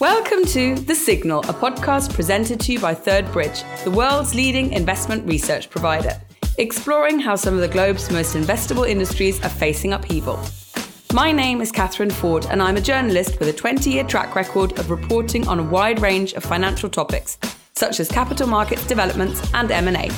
Welcome 0.00 0.44
to 0.52 0.76
The 0.76 0.94
Signal, 0.94 1.40
a 1.40 1.52
podcast 1.52 2.14
presented 2.14 2.60
to 2.60 2.72
you 2.72 2.78
by 2.78 2.94
Third 2.94 3.32
Bridge, 3.32 3.64
the 3.82 3.90
world's 3.90 4.32
leading 4.32 4.72
investment 4.72 5.26
research 5.26 5.68
provider, 5.70 6.12
exploring 6.56 7.18
how 7.18 7.34
some 7.34 7.54
of 7.54 7.60
the 7.60 7.66
globe's 7.66 8.08
most 8.08 8.36
investable 8.36 8.88
industries 8.88 9.44
are 9.44 9.48
facing 9.48 9.92
upheaval. 9.92 10.38
My 11.12 11.32
name 11.32 11.60
is 11.60 11.72
Catherine 11.72 12.12
Ford, 12.12 12.46
and 12.48 12.62
I'm 12.62 12.76
a 12.76 12.80
journalist 12.80 13.40
with 13.40 13.48
a 13.48 13.52
20 13.52 13.90
year 13.90 14.04
track 14.04 14.36
record 14.36 14.78
of 14.78 14.88
reporting 14.88 15.48
on 15.48 15.58
a 15.58 15.64
wide 15.64 16.00
range 16.00 16.32
of 16.34 16.44
financial 16.44 16.88
topics, 16.88 17.36
such 17.74 17.98
as 17.98 18.08
capital 18.08 18.46
markets 18.46 18.86
developments 18.86 19.50
and 19.52 19.72
M&A. 19.72 20.10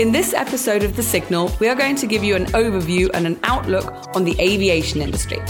In 0.00 0.12
this 0.12 0.32
episode 0.32 0.84
of 0.84 0.94
The 0.94 1.02
Signal, 1.02 1.50
we 1.58 1.68
are 1.68 1.74
going 1.74 1.96
to 1.96 2.06
give 2.06 2.22
you 2.22 2.36
an 2.36 2.46
overview 2.52 3.10
and 3.14 3.26
an 3.26 3.40
outlook 3.42 4.14
on 4.14 4.22
the 4.22 4.36
aviation 4.38 5.02
industry. 5.02 5.40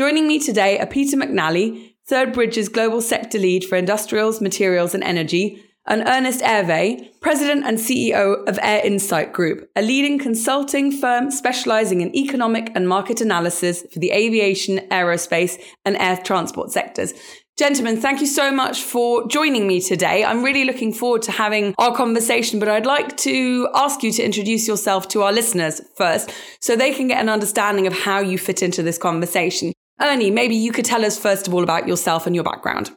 Joining 0.00 0.26
me 0.26 0.38
today 0.38 0.78
are 0.78 0.86
Peter 0.86 1.14
McNally, 1.14 1.92
Third 2.06 2.32
Bridge's 2.32 2.70
Global 2.70 3.02
Sector 3.02 3.38
Lead 3.38 3.66
for 3.66 3.76
Industrials, 3.76 4.40
Materials 4.40 4.94
and 4.94 5.04
Energy, 5.04 5.62
and 5.86 6.08
Ernest 6.08 6.40
Arvai, 6.40 7.10
President 7.20 7.66
and 7.66 7.76
CEO 7.76 8.48
of 8.48 8.58
Air 8.62 8.80
Insight 8.82 9.34
Group, 9.34 9.68
a 9.76 9.82
leading 9.82 10.18
consulting 10.18 10.90
firm 10.90 11.30
specializing 11.30 12.00
in 12.00 12.16
economic 12.16 12.72
and 12.74 12.88
market 12.88 13.20
analysis 13.20 13.84
for 13.92 13.98
the 13.98 14.10
aviation, 14.10 14.78
aerospace, 14.90 15.60
and 15.84 15.98
air 15.98 16.16
transport 16.16 16.70
sectors. 16.70 17.12
Gentlemen, 17.58 18.00
thank 18.00 18.22
you 18.22 18.26
so 18.26 18.50
much 18.50 18.80
for 18.80 19.28
joining 19.28 19.66
me 19.66 19.82
today. 19.82 20.24
I'm 20.24 20.42
really 20.42 20.64
looking 20.64 20.94
forward 20.94 21.20
to 21.22 21.30
having 21.30 21.74
our 21.76 21.94
conversation, 21.94 22.58
but 22.58 22.70
I'd 22.70 22.86
like 22.86 23.18
to 23.18 23.68
ask 23.74 24.02
you 24.02 24.12
to 24.12 24.22
introduce 24.22 24.66
yourself 24.66 25.08
to 25.08 25.24
our 25.24 25.32
listeners 25.32 25.82
first 25.98 26.32
so 26.62 26.74
they 26.74 26.94
can 26.94 27.06
get 27.06 27.20
an 27.20 27.28
understanding 27.28 27.86
of 27.86 27.92
how 27.92 28.20
you 28.20 28.38
fit 28.38 28.62
into 28.62 28.82
this 28.82 28.96
conversation. 28.96 29.74
Ernie, 30.00 30.30
maybe 30.30 30.54
you 30.54 30.72
could 30.72 30.84
tell 30.84 31.04
us 31.04 31.18
first 31.18 31.46
of 31.46 31.54
all 31.54 31.62
about 31.62 31.86
yourself 31.86 32.26
and 32.26 32.34
your 32.34 32.44
background. 32.44 32.90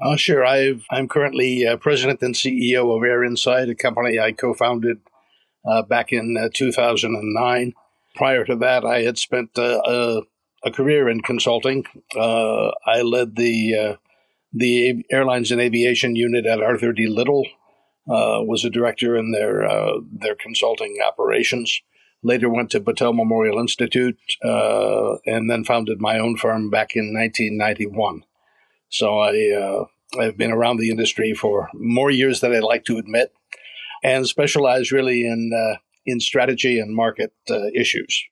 Uh, 0.00 0.16
sure. 0.16 0.44
i 0.44 0.74
am 0.90 1.08
currently 1.08 1.66
uh, 1.66 1.76
president 1.76 2.20
and 2.22 2.34
CEO 2.34 2.94
of 2.94 3.02
Air 3.02 3.24
Insight, 3.24 3.68
a 3.68 3.74
company 3.74 4.18
I 4.18 4.32
co 4.32 4.52
founded 4.54 5.00
uh, 5.66 5.82
back 5.82 6.12
in 6.12 6.36
uh, 6.36 6.48
2009. 6.52 7.72
Prior 8.14 8.44
to 8.44 8.56
that, 8.56 8.84
I 8.84 9.02
had 9.02 9.18
spent 9.18 9.58
uh, 9.58 9.80
a, 9.86 10.22
a, 10.64 10.70
career 10.70 11.08
in 11.08 11.20
consulting. 11.20 11.84
Uh, 12.14 12.70
I 12.86 13.02
led 13.02 13.36
the, 13.36 13.98
the 14.52 15.04
airlines 15.10 15.50
and 15.50 15.60
aviation 15.60 16.16
unit 16.16 16.46
at 16.46 16.62
Arthur 16.62 16.92
D. 16.92 17.06
Little, 17.06 17.46
was 18.06 18.64
a 18.64 18.70
director 18.70 19.16
in 19.16 19.32
their, 19.32 19.68
their 20.10 20.34
consulting 20.34 20.98
operations 21.06 21.82
later 22.22 22.48
went 22.48 22.70
to 22.70 22.80
Battelle 22.80 23.14
Memorial 23.14 23.58
Institute, 23.58 24.18
uh, 24.44 25.16
and 25.26 25.50
then 25.50 25.64
founded 25.64 26.00
my 26.00 26.18
own 26.18 26.36
firm 26.36 26.70
back 26.70 26.96
in 26.96 27.12
1991. 27.14 28.22
So 28.88 29.18
I, 29.18 29.50
uh, 29.50 29.84
I've 30.20 30.36
been 30.36 30.52
around 30.52 30.78
the 30.78 30.90
industry 30.90 31.34
for 31.34 31.68
more 31.74 32.10
years 32.10 32.40
than 32.40 32.54
I'd 32.54 32.62
like 32.62 32.84
to 32.84 32.98
admit, 32.98 33.32
and 34.02 34.26
specialize 34.26 34.92
really 34.92 35.26
in 35.26 35.50
uh, 35.52 35.78
in 36.04 36.20
strategy 36.20 36.78
and 36.78 36.94
market 36.94 37.32
uh, 37.50 37.66
issues. 37.74 38.24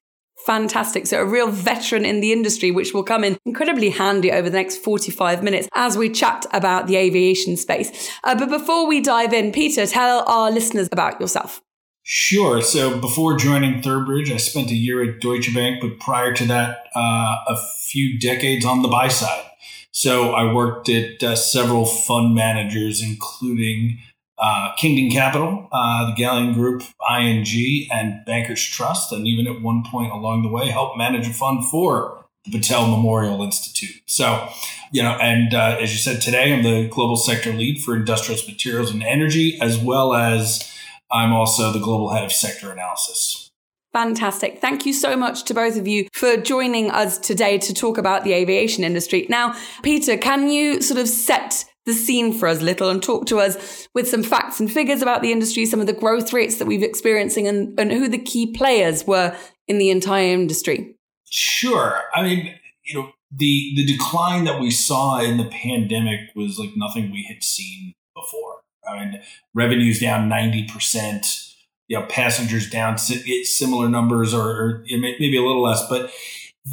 Fantastic. 0.47 1.07
So, 1.07 1.21
a 1.21 1.25
real 1.25 1.51
veteran 1.51 2.05
in 2.05 2.21
the 2.21 2.33
industry, 2.33 2.71
which 2.71 2.93
will 2.93 3.03
come 3.03 3.25
in 3.25 3.39
incredibly 3.47 3.91
handy 3.91 4.31
over 4.31 4.51
the 4.51 4.57
next 4.59 4.79
45 4.79 5.43
minutes 5.43 5.69
as 5.75 5.97
we 5.97 6.11
chat 6.11 6.45
about 6.53 6.87
the 6.87 6.97
aviation 6.97 7.57
space. 7.57 8.11
Uh, 8.25 8.35
but 8.35 8.51
before 8.51 8.87
we 8.87 9.01
dive 9.01 9.33
in, 9.33 9.53
Peter, 9.53 9.87
tell 9.87 10.23
our 10.27 10.51
listeners 10.51 10.89
about 10.93 11.21
yourself. 11.21 11.63
Sure. 12.07 12.61
So 12.61 13.01
before 13.01 13.39
joining 13.39 13.81
Third 13.81 14.05
Bridge, 14.05 14.31
I 14.31 14.37
spent 14.37 14.71
a 14.71 14.75
year 14.75 15.03
at 15.03 15.21
Deutsche 15.21 15.55
Bank, 15.55 15.81
but 15.81 15.99
prior 15.99 16.35
to 16.35 16.45
that, 16.45 16.89
uh, 16.95 17.37
a 17.49 17.57
few 17.81 18.19
decades 18.19 18.67
on 18.67 18.83
the 18.83 18.89
buy 18.89 19.09
side. 19.09 19.47
So 19.91 20.33
I 20.33 20.53
worked 20.53 20.91
at 20.91 21.23
uh, 21.23 21.35
several 21.35 21.87
fund 21.87 22.35
managers, 22.35 23.03
including 23.03 24.01
uh, 24.37 24.73
Kingdon 24.77 25.11
Capital, 25.11 25.67
uh, 25.73 26.11
the 26.11 26.13
Galleon 26.13 26.53
Group, 26.53 26.83
ING, 27.11 27.89
and 27.91 28.23
Bankers 28.27 28.63
Trust, 28.63 29.11
and 29.11 29.27
even 29.27 29.47
at 29.47 29.63
one 29.63 29.83
point 29.91 30.13
along 30.13 30.43
the 30.43 30.51
way, 30.51 30.69
helped 30.69 30.99
manage 30.99 31.27
a 31.27 31.33
fund 31.33 31.65
for 31.71 32.27
the 32.45 32.51
Battelle 32.51 32.91
Memorial 32.91 33.43
Institute. 33.43 34.03
So, 34.05 34.47
you 34.93 35.03
know, 35.03 35.13
and 35.13 35.55
uh, 35.55 35.79
as 35.81 35.93
you 35.93 35.99
said 35.99 36.21
today, 36.21 36.53
I'm 36.53 36.65
the 36.65 36.87
global 36.89 37.17
sector 37.17 37.51
lead 37.51 37.81
for 37.81 37.97
industrials, 37.97 38.47
materials, 38.47 38.91
and 38.91 39.03
energy, 39.03 39.59
as 39.59 39.79
well 39.79 40.13
as 40.13 40.71
I'm 41.15 41.33
also 41.33 41.73
the 41.73 41.79
global 41.79 42.11
head 42.11 42.25
of 42.25 42.33
sector 42.33 42.73
analysis. 42.73 43.53
Fantastic. 43.93 44.61
Thank 44.61 44.85
you 44.85 44.93
so 44.93 45.17
much 45.17 45.45
to 45.45 45.55
both 45.55 45.79
of 45.79 45.87
you 45.87 46.09
for 46.13 46.37
joining 46.37 46.91
us 46.91 47.17
today 47.17 47.59
to 47.59 47.73
talk 47.73 47.97
about 47.97 48.25
the 48.25 48.33
aviation 48.33 48.83
industry. 48.83 49.25
Now, 49.29 49.55
Peter, 49.85 50.17
can 50.17 50.51
you 50.51 50.83
sort 50.83 50.99
of 50.99 51.09
set 51.09 51.65
the 51.87 51.93
scene 51.93 52.33
for 52.33 52.49
us 52.49 52.61
a 52.61 52.65
little 52.65 52.89
and 52.89 53.01
talk 53.01 53.27
to 53.27 53.39
us 53.39 53.87
with 53.95 54.09
some 54.09 54.25
facts 54.25 54.59
and 54.59 54.73
figures 54.73 55.01
about 55.01 55.23
the 55.23 55.31
industry, 55.31 55.65
some 55.65 55.81
of 55.81 55.87
the 55.87 55.93
growth 55.93 56.33
rates 56.33 56.57
that 56.57 56.67
we've 56.67 56.83
experiencing 56.83 57.47
and, 57.47 57.79
and 57.79 57.93
who 57.93 58.09
the 58.09 58.19
key 58.19 58.53
players 58.53 59.07
were 59.07 59.37
in 59.69 59.79
the 59.79 59.91
entire 59.91 60.33
industry? 60.33 60.97
Sure. 61.31 62.01
I 62.13 62.23
mean, 62.23 62.55
you 62.83 62.95
know, 62.95 63.13
the 63.31 63.75
the 63.77 63.87
decline 63.87 64.45
that 64.45 64.61
we 64.61 64.71
saw 64.71 65.21
in 65.21 65.37
the 65.37 65.49
pandemic 65.49 66.21
was 66.35 66.59
like 66.59 66.71
nothing 66.77 67.13
we 67.13 67.25
had 67.29 67.43
seen 67.45 67.95
before. 68.15 68.64
I 68.89 69.05
mean, 69.05 69.23
revenues 69.55 70.01
down 70.01 70.29
90%, 70.29 71.55
you 71.89 71.99
know, 71.99 72.07
passengers 72.07 72.69
down 72.71 72.99
similar 72.99 73.89
numbers 73.89 74.33
or, 74.35 74.49
or 74.49 74.85
maybe 74.89 75.37
a 75.37 75.43
little 75.43 75.63
less. 75.63 75.87
But 75.89 76.11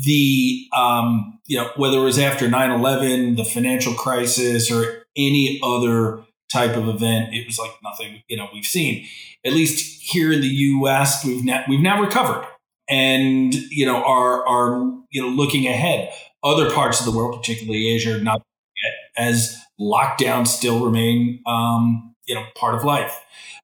the, 0.06 0.68
um, 0.76 1.40
you 1.48 1.58
know, 1.58 1.70
whether 1.76 1.98
it 1.98 2.04
was 2.04 2.20
after 2.20 2.50
9 2.50 2.72
11, 2.72 3.36
the 3.36 3.44
financial 3.44 3.94
crisis, 3.94 4.72
or 4.72 5.04
any 5.18 5.60
other 5.64 6.24
type 6.52 6.76
of 6.76 6.88
event, 6.88 7.34
it 7.34 7.46
was 7.46 7.60
like 7.60 7.72
nothing, 7.84 8.22
you 8.28 8.38
know, 8.38 8.48
we've 8.54 8.66
seen. 8.66 9.06
At 9.46 9.54
least 9.54 10.02
here 10.02 10.32
in 10.32 10.42
the 10.42 10.48
US, 10.48 11.26
we've 11.26 11.44
now, 11.44 11.64
we've 11.68 11.82
now 11.82 12.02
recovered 12.02 12.46
and, 12.90 13.54
you 13.54 13.86
know, 13.86 14.04
are, 14.04 14.46
are, 14.48 14.82
you 15.10 15.22
know, 15.22 15.30
looking 15.30 15.68
ahead. 15.68 16.14
Other 16.44 16.72
parts 16.72 17.00
of 17.00 17.06
the 17.06 17.16
world, 17.16 17.40
particularly 17.40 17.90
Asia, 17.90 18.20
not 18.20 18.42
yet 18.84 18.94
as 19.18 19.58
lockdowns 19.82 20.48
still 20.48 20.86
remain, 20.86 21.42
um, 21.46 22.14
you 22.28 22.36
know, 22.36 22.46
part 22.56 22.76
of 22.76 22.84
life. 22.84 23.20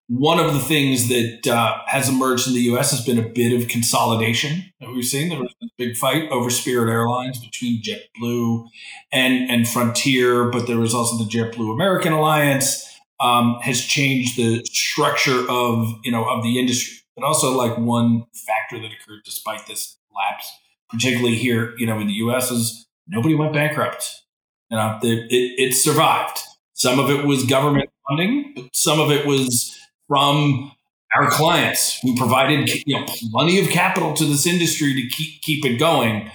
One 0.09 0.39
of 0.39 0.53
the 0.53 0.59
things 0.59 1.09
that 1.09 1.47
uh, 1.47 1.79
has 1.85 2.07
emerged 2.07 2.47
in 2.47 2.53
the 2.53 2.61
U.S. 2.61 2.91
has 2.91 3.05
been 3.05 3.19
a 3.19 3.28
bit 3.28 3.51
of 3.61 3.67
consolidation 3.67 4.63
that 4.79 4.89
we've 4.89 5.05
seen. 5.05 5.29
There 5.29 5.39
was 5.39 5.53
a 5.61 5.67
big 5.78 5.97
fight 5.97 6.29
over 6.31 6.50
Spirit 6.50 6.89
Airlines 6.89 7.39
between 7.39 7.81
JetBlue 7.83 8.67
and 9.11 9.51
and 9.51 9.67
Frontier, 9.67 10.50
but 10.50 10.66
there 10.66 10.78
was 10.78 10.94
also 10.94 11.23
the 11.23 11.29
JetBlue 11.29 11.73
American 11.73 12.13
Alliance. 12.13 12.85
Um, 13.19 13.57
has 13.63 13.81
changed 13.81 14.38
the 14.38 14.63
structure 14.66 15.44
of 15.49 15.91
you 16.03 16.11
know 16.11 16.23
of 16.29 16.44
the 16.44 16.59
industry, 16.59 16.99
but 17.16 17.25
also 17.25 17.57
like 17.57 17.75
one 17.78 18.25
factor 18.45 18.79
that 18.79 18.91
occurred 18.94 19.23
despite 19.25 19.66
this 19.66 19.97
lapse, 20.16 20.47
particularly 20.88 21.35
here 21.35 21.73
you 21.78 21.88
know 21.88 21.99
in 21.99 22.05
the 22.05 22.13
U.S. 22.13 22.51
is 22.51 22.88
nobody 23.07 23.34
went 23.34 23.53
bankrupt. 23.53 24.22
You 24.69 24.78
know, 24.78 25.00
it, 25.01 25.28
it 25.31 25.73
survived. 25.73 26.39
Some 26.73 27.00
of 27.00 27.09
it 27.09 27.25
was 27.25 27.44
government 27.45 27.89
funding, 28.07 28.53
but 28.55 28.66
some 28.73 29.00
of 29.00 29.11
it 29.11 29.25
was 29.25 29.75
from 30.07 30.72
our 31.16 31.29
clients 31.29 32.00
who 32.01 32.16
provided 32.16 32.69
you 32.85 33.00
know 33.00 33.05
plenty 33.31 33.59
of 33.59 33.69
capital 33.69 34.13
to 34.13 34.25
this 34.25 34.45
industry 34.45 34.94
to 34.94 35.07
keep 35.09 35.41
keep 35.41 35.66
it 35.66 35.78
going. 35.78 36.29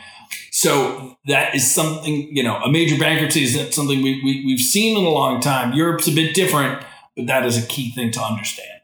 So 0.51 1.17
that 1.27 1.55
is 1.55 1.75
something 1.75 2.35
you 2.35 2.43
know 2.43 2.57
a 2.57 2.71
major 2.71 2.99
bankruptcy 2.99 3.45
is 3.45 3.75
something 3.75 4.03
we, 4.03 4.21
we 4.25 4.45
we've 4.47 4.61
seen 4.61 4.99
in 4.99 5.05
a 5.05 5.11
long 5.11 5.41
time. 5.41 5.73
Europe's 5.75 6.09
a 6.09 6.13
bit 6.13 6.35
different, 6.35 6.83
but 7.17 7.27
that 7.27 7.45
is 7.47 7.63
a 7.63 7.67
key 7.67 7.93
thing 7.93 8.11
to 8.13 8.21
understand. 8.21 8.82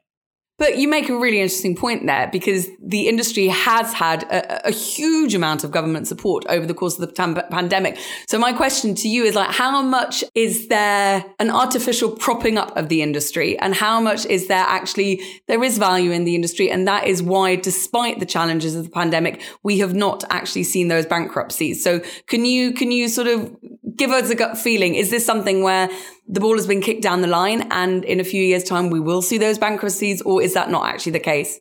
But 0.59 0.77
you 0.77 0.89
make 0.89 1.09
a 1.09 1.17
really 1.17 1.41
interesting 1.41 1.77
point 1.77 2.05
there 2.07 2.29
because 2.33 2.69
the 2.83 3.07
industry 3.07 3.47
has 3.47 3.93
had 3.93 4.25
a, 4.25 4.67
a, 4.67 4.73
huge 4.73 5.33
amount 5.33 5.63
of 5.63 5.71
government 5.71 6.09
support 6.09 6.45
over 6.49 6.67
the 6.67 6.75
course 6.75 6.99
of 6.99 7.09
the 7.09 7.15
tam- 7.15 7.41
pandemic. 7.49 7.97
So 8.27 8.41
my 8.41 8.53
question 8.53 8.97
to 8.97 9.09
you 9.09 9.23
is 9.25 9.37
like, 9.37 9.51
how 9.51 9.81
much 9.81 10.25
is 10.35 10.67
there 10.67 11.25
an 11.39 11.51
artificial 11.51 12.11
propping 12.11 12.59
up 12.59 12.77
of 12.77 12.89
the 12.89 13.03
industry 13.03 13.57
and 13.61 13.73
how 13.73 14.01
much 14.01 14.27
is 14.27 14.49
there 14.49 14.65
actually, 14.67 15.23
there 15.47 15.63
is 15.63 15.79
value 15.79 16.11
in 16.11 16.25
the 16.25 16.35
industry. 16.35 16.73
And 16.73 16.89
that 16.89 17.07
is 17.07 17.23
why, 17.23 17.55
despite 17.55 18.19
the 18.19 18.27
challenges 18.27 18.75
of 18.75 18.83
the 18.83 18.91
pandemic, 18.91 19.41
we 19.63 19.79
have 19.79 19.95
not 19.95 20.25
actually 20.29 20.65
seen 20.65 20.89
those 20.89 21.07
bankruptcies. 21.07 21.85
So 21.85 22.01
can 22.27 22.45
you, 22.45 22.73
can 22.73 22.91
you 22.91 23.07
sort 23.09 23.29
of 23.29 23.57
give 23.96 24.11
us 24.11 24.31
a 24.31 24.35
gut 24.35 24.58
feeling? 24.58 24.94
Is 24.94 25.11
this 25.11 25.25
something 25.25 25.62
where 25.62 25.88
the 26.26 26.40
ball 26.40 26.55
has 26.55 26.67
been 26.67 26.81
kicked 26.81 27.02
down 27.02 27.23
the 27.23 27.29
line 27.29 27.67
and 27.70 28.05
in 28.05 28.20
a 28.20 28.25
few 28.25 28.43
years 28.43 28.64
time 28.64 28.90
we 28.90 29.00
will 29.00 29.23
see 29.23 29.38
those 29.38 29.58
bankruptcies 29.58 30.23
or 30.23 30.43
is 30.43 30.55
that 30.55 30.70
not 30.70 30.87
actually 30.87 31.12
the 31.12 31.20
case? 31.20 31.61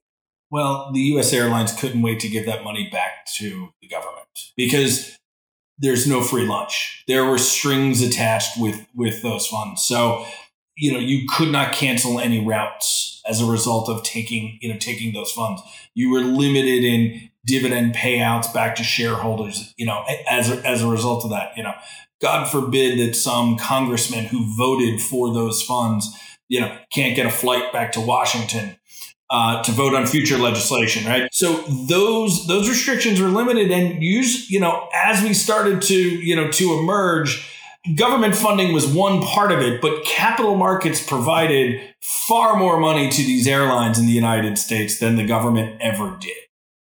Well 0.50 0.92
the 0.94 1.02
us 1.02 1.34
airlines 1.34 1.74
couldn't 1.74 2.02
wait 2.02 2.20
to 2.22 2.30
give 2.30 2.46
that 2.46 2.64
money 2.64 2.90
back 2.92 3.26
to 3.38 3.70
the 3.82 3.88
government 3.88 4.28
because 4.56 5.18
there's 5.78 6.08
no 6.08 6.22
free 6.22 6.46
lunch. 6.46 7.04
There 7.08 7.26
were 7.26 7.38
strings 7.38 8.02
attached 8.02 8.60
with 8.60 8.86
with 8.96 9.22
those 9.22 9.48
funds. 9.48 9.84
So 9.84 10.26
you 10.76 10.94
know 10.94 11.00
you 11.00 11.28
could 11.28 11.52
not 11.52 11.74
cancel 11.74 12.20
any 12.20 12.46
routes 12.46 13.22
as 13.28 13.42
a 13.42 13.46
result 13.46 13.90
of 13.90 14.04
taking 14.04 14.58
you 14.62 14.72
know 14.72 14.80
taking 14.80 15.14
those 15.14 15.32
funds. 15.32 15.62
You 15.94 16.12
were 16.12 16.22
limited 16.22 16.84
in 16.84 17.30
dividend 17.48 17.96
payouts 17.96 18.54
back 18.54 18.76
to 18.76 18.84
shareholders, 18.84 19.74
you 19.78 19.86
know, 19.86 20.04
as 20.30 20.52
a, 20.52 20.68
as 20.68 20.84
a 20.84 20.88
result 20.88 21.24
of 21.24 21.32
that, 21.32 21.56
you 21.56 21.64
know, 21.64 21.74
God 22.22 22.50
forbid 22.50 23.00
that 23.00 23.16
some 23.16 23.58
congressman 23.58 24.26
who 24.26 24.56
voted 24.56 25.02
for 25.02 25.34
those 25.34 25.62
funds, 25.62 26.10
you 26.48 26.60
know, 26.60 26.76
can't 26.92 27.16
get 27.16 27.26
a 27.26 27.32
flight 27.32 27.72
back 27.72 27.92
to 27.94 28.02
Washington 28.02 28.78
uh, 29.30 29.62
to 29.64 29.72
vote 29.72 29.94
on 29.94 30.06
future 30.06 30.38
legislation, 30.38 31.06
right? 31.06 31.30
So 31.34 31.64
those 31.88 32.48
those 32.48 32.70
restrictions 32.70 33.22
were 33.22 33.28
limited, 33.28 33.72
and 33.72 34.02
use 34.02 34.50
you 34.50 34.60
know 34.60 34.88
as 34.94 35.22
we 35.24 35.34
started 35.34 35.82
to 35.84 35.96
you 35.96 36.36
know 36.36 36.50
to 36.52 36.80
emerge, 36.80 37.46
government 37.96 38.36
funding 38.36 38.74
was 38.74 38.88
one 38.88 39.22
part 39.22 39.52
of 39.52 39.60
it, 39.60 39.82
but 39.82 40.06
capital 40.06 40.56
markets 40.56 41.06
provided 41.06 41.82
far 42.02 42.56
more 42.58 42.80
money 42.80 43.10
to 43.10 43.22
these 43.22 43.48
airlines 43.48 44.00
in 44.00 44.06
the 44.06 44.14
United 44.14 44.58
States 44.58 45.00
than 45.00 45.16
the 45.18 45.26
government 45.26 45.82
ever 45.82 46.18
did. 46.20 46.47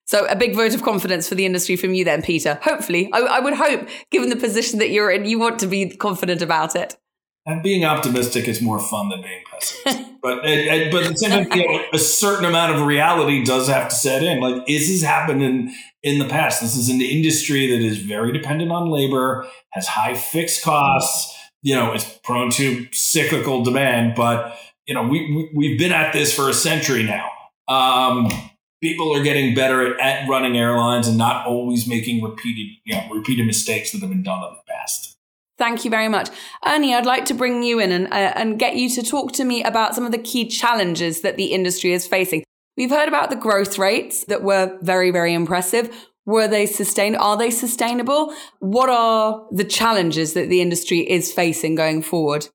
So 0.10 0.26
a 0.26 0.36
big 0.36 0.56
vote 0.56 0.74
of 0.74 0.82
confidence 0.82 1.30
for 1.30 1.36
the 1.36 1.46
industry 1.46 1.76
from 1.76 1.94
you 1.94 2.04
then, 2.04 2.24
Peter. 2.24 2.58
Hopefully, 2.64 3.12
I, 3.14 3.20
I 3.20 3.40
would 3.42 3.54
hope, 3.54 3.88
given 4.10 4.30
the 4.30 4.36
position 4.36 4.80
that 4.80 4.90
you're 4.90 5.12
in, 5.12 5.26
you 5.26 5.38
want 5.38 5.60
to 5.60 5.68
be 5.68 5.88
confident 5.88 6.42
about 6.42 6.76
it. 6.76 6.98
And 7.46 7.62
being 7.62 7.86
optimistic 7.86 8.48
is 8.48 8.60
more 8.60 8.80
fun 8.80 9.10
than 9.10 9.22
being 9.22 9.44
pessimistic. 9.52 10.08
but 10.24 10.42
but 10.42 10.50
at 10.50 10.92
the 10.92 11.14
same 11.16 11.48
time, 11.48 11.60
you 11.60 11.68
know, 11.68 11.84
a 11.94 12.00
certain 12.00 12.46
amount 12.46 12.74
of 12.76 12.88
reality 12.88 13.46
does 13.46 13.68
have 13.68 13.90
to 13.90 13.96
set 13.96 14.24
in. 14.24 14.40
Like 14.40 14.66
this 14.66 14.90
has 14.90 15.04
happened 15.04 15.44
in 15.44 15.76
in 16.02 16.18
the 16.18 16.28
past. 16.28 16.60
This 16.60 16.76
is 16.76 16.90
an 16.90 17.02
industry 17.02 17.68
that 17.68 17.80
is 17.80 18.00
very 18.00 18.32
dependent 18.32 18.72
on 18.72 18.90
labor, 18.90 19.46
has 19.74 19.86
high 19.88 20.16
fixed 20.16 20.64
costs. 20.64 21.38
You 21.62 21.76
know, 21.76 21.94
it's 21.94 22.18
prone 22.24 22.50
to 22.54 22.88
cyclical 22.92 23.64
demand. 23.64 24.16
But 24.16 24.58
you 24.88 24.96
know, 24.96 25.04
we, 25.04 25.52
we 25.56 25.70
have 25.70 25.78
been 25.78 25.92
at 25.92 26.14
this 26.14 26.36
for 26.36 26.50
a 26.50 26.54
century 26.54 27.04
now. 27.04 27.30
Um, 27.68 28.32
people 28.82 29.16
are 29.16 29.24
getting 29.24 29.54
better 29.54 29.94
at, 29.94 30.00
at 30.00 30.30
running 30.30 30.58
airlines 30.58 31.08
and 31.08 31.18
not 31.18 31.46
always 31.46 31.88
making 31.88 32.24
repeated 32.24 32.78
you 32.84 32.96
know 32.96 33.08
repeated 33.14 33.46
mistakes 33.46 33.92
that 33.92 34.02
have 34.02 34.10
been 34.10 34.24
done 34.24 34.44
in 34.44 34.56
the 34.56 34.72
past. 34.72 35.18
Thank 35.58 35.84
you 35.84 35.92
very 35.92 36.08
much. 36.08 36.30
Ernie, 36.66 36.96
I'd 36.96 37.06
like 37.06 37.26
to 37.26 37.34
bring 37.34 37.64
you 37.64 37.80
in 37.80 37.92
and, 37.92 38.08
uh, 38.08 38.32
and 38.36 38.58
get 38.58 38.78
you 38.78 38.90
to 38.92 39.04
talk 39.04 39.34
to 39.34 39.44
me 39.44 39.62
about 39.62 39.94
some 39.94 40.06
of 40.06 40.14
the 40.14 40.18
key 40.18 40.48
challenges 40.48 41.20
that 41.22 41.36
the 41.36 41.48
industry 41.48 41.92
is 41.92 42.08
facing. 42.08 42.46
We've 42.78 42.90
heard 42.90 43.10
about 43.10 43.30
the 43.30 43.36
growth 43.36 43.78
rates 43.78 44.24
that 44.26 44.42
were 44.42 44.78
very, 44.82 45.12
very 45.12 45.34
impressive. 45.34 45.94
Were 46.26 46.48
they 46.48 46.66
sustained? 46.66 47.18
Are 47.18 47.36
they 47.36 47.52
sustainable? 47.52 48.34
What 48.60 48.90
are 48.90 49.46
the 49.52 49.66
challenges 49.66 50.32
that 50.32 50.48
the 50.48 50.62
industry 50.62 51.00
is 51.00 51.34
facing 51.34 51.76
going 51.76 52.04
forward? 52.04 52.48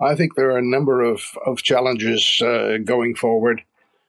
I 0.00 0.14
think 0.14 0.36
there 0.36 0.50
are 0.50 0.58
a 0.58 0.62
number 0.62 1.02
of, 1.02 1.22
of 1.44 1.64
challenges 1.64 2.40
uh, 2.40 2.76
going 2.84 3.16
forward. 3.16 3.62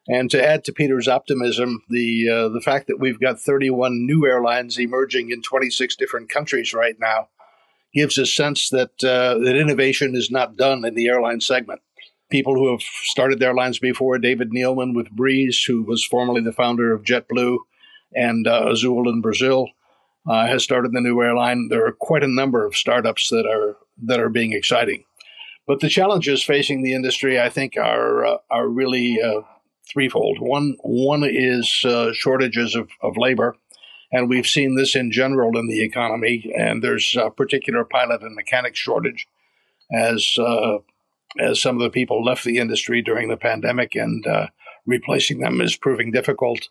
And 0.10 0.32
to 0.32 0.44
add 0.44 0.64
to 0.66 0.74
Peter's 0.74 1.08
optimism, 1.08 1.84
the 1.90 2.30
uh, 2.30 2.50
the 2.50 2.62
fact 2.62 2.88
that 2.88 3.00
we've 3.00 3.20
got 3.20 3.42
31 3.42 4.06
new 4.06 4.26
airlines 4.26 4.80
emerging 4.80 5.32
in 5.32 5.42
26 5.42 5.96
different 5.98 6.30
countries 6.30 6.74
right 6.74 6.96
now 7.00 7.28
gives 7.94 8.18
a 8.18 8.26
sense 8.26 8.70
that 8.70 9.04
uh, 9.04 9.38
that 9.40 9.58
innovation 9.58 10.16
is 10.16 10.32
not 10.32 10.56
done 10.56 10.86
in 10.86 10.96
the 10.96 11.08
airline 11.08 11.42
segment. 11.42 11.82
People 12.30 12.56
who 12.56 12.72
have 12.72 12.82
started 12.82 13.42
airlines 13.42 13.80
before, 13.80 14.18
David 14.18 14.52
Neeleman 14.52 14.96
with 14.96 15.10
Breeze, 15.12 15.64
who 15.64 15.84
was 15.84 16.06
formerly 16.06 16.42
the 16.42 16.52
founder 16.52 16.94
of 16.94 17.04
JetBlue 17.04 17.58
and 18.14 18.48
uh, 18.48 18.68
Azul 18.70 19.10
in 19.10 19.22
Brazil, 19.22 19.70
uh, 20.30 20.46
has 20.46 20.64
started 20.64 20.92
the 20.92 21.02
new 21.02 21.22
airline. 21.22 21.68
There 21.70 21.86
are 21.86 21.94
quite 21.94 22.24
a 22.24 22.28
number 22.28 22.66
of 22.66 22.76
startups 22.76 23.30
that 23.30 23.46
are 23.46 23.76
that 24.04 24.22
are 24.22 24.30
being 24.30 24.54
exciting, 24.54 25.04
but 25.66 25.82
the 25.82 25.90
challenges 25.90 26.44
facing 26.44 26.82
the 26.82 26.94
industry, 26.94 27.40
I 27.40 27.50
think, 27.50 27.76
are 27.76 28.26
uh, 28.26 28.38
are 28.50 28.70
really 28.70 29.22
uh, 29.22 29.42
threefold. 29.92 30.38
One 30.40 30.76
one 30.82 31.24
is 31.24 31.84
uh, 31.86 32.14
shortages 32.14 32.76
of, 32.76 32.90
of 33.02 33.18
labor 33.18 33.56
and 34.12 34.30
we've 34.30 34.48
seen 34.48 34.76
this 34.76 34.96
in 34.96 35.12
general 35.12 35.58
in 35.58 35.68
the 35.68 35.84
economy. 35.84 36.52
And 36.58 36.84
there's 36.84 37.16
a 37.16 37.30
particular 37.30 37.84
pilot 37.84 38.22
and 38.22 38.36
mechanic 38.36 38.76
shortage 38.76 39.28
as 39.92 40.36
uh, 40.40 40.80
as 41.40 41.62
some 41.62 41.76
of 41.76 41.82
the 41.82 41.90
people 41.90 42.24
left 42.24 42.44
the 42.44 42.58
industry 42.58 43.02
during 43.02 43.30
the 43.30 43.38
pandemic, 43.38 43.96
and 43.96 44.26
uh, 44.26 44.48
replacing 44.86 45.40
them 45.40 45.62
is 45.62 45.76
proving 45.76 46.12
difficult 46.12 46.70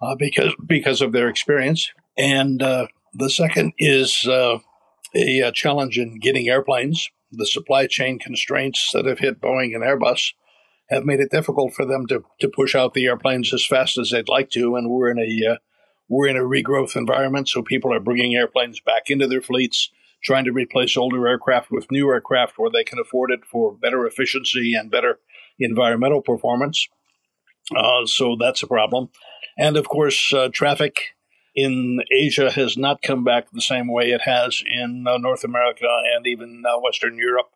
uh, 0.00 0.14
because 0.16 0.54
because 0.66 1.00
of 1.00 1.12
their 1.12 1.28
experience. 1.28 1.90
And 2.16 2.62
uh, 2.62 2.88
the 3.14 3.30
second 3.30 3.72
is 3.78 4.26
uh, 4.26 4.58
a, 5.14 5.40
a 5.40 5.52
challenge 5.52 5.98
in 5.98 6.18
getting 6.18 6.48
airplanes. 6.48 7.08
The 7.30 7.46
supply 7.46 7.86
chain 7.86 8.18
constraints 8.18 8.90
that 8.92 9.06
have 9.06 9.20
hit 9.20 9.40
Boeing 9.40 9.74
and 9.74 9.82
Airbus 9.82 10.32
have 10.92 11.04
made 11.04 11.20
it 11.20 11.30
difficult 11.30 11.72
for 11.74 11.84
them 11.86 12.06
to, 12.06 12.24
to 12.40 12.48
push 12.48 12.74
out 12.74 12.94
the 12.94 13.06
airplanes 13.06 13.52
as 13.54 13.64
fast 13.64 13.98
as 13.98 14.10
they'd 14.10 14.28
like 14.28 14.50
to. 14.50 14.76
And 14.76 14.90
we're 14.90 15.10
in 15.10 15.18
a 15.18 15.52
uh, 15.52 15.56
we're 16.08 16.28
in 16.28 16.36
a 16.36 16.40
regrowth 16.40 16.94
environment, 16.94 17.48
so 17.48 17.62
people 17.62 17.94
are 17.94 18.00
bringing 18.00 18.34
airplanes 18.34 18.80
back 18.80 19.04
into 19.08 19.26
their 19.26 19.40
fleets, 19.40 19.90
trying 20.22 20.44
to 20.44 20.52
replace 20.52 20.96
older 20.96 21.26
aircraft 21.26 21.70
with 21.70 21.90
new 21.90 22.10
aircraft 22.10 22.58
where 22.58 22.70
they 22.70 22.84
can 22.84 22.98
afford 22.98 23.30
it 23.30 23.40
for 23.50 23.72
better 23.72 24.06
efficiency 24.06 24.74
and 24.74 24.90
better 24.90 25.20
environmental 25.58 26.20
performance. 26.20 26.88
Uh, 27.74 28.04
so 28.04 28.36
that's 28.38 28.62
a 28.62 28.66
problem. 28.66 29.08
And 29.56 29.76
of 29.76 29.88
course, 29.88 30.32
uh, 30.34 30.48
traffic 30.52 31.14
in 31.54 32.00
Asia 32.10 32.50
has 32.50 32.76
not 32.76 33.02
come 33.02 33.24
back 33.24 33.50
the 33.50 33.60
same 33.60 33.90
way 33.90 34.10
it 34.10 34.22
has 34.22 34.62
in 34.66 35.06
uh, 35.06 35.18
North 35.18 35.44
America 35.44 35.88
and 36.14 36.26
even 36.26 36.62
uh, 36.66 36.80
Western 36.80 37.16
Europe. 37.16 37.51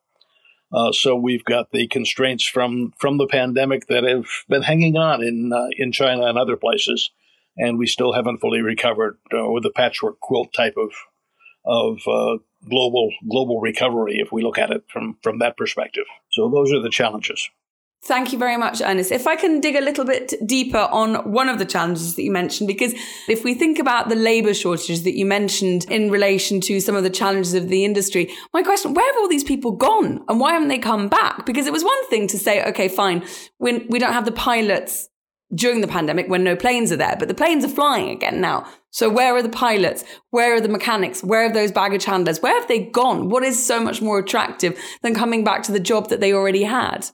Uh, 0.73 0.93
so 0.93 1.15
we've 1.15 1.45
got 1.45 1.71
the 1.71 1.87
constraints 1.87 2.45
from, 2.45 2.93
from 2.99 3.19
the 3.19 3.27
pandemic 3.27 3.87
that 3.87 4.05
have 4.05 4.27
been 4.49 4.63
hanging 4.63 4.97
on 4.97 5.23
in 5.23 5.53
uh, 5.53 5.69
in 5.77 5.93
China 5.93 6.27
and 6.27 6.37
other 6.37 6.57
places 6.57 7.11
and 7.57 7.79
we 7.79 7.87
still 7.87 8.13
haven't 8.13 8.39
fully 8.39 8.61
recovered 8.61 9.19
uh, 9.33 9.51
with 9.51 9.63
the 9.63 9.71
patchwork 9.71 10.21
quilt 10.21 10.53
type 10.53 10.75
of 10.77 10.91
of 11.65 11.99
uh, 12.07 12.39
global 12.69 13.11
global 13.29 13.61
recovery 13.61 14.19
if 14.19 14.31
we 14.31 14.43
look 14.43 14.59
at 14.59 14.71
it 14.71 14.85
from 14.89 15.17
from 15.23 15.39
that 15.39 15.57
perspective. 15.57 16.05
So 16.31 16.49
those 16.49 16.73
are 16.73 16.81
the 16.81 16.91
challenges. 16.91 17.49
Thank 18.06 18.32
you 18.32 18.38
very 18.38 18.56
much, 18.56 18.81
Ernest. 18.81 19.11
If 19.11 19.26
I 19.26 19.35
can 19.35 19.58
dig 19.58 19.75
a 19.75 19.81
little 19.81 20.05
bit 20.05 20.35
deeper 20.47 20.88
on 20.93 21.32
one 21.32 21.49
of 21.49 21.58
the 21.58 21.64
challenges 21.64 22.14
that 22.14 22.23
you 22.23 22.31
mentioned, 22.31 22.69
because 22.69 22.94
if 23.29 23.43
we 23.43 23.53
think 23.53 23.81
about 23.81 24.08
the 24.08 24.14
labor 24.14 24.55
shortages 24.55 25.03
that 25.03 25.17
you 25.17 25.26
mentioned 25.26 25.87
in 25.91 26.08
relation 26.08 26.61
to 26.61 26.79
some 26.79 26.94
of 26.94 27.03
the 27.03 27.11
challenges 27.11 27.53
of 27.55 27.69
the 27.69 27.85
industry, 27.85 28.32
my 28.55 28.62
question, 28.62 28.94
where 28.94 29.05
have 29.05 29.20
all 29.20 29.26
these 29.29 29.43
people 29.43 29.73
gone 29.73 30.25
and 30.29 30.38
why 30.38 30.53
haven't 30.53 30.69
they 30.69 30.79
come 30.79 31.08
back? 31.08 31.44
Because 31.44 31.67
it 31.67 31.73
was 31.73 31.82
one 31.82 32.08
thing 32.08 32.29
to 32.29 32.38
say, 32.38 32.64
okay, 32.67 32.87
fine, 32.87 33.25
we, 33.58 33.79
we 33.88 33.99
don't 33.99 34.12
have 34.12 34.25
the 34.25 34.31
pilots 34.31 35.09
during 35.52 35.81
the 35.81 35.88
pandemic 35.88 36.28
when 36.28 36.45
no 36.45 36.54
planes 36.54 36.92
are 36.92 36.97
there, 36.97 37.16
but 37.19 37.26
the 37.26 37.35
planes 37.35 37.64
are 37.64 37.69
flying 37.69 38.11
again 38.11 38.40
now. 38.40 38.69
So 38.90 39.11
where 39.11 39.35
are 39.35 39.42
the 39.42 39.49
pilots? 39.49 40.04
Where 40.31 40.54
are 40.54 40.61
the 40.61 40.69
mechanics? 40.69 41.25
Where 41.25 41.47
are 41.47 41.52
those 41.52 41.73
baggage 41.73 42.04
handlers? 42.04 42.40
Where 42.40 42.54
have 42.54 42.69
they 42.69 42.85
gone? 42.85 43.31
What 43.31 43.42
is 43.42 43.66
so 43.66 43.81
much 43.81 44.00
more 44.00 44.21
attractive 44.21 44.78
than 45.02 45.12
coming 45.12 45.42
back 45.42 45.64
to 45.64 45.73
the 45.73 45.81
job 45.81 46.09
that 46.11 46.21
they 46.21 46.33
already 46.33 46.62
had? 46.62 47.11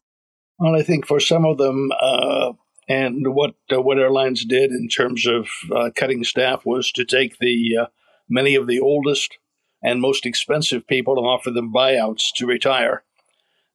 Well, 0.63 0.77
I 0.77 0.85
think 0.85 1.09
for 1.09 1.19
some 1.19 1.45
of 1.45 1.59
them, 1.59 1.91
uh, 2.01 2.53
and 2.89 3.35
what 3.35 3.57
uh, 3.73 3.83
what 3.83 3.99
airlines 3.99 4.45
did 4.45 4.71
in 4.71 4.87
terms 4.87 5.27
of 5.27 5.49
uh, 5.75 5.91
cutting 5.97 6.23
staff 6.23 6.65
was 6.65 6.93
to 6.93 7.05
take 7.05 7.39
the 7.39 7.79
uh, 7.81 7.87
many 8.29 8.55
of 8.55 8.69
the 8.69 8.79
oldest 8.79 9.39
and 9.83 10.01
most 10.01 10.25
expensive 10.25 10.87
people 10.87 11.19
and 11.19 11.27
offer 11.27 11.51
them 11.51 11.73
buyouts 11.73 12.29
to 12.37 12.47
retire, 12.47 13.03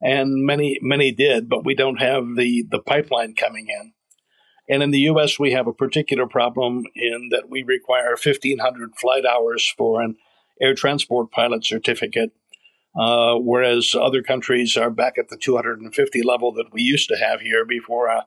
and 0.00 0.46
many 0.46 0.78
many 0.80 1.12
did, 1.12 1.46
but 1.46 1.62
we 1.62 1.74
don't 1.74 2.00
have 2.00 2.24
the 2.36 2.64
the 2.70 2.80
pipeline 2.80 3.34
coming 3.34 3.66
in. 3.68 3.92
And 4.66 4.82
in 4.82 4.90
the 4.90 5.10
US, 5.10 5.38
we 5.38 5.52
have 5.52 5.66
a 5.66 5.74
particular 5.74 6.26
problem 6.26 6.84
in 6.94 7.28
that 7.32 7.50
we 7.50 7.62
require 7.62 8.16
1,500 8.16 8.92
flight 8.98 9.26
hours 9.26 9.74
for 9.76 10.00
an 10.00 10.16
air 10.58 10.74
transport 10.74 11.30
pilot 11.32 11.66
certificate, 11.66 12.32
uh, 12.96 13.34
whereas 13.36 13.94
other 13.94 14.22
countries 14.22 14.76
are 14.76 14.90
back 14.90 15.18
at 15.18 15.28
the 15.28 15.36
250 15.36 16.22
level 16.22 16.52
that 16.52 16.72
we 16.72 16.82
used 16.82 17.08
to 17.08 17.16
have 17.16 17.40
here 17.40 17.64
before 17.64 18.06
a, 18.06 18.26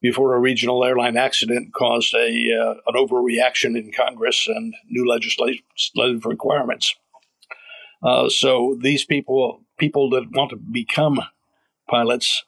before 0.00 0.34
a 0.34 0.40
regional 0.40 0.84
airline 0.84 1.16
accident 1.16 1.72
caused 1.74 2.14
a, 2.14 2.28
uh, 2.52 2.74
an 2.86 2.94
overreaction 2.94 3.76
in 3.76 3.92
Congress 3.92 4.46
and 4.48 4.74
new 4.88 5.08
legislative 5.08 6.24
requirements. 6.24 6.94
Uh, 8.02 8.28
so 8.28 8.76
these 8.80 9.04
people, 9.04 9.60
people 9.78 10.10
that 10.10 10.30
want 10.32 10.50
to 10.50 10.56
become 10.56 11.20
pilots, 11.88 12.44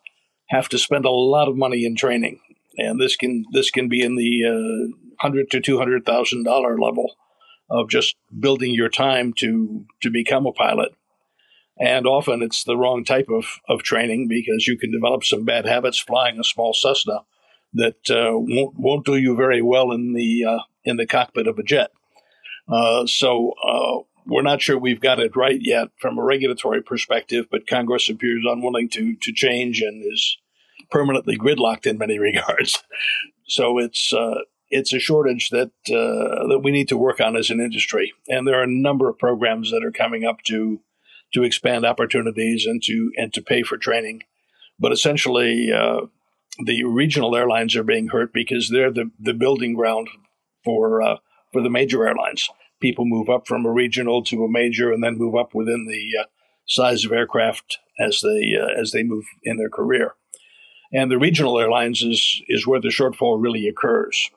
have 0.48 0.68
to 0.68 0.78
spend 0.78 1.04
a 1.04 1.10
lot 1.10 1.48
of 1.48 1.56
money 1.56 1.84
in 1.84 1.96
training 1.96 2.40
and 2.76 3.00
this 3.00 3.16
can 3.16 3.44
this 3.52 3.70
can 3.70 3.88
be 3.88 4.02
in 4.02 4.16
the 4.16 4.44
uh, 4.44 5.16
hundred 5.20 5.50
to 5.50 5.60
two 5.60 5.78
hundred 5.78 6.04
thousand 6.04 6.44
dollar 6.44 6.78
level 6.78 7.16
of 7.70 7.88
just 7.88 8.16
building 8.38 8.74
your 8.74 8.88
time 8.88 9.32
to 9.34 9.86
to 10.02 10.10
become 10.10 10.46
a 10.46 10.52
pilot. 10.52 10.94
And 11.78 12.06
often 12.06 12.42
it's 12.42 12.64
the 12.64 12.76
wrong 12.76 13.04
type 13.04 13.28
of, 13.28 13.46
of 13.68 13.82
training 13.82 14.28
because 14.28 14.66
you 14.66 14.78
can 14.78 14.92
develop 14.92 15.24
some 15.24 15.44
bad 15.44 15.66
habits 15.66 15.98
flying 15.98 16.38
a 16.38 16.44
small 16.44 16.72
Cessna 16.72 17.24
that 17.74 18.08
uh, 18.10 18.30
won't 18.32 18.78
won't 18.78 19.06
do 19.06 19.16
you 19.16 19.34
very 19.36 19.60
well 19.60 19.90
in 19.90 20.12
the 20.12 20.44
uh, 20.44 20.58
in 20.84 20.96
the 20.96 21.06
cockpit 21.06 21.48
of 21.48 21.58
a 21.58 21.62
jet. 21.62 21.90
Uh, 22.68 23.06
so 23.06 23.52
uh, 23.66 23.98
we're 24.26 24.42
not 24.42 24.62
sure 24.62 24.78
we've 24.78 25.00
got 25.00 25.18
it 25.18 25.36
right 25.36 25.58
yet 25.60 25.88
from 25.98 26.18
a 26.18 26.22
regulatory 26.22 26.82
perspective, 26.82 27.46
but 27.50 27.66
Congress 27.66 28.08
appears 28.08 28.44
unwilling 28.46 28.88
to 28.90 29.16
to 29.16 29.32
change 29.32 29.80
and 29.80 30.02
is 30.04 30.38
permanently 30.90 31.36
gridlocked 31.36 31.86
in 31.86 31.98
many 31.98 32.18
regards. 32.30 32.82
So 33.46 33.78
it's 33.78 34.12
uh, 34.12 34.42
it's 34.70 34.92
a 34.92 35.00
shortage 35.00 35.50
that 35.50 35.72
uh, 35.88 36.46
that 36.48 36.60
we 36.62 36.70
need 36.70 36.88
to 36.88 36.96
work 36.96 37.20
on 37.20 37.36
as 37.36 37.50
an 37.50 37.60
industry, 37.60 38.12
and 38.28 38.46
there 38.46 38.60
are 38.60 38.64
a 38.64 38.68
number 38.68 39.08
of 39.08 39.18
programs 39.18 39.70
that 39.72 39.84
are 39.84 39.92
coming 39.92 40.24
up 40.24 40.42
to 40.44 40.80
to 41.34 41.42
expand 41.42 41.84
opportunities 41.84 42.64
and 42.66 42.82
to 42.84 43.10
and 43.16 43.32
to 43.34 43.42
pay 43.42 43.62
for 43.62 43.76
training. 43.76 44.22
But 44.78 44.92
essentially, 44.92 45.70
uh, 45.72 46.06
the 46.64 46.84
regional 46.84 47.36
airlines 47.36 47.76
are 47.76 47.84
being 47.84 48.08
hurt 48.08 48.32
because 48.32 48.70
they're 48.70 48.92
the, 48.92 49.10
the 49.18 49.34
building 49.34 49.74
ground 49.74 50.08
for 50.64 51.02
uh, 51.02 51.16
for 51.52 51.62
the 51.62 51.70
major 51.70 52.06
airlines. 52.06 52.48
People 52.80 53.04
move 53.04 53.28
up 53.28 53.46
from 53.46 53.64
a 53.64 53.72
regional 53.72 54.22
to 54.24 54.44
a 54.44 54.50
major, 54.50 54.92
and 54.92 55.02
then 55.02 55.18
move 55.18 55.34
up 55.34 55.54
within 55.54 55.86
the 55.86 56.22
uh, 56.22 56.26
size 56.66 57.04
of 57.04 57.12
aircraft 57.12 57.78
as 57.98 58.20
they 58.20 58.54
uh, 58.60 58.80
as 58.80 58.92
they 58.92 59.02
move 59.02 59.24
in 59.42 59.56
their 59.56 59.70
career. 59.70 60.14
And 60.92 61.10
the 61.10 61.18
regional 61.18 61.58
airlines 61.58 62.02
is 62.02 62.42
is 62.48 62.66
where 62.66 62.80
the 62.80 62.88
shortfall 62.88 63.42
really 63.42 63.66
occurs. 63.66 64.30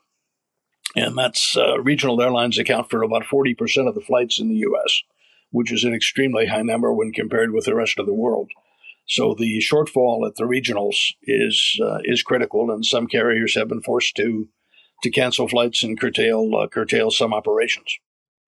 And 0.95 1.17
that's 1.17 1.55
uh, 1.55 1.79
regional 1.81 2.19
airlines 2.21 2.57
account 2.57 2.89
for 2.89 3.03
about 3.03 3.23
40% 3.23 3.87
of 3.87 3.93
the 3.93 4.01
flights 4.01 4.39
in 4.39 4.49
the 4.49 4.55
US, 4.55 5.03
which 5.51 5.71
is 5.71 5.83
an 5.83 5.93
extremely 5.93 6.47
high 6.47 6.61
number 6.61 6.93
when 6.93 7.11
compared 7.11 7.51
with 7.51 7.65
the 7.65 7.75
rest 7.75 7.99
of 7.99 8.05
the 8.05 8.13
world. 8.13 8.51
So 9.07 9.33
the 9.37 9.59
shortfall 9.59 10.27
at 10.27 10.35
the 10.35 10.43
regionals 10.43 10.97
is 11.23 11.79
uh, 11.81 11.99
is 12.03 12.23
critical, 12.23 12.69
and 12.71 12.85
some 12.85 13.07
carriers 13.07 13.55
have 13.55 13.69
been 13.69 13.81
forced 13.81 14.15
to 14.17 14.49
to 15.03 15.09
cancel 15.09 15.47
flights 15.47 15.83
and 15.83 15.99
curtail 15.99 16.51
uh, 16.55 16.67
curtail 16.67 17.09
some 17.11 17.33
operations. 17.33 17.97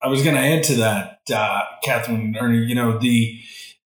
I 0.01 0.07
was 0.07 0.23
going 0.23 0.35
to 0.35 0.41
add 0.41 0.63
to 0.63 0.75
that, 0.75 1.19
uh, 1.33 1.61
Catherine 1.83 2.35
Ernie. 2.39 2.65
You 2.65 2.75
know 2.75 2.97
the 2.97 3.39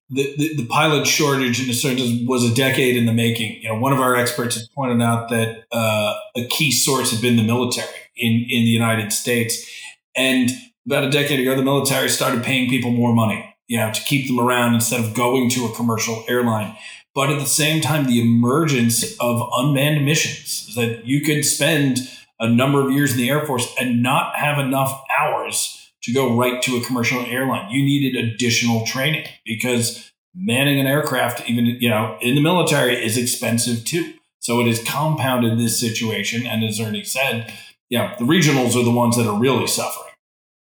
the, 0.09 0.35
the, 0.37 0.57
the 0.57 0.67
pilot 0.67 1.07
shortage 1.07 1.63
in 1.63 1.71
a 1.71 1.75
certain 1.75 2.27
was 2.27 2.45
a 2.45 2.55
decade 2.55 2.97
in 2.97 3.07
the 3.07 3.13
making. 3.13 3.63
You 3.63 3.71
know, 3.71 3.79
one 3.79 3.93
of 3.93 4.01
our 4.01 4.15
experts 4.15 4.57
has 4.57 4.69
pointed 4.69 5.03
out 5.03 5.31
that 5.31 5.65
uh, 5.73 6.15
a 6.37 6.47
key 6.49 6.71
source 6.71 7.11
had 7.11 7.21
been 7.21 7.37
the 7.37 7.45
military 7.45 7.89
in 8.17 8.33
in 8.49 8.65
the 8.65 8.71
United 8.71 9.13
States, 9.13 9.71
and 10.17 10.51
about 10.87 11.05
a 11.05 11.11
decade 11.11 11.41
ago, 11.41 11.55
the 11.55 11.63
military 11.63 12.09
started 12.09 12.43
paying 12.43 12.69
people 12.69 12.91
more 12.91 13.15
money 13.15 13.53
you 13.73 13.79
know, 13.79 13.91
to 13.91 14.03
keep 14.03 14.27
them 14.27 14.39
around 14.39 14.75
instead 14.75 15.01
of 15.01 15.15
going 15.15 15.49
to 15.49 15.65
a 15.65 15.75
commercial 15.75 16.23
airline. 16.29 16.77
But 17.15 17.31
at 17.31 17.39
the 17.39 17.47
same 17.47 17.81
time, 17.81 18.05
the 18.05 18.21
emergence 18.21 19.17
of 19.19 19.49
unmanned 19.57 20.05
missions 20.05 20.67
is 20.69 20.75
that 20.75 21.07
you 21.07 21.23
could 21.23 21.43
spend 21.47 22.01
a 22.39 22.47
number 22.47 22.85
of 22.85 22.91
years 22.91 23.13
in 23.13 23.17
the 23.17 23.31
Air 23.31 23.47
Force 23.47 23.75
and 23.81 24.03
not 24.03 24.37
have 24.37 24.59
enough 24.59 25.03
hours 25.19 25.91
to 26.03 26.13
go 26.13 26.37
right 26.37 26.61
to 26.61 26.77
a 26.77 26.85
commercial 26.85 27.25
airline. 27.25 27.71
You 27.71 27.83
needed 27.83 28.23
additional 28.23 28.85
training 28.85 29.27
because 29.47 30.13
manning 30.35 30.79
an 30.79 30.87
aircraft, 30.87 31.49
even 31.49 31.65
you 31.65 31.89
know, 31.89 32.19
in 32.21 32.35
the 32.35 32.43
military, 32.43 33.03
is 33.03 33.17
expensive 33.17 33.87
too. 33.87 34.13
So 34.41 34.61
it 34.61 34.67
has 34.67 34.83
compounded 34.83 35.59
this 35.59 35.81
situation. 35.81 36.47
And 36.47 36.63
as 36.63 36.79
Ernie 36.79 37.05
said, 37.05 37.51
yeah, 37.89 38.17
the 38.19 38.25
regionals 38.25 38.79
are 38.79 38.85
the 38.85 38.91
ones 38.91 39.17
that 39.17 39.27
are 39.27 39.39
really 39.41 39.67
suffering. 39.67 40.12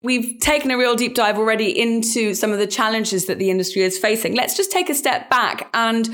We've 0.04 0.38
taken 0.38 0.70
a 0.70 0.76
real 0.76 0.94
deep 0.94 1.14
dive 1.14 1.38
already 1.38 1.70
into 1.80 2.34
some 2.34 2.52
of 2.52 2.58
the 2.58 2.66
challenges 2.66 3.24
that 3.24 3.38
the 3.38 3.48
industry 3.48 3.80
is 3.80 3.98
facing. 3.98 4.36
Let's 4.36 4.54
just 4.54 4.70
take 4.70 4.90
a 4.90 4.94
step 4.94 5.30
back 5.30 5.70
and 5.72 6.10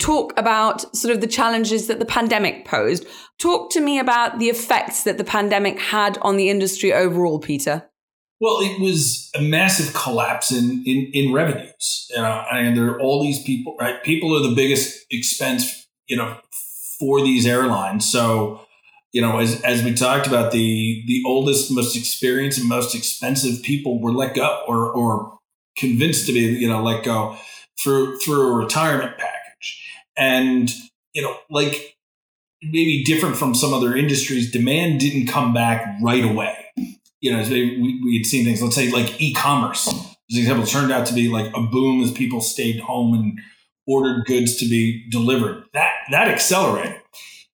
talk 0.00 0.32
about 0.36 0.94
sort 0.94 1.14
of 1.14 1.20
the 1.20 1.28
challenges 1.28 1.86
that 1.86 2.00
the 2.00 2.04
pandemic 2.04 2.64
posed. 2.64 3.06
Talk 3.38 3.70
to 3.70 3.80
me 3.80 4.00
about 4.00 4.40
the 4.40 4.46
effects 4.46 5.04
that 5.04 5.18
the 5.18 5.24
pandemic 5.24 5.78
had 5.78 6.18
on 6.18 6.36
the 6.36 6.50
industry 6.50 6.92
overall, 6.92 7.38
Peter. 7.38 7.88
Well, 8.40 8.58
it 8.60 8.80
was 8.80 9.30
a 9.36 9.40
massive 9.40 9.94
collapse 9.94 10.50
in, 10.50 10.82
in, 10.84 11.08
in 11.14 11.32
revenues. 11.32 12.10
You 12.10 12.20
and 12.24 12.76
there 12.76 12.86
are 12.86 13.00
all 13.00 13.22
these 13.22 13.40
people, 13.44 13.76
right? 13.78 14.02
People 14.02 14.36
are 14.36 14.48
the 14.48 14.54
biggest 14.56 15.06
expense, 15.12 15.86
you 16.08 16.16
know, 16.16 16.38
for 16.98 17.20
these 17.20 17.46
airlines. 17.46 18.10
So 18.10 18.66
you 19.12 19.22
know, 19.22 19.38
as, 19.38 19.60
as 19.62 19.82
we 19.82 19.94
talked 19.94 20.26
about, 20.26 20.52
the 20.52 21.02
the 21.06 21.22
oldest, 21.26 21.70
most 21.70 21.96
experienced, 21.96 22.58
and 22.58 22.68
most 22.68 22.94
expensive 22.94 23.62
people 23.62 24.00
were 24.00 24.12
let 24.12 24.34
go 24.34 24.62
or 24.66 24.90
or 24.90 25.38
convinced 25.76 26.26
to 26.26 26.32
be, 26.32 26.40
you 26.40 26.68
know, 26.68 26.82
let 26.82 27.04
go 27.04 27.36
through 27.80 28.18
through 28.18 28.52
a 28.52 28.56
retirement 28.56 29.16
package. 29.16 29.84
And, 30.16 30.70
you 31.12 31.22
know, 31.22 31.36
like 31.48 31.96
maybe 32.62 33.04
different 33.04 33.36
from 33.36 33.54
some 33.54 33.72
other 33.72 33.96
industries, 33.96 34.50
demand 34.50 35.00
didn't 35.00 35.28
come 35.28 35.54
back 35.54 35.96
right 36.02 36.24
away. 36.24 36.56
You 37.20 37.32
know, 37.32 37.42
we, 37.48 38.00
we 38.04 38.18
had 38.18 38.26
seen 38.26 38.44
things, 38.44 38.62
let's 38.62 38.74
say 38.74 38.90
like 38.90 39.20
e-commerce, 39.20 39.86
as 39.86 40.36
an 40.36 40.38
example, 40.38 40.66
turned 40.66 40.92
out 40.92 41.06
to 41.06 41.14
be 41.14 41.28
like 41.28 41.52
a 41.54 41.60
boom 41.60 42.02
as 42.02 42.12
people 42.12 42.40
stayed 42.40 42.80
home 42.80 43.14
and 43.14 43.40
ordered 43.86 44.26
goods 44.26 44.56
to 44.56 44.68
be 44.68 45.08
delivered. 45.08 45.64
That 45.72 45.92
that 46.10 46.28
accelerated 46.28 47.00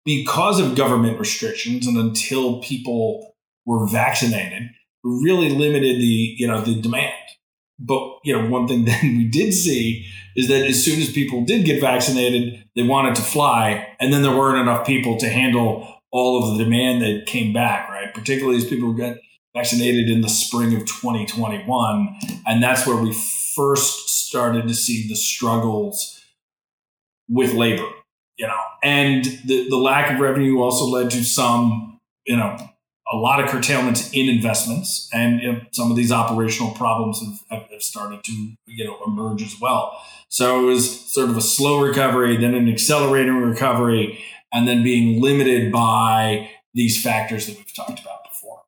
because 0.05 0.59
of 0.59 0.75
government 0.75 1.19
restrictions 1.19 1.87
and 1.87 1.97
until 1.97 2.61
people 2.61 3.35
were 3.65 3.87
vaccinated, 3.87 4.69
really 5.03 5.49
limited 5.49 5.99
the 5.99 6.35
you 6.37 6.47
know 6.47 6.61
the 6.61 6.79
demand. 6.79 7.13
But 7.79 8.19
you 8.23 8.37
know, 8.37 8.47
one 8.47 8.67
thing 8.67 8.85
that 8.85 9.01
we 9.01 9.27
did 9.27 9.53
see 9.53 10.05
is 10.35 10.47
that 10.47 10.65
as 10.65 10.83
soon 10.83 11.01
as 11.01 11.11
people 11.11 11.43
did 11.43 11.65
get 11.65 11.81
vaccinated, 11.81 12.63
they 12.75 12.83
wanted 12.83 13.15
to 13.15 13.21
fly, 13.21 13.95
and 13.99 14.13
then 14.13 14.21
there 14.21 14.35
weren't 14.35 14.61
enough 14.61 14.85
people 14.85 15.17
to 15.17 15.27
handle 15.27 15.91
all 16.11 16.43
of 16.43 16.57
the 16.57 16.63
demand 16.63 17.01
that 17.01 17.25
came 17.25 17.51
back. 17.51 17.89
Right, 17.89 18.13
particularly 18.13 18.57
as 18.57 18.65
people 18.65 18.93
got 18.93 19.17
vaccinated 19.55 20.09
in 20.09 20.21
the 20.21 20.29
spring 20.29 20.75
of 20.75 20.85
2021, 20.85 22.19
and 22.45 22.61
that's 22.61 22.85
where 22.85 22.97
we 22.97 23.13
first 23.55 24.27
started 24.27 24.67
to 24.67 24.73
see 24.73 25.07
the 25.07 25.15
struggles 25.15 26.21
with 27.27 27.53
labor 27.53 27.87
you 28.37 28.47
know, 28.47 28.59
and 28.83 29.25
the, 29.45 29.69
the 29.69 29.77
lack 29.77 30.13
of 30.13 30.19
revenue 30.19 30.59
also 30.59 30.85
led 30.85 31.11
to 31.11 31.23
some, 31.23 31.99
you 32.25 32.35
know, 32.35 32.57
a 33.11 33.15
lot 33.15 33.43
of 33.43 33.49
curtailments 33.49 34.09
in 34.13 34.27
investments, 34.27 35.07
and 35.13 35.41
you 35.41 35.53
know, 35.53 35.61
some 35.71 35.91
of 35.91 35.97
these 35.97 36.11
operational 36.11 36.71
problems 36.71 37.21
have, 37.49 37.69
have 37.69 37.81
started 37.81 38.23
to, 38.23 38.31
you 38.65 38.83
know, 38.83 38.97
emerge 39.05 39.43
as 39.43 39.55
well. 39.61 40.01
So 40.27 40.61
it 40.61 40.65
was 40.65 41.13
sort 41.13 41.29
of 41.29 41.37
a 41.37 41.41
slow 41.41 41.81
recovery, 41.81 42.35
then 42.35 42.55
an 42.55 42.67
accelerating 42.67 43.35
recovery, 43.35 44.23
and 44.51 44.67
then 44.67 44.83
being 44.83 45.21
limited 45.21 45.71
by 45.71 46.49
these 46.73 47.01
factors 47.01 47.45
that 47.45 47.57
we've 47.57 47.75
talked 47.75 47.99
about 47.99 48.23
before. 48.27 48.63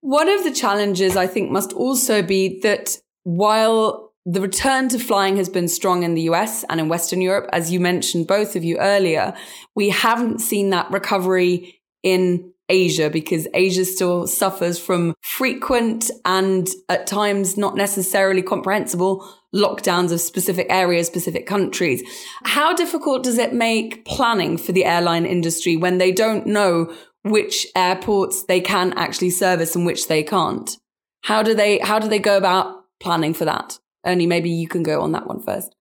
One 0.00 0.28
of 0.28 0.44
the 0.44 0.52
challenges 0.52 1.16
I 1.16 1.26
think 1.26 1.50
must 1.50 1.72
also 1.72 2.22
be 2.22 2.60
that 2.60 2.98
while 3.24 4.07
the 4.30 4.42
return 4.42 4.90
to 4.90 4.98
flying 4.98 5.38
has 5.38 5.48
been 5.48 5.68
strong 5.68 6.02
in 6.02 6.12
the 6.12 6.20
US 6.22 6.62
and 6.68 6.78
in 6.78 6.88
Western 6.90 7.22
Europe. 7.22 7.48
As 7.50 7.72
you 7.72 7.80
mentioned, 7.80 8.26
both 8.26 8.56
of 8.56 8.62
you 8.62 8.76
earlier, 8.76 9.34
we 9.74 9.88
haven't 9.88 10.40
seen 10.40 10.68
that 10.68 10.90
recovery 10.90 11.80
in 12.02 12.52
Asia 12.68 13.08
because 13.08 13.48
Asia 13.54 13.86
still 13.86 14.26
suffers 14.26 14.78
from 14.78 15.14
frequent 15.22 16.10
and 16.26 16.68
at 16.90 17.06
times 17.06 17.56
not 17.56 17.74
necessarily 17.74 18.42
comprehensible 18.42 19.26
lockdowns 19.54 20.12
of 20.12 20.20
specific 20.20 20.66
areas, 20.68 21.06
specific 21.06 21.46
countries. 21.46 22.02
How 22.44 22.74
difficult 22.74 23.22
does 23.22 23.38
it 23.38 23.54
make 23.54 24.04
planning 24.04 24.58
for 24.58 24.72
the 24.72 24.84
airline 24.84 25.24
industry 25.24 25.74
when 25.74 25.96
they 25.96 26.12
don't 26.12 26.46
know 26.46 26.94
which 27.22 27.66
airports 27.74 28.44
they 28.44 28.60
can 28.60 28.92
actually 28.98 29.30
service 29.30 29.74
and 29.74 29.86
which 29.86 30.06
they 30.06 30.22
can't? 30.22 30.76
How 31.22 31.42
do 31.42 31.54
they, 31.54 31.78
how 31.78 31.98
do 31.98 32.08
they 32.08 32.18
go 32.18 32.36
about 32.36 32.84
planning 33.00 33.32
for 33.32 33.46
that? 33.46 33.78
Ernie, 34.06 34.26
maybe 34.26 34.50
you 34.50 34.68
can 34.68 34.82
go 34.82 35.00
on 35.00 35.12
that 35.12 35.26
one 35.26 35.40
first. 35.40 35.74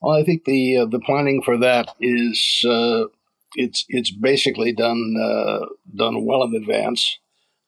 Well, 0.00 0.18
I 0.18 0.24
think 0.24 0.44
the 0.44 0.78
uh, 0.78 0.86
the 0.86 1.00
planning 1.00 1.42
for 1.42 1.58
that 1.58 1.94
is 2.00 2.64
uh, 2.66 3.04
it's 3.54 3.84
it's 3.88 4.10
basically 4.10 4.72
done 4.72 5.14
uh, 5.20 5.66
done 5.94 6.24
well 6.24 6.42
in 6.42 6.54
advance 6.54 7.18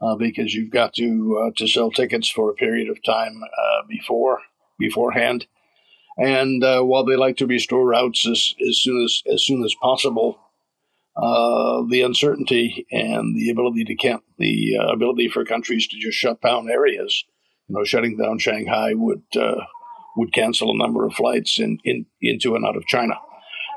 uh, 0.01 0.17
because 0.17 0.55
you've 0.55 0.71
got 0.71 0.95
to 0.95 1.43
uh, 1.45 1.51
to 1.57 1.69
sell 1.69 1.91
tickets 1.91 2.29
for 2.29 2.51
a 2.51 2.55
period 2.55 2.89
of 2.89 3.03
time 3.03 3.43
uh, 3.45 3.87
before 3.87 4.41
beforehand, 4.79 5.47
and 6.17 6.63
while 6.63 7.05
they 7.05 7.17
like 7.17 7.37
to 7.37 7.47
restore 7.47 7.87
routes 7.87 8.27
as, 8.27 8.55
as 8.67 8.79
soon 8.79 9.05
as 9.05 9.23
as 9.31 9.43
soon 9.43 9.63
as 9.63 9.75
possible, 9.75 10.39
the 11.15 12.01
uncertainty 12.03 12.87
and 12.91 13.37
the 13.37 13.51
ability 13.51 13.85
to 13.85 13.95
camp 13.95 14.25
the 14.39 14.75
ability 14.91 15.29
for 15.29 15.45
countries 15.45 15.87
to 15.87 15.99
just 15.99 16.17
shut 16.17 16.41
down 16.41 16.71
areas, 16.71 17.25
you 17.69 17.77
know, 17.77 17.85
shutting 17.85 18.17
down 18.17 18.39
Shanghai 18.39 18.95
would 18.95 19.23
would 20.17 20.33
cancel 20.33 20.71
a 20.71 20.77
number 20.77 21.07
of 21.07 21.15
flights 21.15 21.59
in, 21.59 21.79
in 21.85 22.07
into 22.21 22.55
and 22.55 22.65
out 22.65 22.77
of 22.77 22.87
China. 22.87 23.15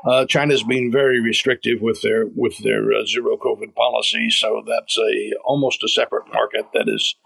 Uh, 0.06 0.24
China's 0.26 0.62
been 0.62 0.92
very 0.92 1.20
restrictive 1.20 1.80
with 1.80 2.02
their 2.02 2.26
with 2.34 2.58
their 2.58 2.92
uh, 2.92 3.04
zero 3.06 3.36
COVID 3.36 3.74
policy, 3.74 4.30
so 4.30 4.62
that's 4.66 4.96
a 4.98 5.32
almost 5.44 5.82
a 5.82 5.88
separate 5.88 6.32
market 6.32 6.66
that 6.74 6.88
is 6.88 7.16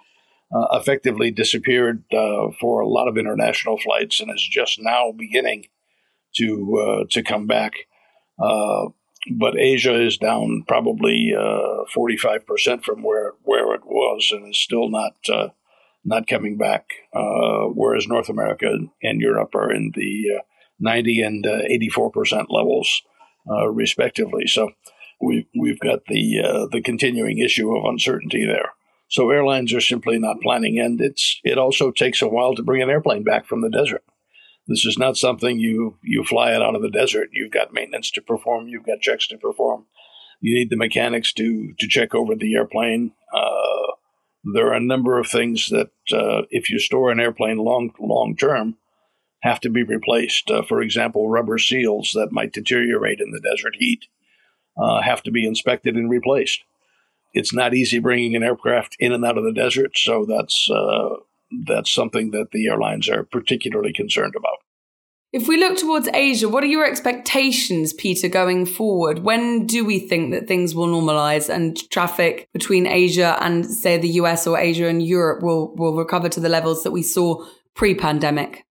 uh, 0.54 0.78
effectively 0.78 1.30
disappeared 1.30 2.04
uh, 2.12 2.48
for 2.60 2.80
a 2.80 2.88
lot 2.88 3.08
of 3.08 3.18
international 3.18 3.78
flights 3.78 4.20
and 4.20 4.30
is 4.34 4.48
just 4.50 4.80
now 4.80 5.12
beginning 5.12 5.66
to 6.36 6.78
uh, 6.78 7.04
to 7.10 7.22
come 7.22 7.46
back. 7.46 7.72
Uh, 8.42 8.86
but 9.38 9.58
Asia 9.58 10.00
is 10.00 10.16
down 10.16 10.64
probably 10.66 11.34
forty 11.92 12.16
five 12.16 12.46
percent 12.46 12.84
from 12.84 13.02
where 13.02 13.34
where 13.42 13.74
it 13.74 13.84
was, 13.84 14.30
and 14.32 14.48
is 14.48 14.58
still 14.58 14.88
not 14.88 15.16
not 16.04 16.26
coming 16.26 16.56
back, 16.56 16.86
uh, 17.14 17.66
whereas 17.74 18.06
North 18.06 18.28
America 18.28 18.72
and 19.02 19.20
Europe 19.20 19.54
are 19.54 19.72
in 19.72 19.92
the 19.94 20.38
uh, 20.38 20.42
90 20.78 21.22
and 21.22 21.46
uh, 21.46 21.60
84 21.68 22.10
percent 22.10 22.46
levels, 22.50 23.02
uh, 23.50 23.68
respectively. 23.68 24.46
So 24.46 24.70
we've 25.20 25.46
we've 25.58 25.80
got 25.80 26.00
the 26.06 26.68
the 26.72 26.80
continuing 26.82 27.38
issue 27.38 27.74
of 27.76 27.84
uncertainty 27.84 28.46
there. 28.46 28.72
So 29.10 29.28
airlines 29.30 29.74
are 29.74 29.80
simply 29.80 30.18
not 30.18 30.40
planning, 30.40 30.78
and 30.78 31.00
it's 31.00 31.40
it 31.42 31.58
also 31.58 31.90
takes 31.90 32.22
a 32.22 32.28
while 32.28 32.54
to 32.54 32.62
bring 32.62 32.80
an 32.80 32.90
airplane 32.90 33.24
back 33.24 33.46
from 33.46 33.60
the 33.60 33.70
desert. 33.70 34.04
This 34.68 34.86
is 34.86 34.96
not 34.96 35.16
something 35.16 35.58
you 35.58 35.98
you 36.02 36.22
fly 36.22 36.52
it 36.52 36.62
out 36.62 36.76
of 36.76 36.82
the 36.82 36.90
desert. 36.90 37.30
You've 37.32 37.50
got 37.50 37.74
maintenance 37.74 38.12
to 38.12 38.22
perform. 38.22 38.68
You've 38.68 38.86
got 38.86 39.00
checks 39.00 39.26
to 39.28 39.36
perform. 39.36 39.86
You 40.40 40.54
need 40.54 40.70
the 40.70 40.76
mechanics 40.76 41.32
to 41.34 41.74
to 41.76 41.88
check 41.88 42.14
over 42.14 42.36
the 42.36 42.54
airplane. 42.54 43.12
Uh, 43.34 43.94
there 44.44 44.68
are 44.68 44.74
a 44.74 44.80
number 44.80 45.18
of 45.18 45.28
things 45.28 45.68
that, 45.68 45.90
uh, 46.12 46.42
if 46.50 46.70
you 46.70 46.78
store 46.78 47.10
an 47.10 47.20
airplane 47.20 47.58
long 47.58 47.92
long 47.98 48.36
term, 48.36 48.76
have 49.42 49.60
to 49.60 49.70
be 49.70 49.82
replaced. 49.82 50.50
Uh, 50.50 50.62
for 50.62 50.80
example, 50.82 51.28
rubber 51.28 51.58
seals 51.58 52.12
that 52.14 52.32
might 52.32 52.52
deteriorate 52.52 53.20
in 53.20 53.30
the 53.30 53.40
desert 53.40 53.76
heat 53.78 54.06
uh, 54.76 55.02
have 55.02 55.22
to 55.22 55.30
be 55.30 55.46
inspected 55.46 55.96
and 55.96 56.10
replaced. 56.10 56.62
It's 57.32 57.54
not 57.54 57.74
easy 57.74 57.98
bringing 57.98 58.34
an 58.34 58.42
aircraft 58.42 58.96
in 58.98 59.12
and 59.12 59.24
out 59.24 59.38
of 59.38 59.44
the 59.44 59.52
desert, 59.52 59.96
so 59.96 60.24
that's 60.26 60.68
uh, 60.70 61.16
that's 61.66 61.92
something 61.92 62.30
that 62.32 62.50
the 62.52 62.66
airlines 62.66 63.08
are 63.08 63.24
particularly 63.24 63.92
concerned 63.92 64.34
about. 64.36 64.58
If 65.32 65.46
we 65.46 65.58
look 65.58 65.78
towards 65.78 66.08
Asia, 66.12 66.48
what 66.48 66.64
are 66.64 66.68
your 66.68 66.84
expectations, 66.84 67.92
Peter, 67.92 68.28
going 68.28 68.66
forward? 68.66 69.20
When 69.20 69.64
do 69.64 69.84
we 69.84 70.00
think 70.00 70.32
that 70.32 70.48
things 70.48 70.74
will 70.74 70.88
normalize 70.88 71.48
and 71.48 71.76
traffic 71.90 72.48
between 72.52 72.86
Asia 72.86 73.38
and, 73.40 73.64
say, 73.64 73.96
the 73.96 74.08
US 74.08 74.48
or 74.48 74.58
Asia 74.58 74.88
and 74.88 75.00
Europe 75.00 75.42
will, 75.42 75.74
will 75.76 75.94
recover 75.94 76.28
to 76.30 76.40
the 76.40 76.48
levels 76.48 76.82
that 76.82 76.90
we 76.90 77.02
saw 77.02 77.44
pre 77.76 77.94
pandemic? 77.94 78.64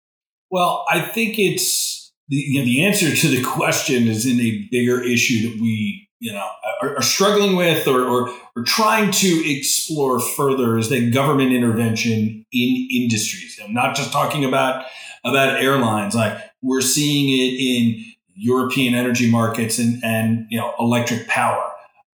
Well, 0.51 0.86
I 0.89 1.00
think 1.00 1.39
it's 1.39 2.12
the, 2.28 2.36
you 2.36 2.60
know, 2.60 2.66
the 2.66 2.84
answer 2.84 3.16
to 3.16 3.28
the 3.30 3.42
question 3.42 4.10
is 4.10 4.25
in 4.25 4.42
a 4.42 4.68
bigger 4.70 5.01
issue 5.01 5.50
that 5.50 5.62
we 5.62 6.08
you 6.20 6.34
know 6.34 6.46
are, 6.82 6.98
are 6.98 7.01
struggling 7.01 7.56
with 7.56 7.88
or, 7.88 8.01
or, 8.01 8.30
or 8.58 8.63
trying 8.66 9.10
to 9.10 9.50
explore 9.50 10.20
further 10.20 10.78
is 10.78 10.89
that 10.89 11.13
government 11.13 11.54
intervention 11.54 12.46
in 12.51 12.88
industries. 12.92 13.58
I'm 13.63 13.74
not 13.74 13.96
just 13.96 14.12
talking 14.12 14.44
about 14.44 14.86
about 15.24 15.62
airlines. 15.62 16.16
Like 16.16 16.38
we're 16.62 16.82
seeing 16.82 17.30
it 17.30 17.60
in 17.60 18.06
European 18.36 18.94
energy 18.94 19.30
markets 19.30 19.80
and, 19.80 20.04
and 20.04 20.46
you 20.50 20.58
know 20.58 20.74
electric 20.80 21.28
power. 21.28 21.66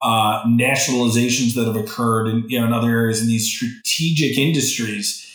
Uh, 0.02 0.44
nationalizations 0.46 1.56
that 1.56 1.66
have 1.66 1.76
occurred 1.76 2.28
in, 2.28 2.48
you 2.48 2.60
know, 2.60 2.68
in 2.68 2.74
other 2.74 2.90
areas 2.90 3.22
in 3.22 3.28
these 3.28 3.48
strategic 3.48 4.38
industries, 4.38 5.26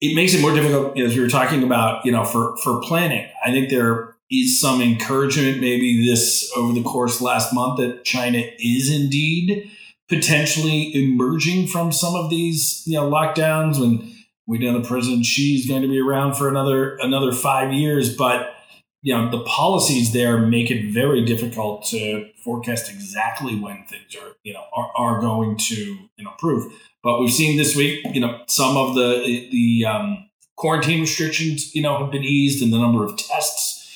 it 0.00 0.14
makes 0.16 0.34
it 0.34 0.40
more 0.40 0.52
difficult, 0.52 0.98
as 0.98 1.14
we 1.14 1.20
were 1.20 1.28
talking 1.28 1.62
about, 1.62 2.04
you 2.04 2.10
know, 2.10 2.24
for, 2.24 2.56
for 2.58 2.80
planning. 2.80 3.28
I 3.44 3.52
think 3.52 3.70
there 3.70 4.16
is 4.30 4.60
some 4.60 4.80
encouragement 4.80 5.60
maybe 5.60 6.04
this 6.04 6.50
over 6.56 6.72
the 6.72 6.82
course 6.82 7.20
last 7.20 7.52
month 7.54 7.78
that 7.78 8.04
China 8.04 8.42
is 8.58 8.92
indeed 8.92 9.70
potentially 10.08 10.94
emerging 10.94 11.68
from 11.68 11.92
some 11.92 12.16
of 12.16 12.28
these, 12.28 12.82
you 12.86 12.94
know, 12.94 13.08
lockdowns 13.08 13.78
when 13.78 14.15
we 14.46 14.58
know 14.58 14.80
the 14.80 14.86
President 14.86 15.24
Xi's 15.24 15.66
going 15.66 15.82
to 15.82 15.88
be 15.88 16.00
around 16.00 16.34
for 16.34 16.48
another 16.48 16.96
another 17.00 17.32
five 17.32 17.72
years, 17.72 18.16
but 18.16 18.54
you 19.02 19.14
know 19.14 19.30
the 19.30 19.42
policies 19.44 20.12
there 20.12 20.38
make 20.38 20.70
it 20.70 20.92
very 20.92 21.24
difficult 21.24 21.84
to 21.86 22.28
forecast 22.44 22.90
exactly 22.90 23.58
when 23.58 23.84
things 23.84 24.14
are 24.14 24.36
you 24.44 24.52
know 24.52 24.64
are, 24.74 24.90
are 24.96 25.20
going 25.20 25.56
to 25.56 25.98
improve. 26.18 26.72
But 27.02 27.20
we've 27.20 27.32
seen 27.32 27.56
this 27.56 27.76
week, 27.76 28.04
you 28.12 28.20
know, 28.20 28.40
some 28.46 28.76
of 28.76 28.94
the 28.94 29.48
the 29.50 29.84
um, 29.84 30.28
quarantine 30.56 31.00
restrictions, 31.00 31.74
you 31.74 31.82
know, 31.82 31.98
have 31.98 32.12
been 32.12 32.24
eased, 32.24 32.62
and 32.62 32.72
the 32.72 32.78
number 32.78 33.04
of 33.04 33.16
tests, 33.16 33.88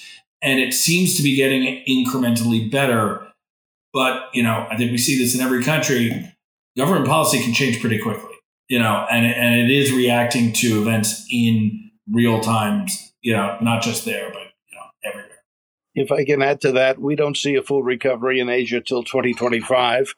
and 0.42 0.58
it 0.58 0.74
seems 0.74 1.16
to 1.16 1.22
be 1.22 1.36
getting 1.36 1.84
incrementally 1.88 2.70
better. 2.70 3.26
But 3.92 4.34
you 4.34 4.42
know, 4.42 4.66
I 4.70 4.76
think 4.76 4.90
we 4.90 4.98
see 4.98 5.18
this 5.18 5.34
in 5.34 5.40
every 5.40 5.62
country. 5.62 6.34
Government 6.76 7.06
policy 7.06 7.42
can 7.42 7.52
change 7.52 7.80
pretty 7.80 7.98
quickly 7.98 8.29
you 8.70 8.78
know, 8.78 9.04
and 9.10 9.26
and 9.26 9.60
it 9.60 9.68
is 9.68 9.92
reacting 9.92 10.52
to 10.52 10.80
events 10.80 11.26
in 11.28 11.90
real 12.08 12.40
times, 12.40 13.12
you 13.20 13.36
know, 13.36 13.58
not 13.60 13.82
just 13.82 14.04
there, 14.04 14.30
but 14.32 14.42
you 14.42 14.78
know, 14.78 14.86
everywhere. 15.04 15.38
If 15.96 16.12
I 16.12 16.24
can 16.24 16.40
add 16.40 16.60
to 16.60 16.72
that, 16.72 17.00
we 17.00 17.16
don't 17.16 17.36
see 17.36 17.56
a 17.56 17.62
full 17.62 17.82
recovery 17.82 18.38
in 18.38 18.48
Asia 18.48 18.80
till 18.80 19.02
2025. 19.02 20.14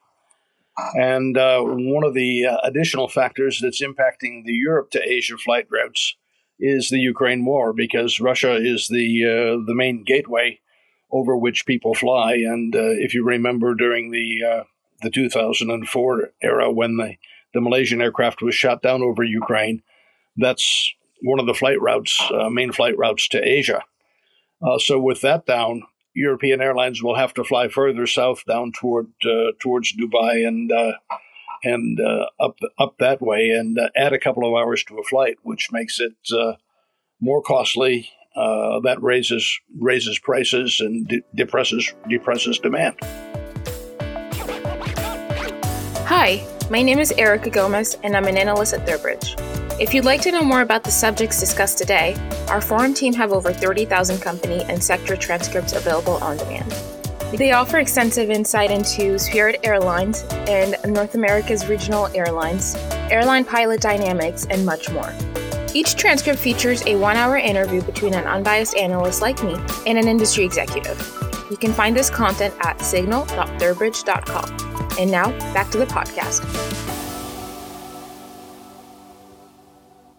And 0.95 1.38
uh, 1.38 1.62
one 1.62 2.05
of 2.05 2.12
the 2.12 2.47
uh, 2.47 2.59
additional 2.62 3.09
factors 3.09 3.59
that's 3.59 3.83
impacting 3.83 4.45
the 4.45 4.53
Europe 4.53 4.91
to 4.91 5.03
Asia 5.03 5.38
flight 5.38 5.67
routes 5.71 6.15
is 6.61 6.91
the 6.91 6.99
Ukraine 6.99 7.47
war, 7.47 7.73
because 7.73 8.21
Russia 8.21 8.55
is 8.57 8.87
the 8.88 9.25
uh, 9.25 9.65
the 9.67 9.75
main 9.75 10.05
gateway 10.05 10.61
over 11.11 11.35
which 11.38 11.65
people 11.65 11.95
fly. 11.95 12.35
And 12.35 12.77
uh, 12.77 12.91
if 12.99 13.15
you 13.15 13.25
remember 13.25 13.75
during 13.75 14.11
the 14.11 14.45
uh, 14.47 14.65
the 15.01 15.11
2004 15.11 16.33
era, 16.43 16.71
when 16.71 16.99
the 16.99 17.17
the 17.55 17.61
Malaysian 17.61 18.01
aircraft 18.01 18.43
was 18.43 18.55
shot 18.55 18.83
down 18.83 19.03
over 19.03 19.23
Ukraine. 19.23 19.83
That's 20.37 20.95
one 21.23 21.38
of 21.38 21.47
the 21.47 21.55
flight 21.55 21.81
routes, 21.81 22.21
uh, 22.33 22.49
main 22.51 22.73
flight 22.73 22.97
routes 22.99 23.29
to 23.29 23.47
Asia. 23.47 23.83
Uh, 24.62 24.79
so 24.79 24.99
with 24.99 25.21
that 25.23 25.47
down, 25.47 25.83
European 26.15 26.61
airlines 26.61 27.03
will 27.03 27.17
have 27.17 27.35
to 27.35 27.45
fly 27.45 27.69
further 27.69 28.07
south 28.07 28.45
down 28.47 28.73
toward 28.73 29.09
uh, 29.25 29.53
towards 29.59 29.95
Dubai 29.97 30.47
and 30.47 30.71
uh, 30.71 30.93
and 31.65 31.99
uh, 32.01 32.27
up 32.38 32.59
up 32.79 32.99
that 32.99 33.23
way, 33.23 33.51
and 33.51 33.79
uh, 33.79 33.88
add 33.97 34.12
a 34.12 34.19
couple 34.19 34.47
of 34.47 34.55
hours 34.55 34.85
to 34.85 34.99
a 34.99 35.05
flight, 35.05 35.37
which 35.43 35.71
makes 35.73 36.01
it 36.01 36.15
more 37.21 37.43
costly. 37.43 38.11
that 38.35 38.99
raises 39.01 39.61
raises 39.81 40.19
prices 40.19 40.81
and 40.81 41.09
de- 41.09 41.23
depresses 41.35 41.95
depresses 42.09 42.59
demand. 42.59 42.97
Hi. 46.05 46.52
My 46.73 46.81
name 46.81 47.01
is 47.01 47.13
Erica 47.19 47.51
Gomez, 47.51 47.99
and 48.03 48.17
I'm 48.17 48.25
an 48.25 48.39
analyst 48.39 48.73
at 48.73 48.87
Third 48.87 49.03
Bridge. 49.03 49.37
If 49.79 49.93
you'd 49.93 50.07
like 50.07 50.23
to 50.23 50.33
know 50.33 50.43
more 50.43 50.63
about 50.63 50.85
the 50.85 50.91
subjects 50.91 51.39
discussed 51.39 51.77
today, 51.77 52.17
our 52.49 52.63
forum 52.63 52.95
team 52.95 53.13
have 53.13 53.31
over 53.31 53.53
30,000 53.53 54.23
company 54.23 54.65
and 54.71 54.83
sector 54.83 55.15
transcripts 55.15 55.75
available 55.75 56.15
on 56.25 56.39
demand. 56.39 56.71
They 57.37 57.53
offer 57.53 57.79
extensive 57.79 58.31
insight 58.31 58.71
into 58.71 59.19
Spirit 59.19 59.61
Airlines 59.65 60.23
and 60.49 60.77
North 60.87 61.15
America's 61.15 61.67
regional 61.69 62.07
airlines, 62.15 62.75
airline 63.11 63.45
pilot 63.45 63.83
dynamics, 63.83 64.47
and 64.49 64.65
much 64.65 64.89
more. 64.89 65.13
Each 65.75 65.95
transcript 65.95 66.39
features 66.39 66.83
a 66.87 66.97
one 66.97 67.19
hour 67.19 67.37
interview 67.37 67.83
between 67.83 68.15
an 68.15 68.25
unbiased 68.25 68.77
analyst 68.77 69.21
like 69.21 69.45
me 69.45 69.59
and 69.87 69.99
an 69.99 70.09
industry 70.09 70.47
executive. 70.47 70.99
You 71.51 71.59
can 71.59 71.75
find 71.75 71.95
this 71.95 72.09
content 72.09 72.55
at 72.61 72.81
signal.thirdbridge.com. 72.81 74.72
And 74.99 75.11
now, 75.11 75.31
back 75.55 75.71
to 75.71 75.79
the 75.79 75.87
podcast. 75.87 76.43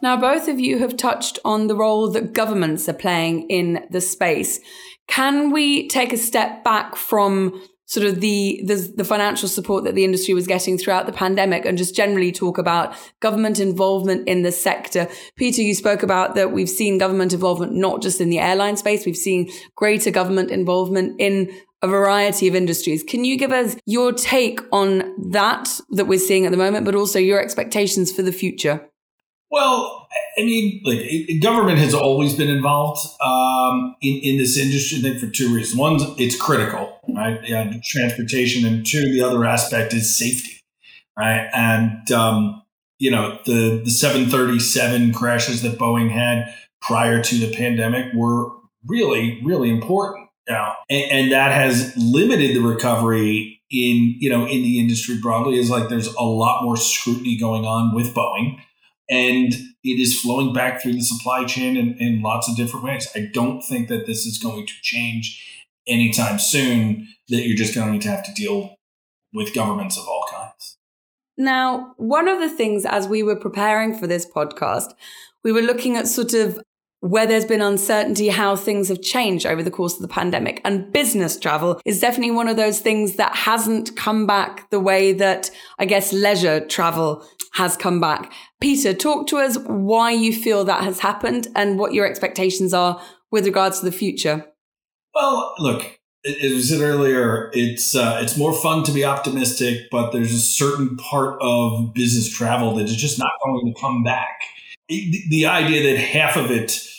Now, 0.02 0.18
both 0.18 0.48
of 0.48 0.60
you 0.60 0.80
have 0.80 0.98
touched 0.98 1.40
on 1.46 1.68
the 1.68 1.76
role 1.76 2.10
that 2.12 2.34
governments 2.34 2.90
are 2.90 2.94
playing 2.94 3.50
in 3.50 3.86
the 3.90 4.02
space. 4.02 4.60
Can 5.08 5.52
we 5.52 5.88
take 5.88 6.12
a 6.12 6.18
step 6.18 6.64
back 6.64 6.96
from 6.96 7.62
sort 7.86 8.08
of 8.08 8.22
the, 8.22 8.62
the, 8.66 8.92
the 8.98 9.04
financial 9.04 9.48
support 9.48 9.84
that 9.84 9.94
the 9.94 10.04
industry 10.04 10.34
was 10.34 10.48
getting 10.48 10.78
throughout 10.78 11.06
the 11.06 11.12
pandemic 11.12 11.64
and 11.64 11.78
just 11.78 11.96
generally 11.96 12.32
talk 12.32 12.58
about 12.58 12.96
government 13.20 13.60
involvement 13.60 14.28
in 14.28 14.42
the 14.42 14.52
sector. 14.52 15.08
Peter, 15.36 15.62
you 15.62 15.76
spoke 15.76 16.02
about 16.02 16.34
that 16.34 16.52
we've 16.52 16.70
seen 16.70 16.98
government 16.98 17.34
involvement 17.34 17.74
not 17.74 18.02
just 18.02 18.20
in 18.20 18.30
the 18.30 18.40
airline 18.40 18.78
space, 18.78 19.06
we've 19.06 19.16
seen 19.16 19.48
greater 19.76 20.10
government 20.10 20.50
involvement 20.50 21.16
in 21.20 21.52
a 21.84 21.88
variety 21.88 22.48
of 22.48 22.56
industries. 22.56 23.04
Can 23.04 23.26
you 23.26 23.38
give 23.38 23.52
us 23.52 23.76
your 23.86 24.14
take 24.14 24.62
on 24.72 25.14
that 25.32 25.70
that 25.92 26.06
we're 26.06 26.18
seeing 26.18 26.46
at 26.46 26.52
the 26.52 26.58
moment, 26.58 26.86
but 26.86 26.96
also 26.96 27.20
your 27.20 27.42
expectations 27.42 28.12
for 28.12 28.24
the 28.24 28.32
future? 28.32 28.90
Well, 29.52 30.08
I 30.38 30.42
mean, 30.42 30.82
like 30.84 31.00
government 31.42 31.78
has 31.78 31.94
always 31.94 32.36
been 32.36 32.50
involved 32.50 33.06
um, 33.22 33.96
in 34.02 34.18
in 34.24 34.38
this 34.38 34.58
industry. 34.58 35.00
I 35.00 35.02
think 35.02 35.20
for 35.20 35.28
two 35.28 35.54
reasons: 35.54 35.78
one, 35.78 35.98
it's 36.18 36.40
critical, 36.40 37.00
right? 37.10 37.40
Yeah, 37.44 37.72
transportation, 37.84 38.66
and 38.66 38.86
two, 38.86 39.12
the 39.12 39.22
other 39.22 39.46
aspect 39.46 39.94
is 39.94 40.18
safety, 40.18 40.60
right? 41.20 41.50
And 41.54 42.10
um, 42.12 42.64
you 42.98 43.12
know, 43.12 43.38
the 43.46 43.82
the 43.84 43.92
seven 43.92 44.30
thirty 44.30 44.58
seven 44.58 45.14
crashes 45.14 45.62
that 45.64 45.78
Boeing 45.78 46.10
had 46.10 46.56
prior 46.82 47.22
to 47.22 47.36
the 47.36 47.54
pandemic 47.54 48.14
were 48.14 48.50
really, 48.86 49.42
really 49.44 49.70
important 49.70 50.23
yeah. 50.48 50.74
And, 50.90 51.12
and, 51.12 51.32
that 51.32 51.52
has 51.52 51.94
limited 51.98 52.56
the 52.56 52.62
recovery 52.62 53.62
in, 53.72 54.16
you 54.20 54.30
know, 54.30 54.46
in 54.46 54.62
the 54.62 54.80
industry 54.80 55.18
broadly 55.22 55.58
is 55.58 55.70
like 55.70 55.90
there's 55.90 56.14
a 56.14 56.24
lot 56.24 56.64
more 56.64 56.78
scrutiny 56.78 57.38
going 57.38 57.66
on 57.66 57.96
with 57.96 58.14
Boeing 58.14 58.60
and 59.10 59.54
it 59.84 60.00
is 60.00 60.20
flowing 60.20 60.54
back 60.54 60.82
through 60.82 60.94
the 60.94 61.02
supply 61.02 61.46
chain 61.46 61.76
in, 61.76 61.96
in 62.00 62.22
lots 62.22 62.50
of 62.50 62.56
different 62.56 62.86
ways. 62.86 63.08
I 63.16 63.30
don't 63.34 63.62
think 63.62 63.90
that 63.90 64.06
this 64.06 64.26
is 64.26 64.38
going 64.38 64.66
to 64.66 64.74
change 64.82 65.42
anytime 65.88 66.40
soon, 66.40 67.08
that 67.30 67.46
you're 67.46 67.58
just 67.58 67.76
going 67.76 68.00
to 68.00 68.08
have 68.08 68.24
to 68.24 68.34
deal 68.34 68.76
with 69.34 69.54
governments 69.54 69.98
of 69.98 70.08
all 70.08 70.26
kinds. 70.32 70.78
Now, 71.38 71.94
one 71.98 72.28
of 72.28 72.40
the 72.40 72.50
things 72.50 72.86
as 72.86 73.08
we 73.08 73.24
were 73.24 73.36
preparing 73.36 73.98
for 73.98 74.08
this 74.08 74.26
podcast, 74.26 74.94
we 75.44 75.52
were 75.52 75.62
looking 75.62 75.98
at 75.98 76.08
sort 76.08 76.34
of 76.34 76.62
where 77.04 77.28
there's 77.28 77.44
been 77.44 77.62
uncertainty 77.62 78.30
how 78.30 78.56
things 78.56 78.88
have 78.88 79.02
changed 79.02 79.46
over 79.46 79.62
the 79.62 79.70
course 79.70 79.96
of 79.96 80.02
the 80.02 80.08
pandemic. 80.08 80.62
And 80.64 80.90
business 80.94 81.38
travel 81.38 81.82
is 81.86 82.00
definitely 82.00 82.32
one 82.32 82.48
of 82.48 82.56
those 82.56 82.80
things 82.80 83.18
that 83.18 83.36
hasn't 83.36 83.98
come 83.98 84.26
back 84.26 84.70
the 84.70 84.80
way 84.80 85.12
that 85.12 85.52
I 85.80 85.84
guess 85.84 86.14
leisure 86.14 86.66
travel 86.66 87.28
has 87.56 87.76
come 87.76 88.00
back. 88.00 88.32
Peter, 88.62 88.94
talk 88.94 89.28
to 89.28 89.38
us 89.38 89.58
why 89.66 90.12
you 90.12 90.32
feel 90.32 90.64
that 90.64 90.86
has 90.86 91.02
happened 91.02 91.50
and 91.58 91.78
what 91.78 91.94
your 91.94 92.06
expectations 92.06 92.74
are 92.74 93.02
with 93.32 93.46
regards 93.46 93.80
to 93.80 93.86
the 93.86 93.92
future. 93.92 94.46
Well, 95.14 95.56
look, 95.60 96.00
as 96.26 96.40
we 96.40 96.62
said 96.62 96.80
earlier, 96.80 97.52
it's 97.52 97.98
uh, 97.98 98.20
it's 98.24 98.38
more 98.38 98.54
fun 98.54 98.86
to 98.86 98.94
be 98.94 99.04
optimistic, 99.04 99.90
but 99.92 100.12
there's 100.12 100.34
a 100.34 100.40
certain 100.40 100.96
part 100.96 101.38
of 101.42 101.94
business 101.94 102.30
travel 102.30 102.76
that 102.76 102.86
is 102.86 102.96
just 102.96 103.20
not 103.20 103.32
going 103.44 103.74
to 103.74 103.82
come 103.82 104.04
back. 104.04 104.40
The 104.88 105.46
idea 105.48 105.92
that 105.92 106.00
half 106.00 106.38
of 106.38 106.50
it 106.50 106.92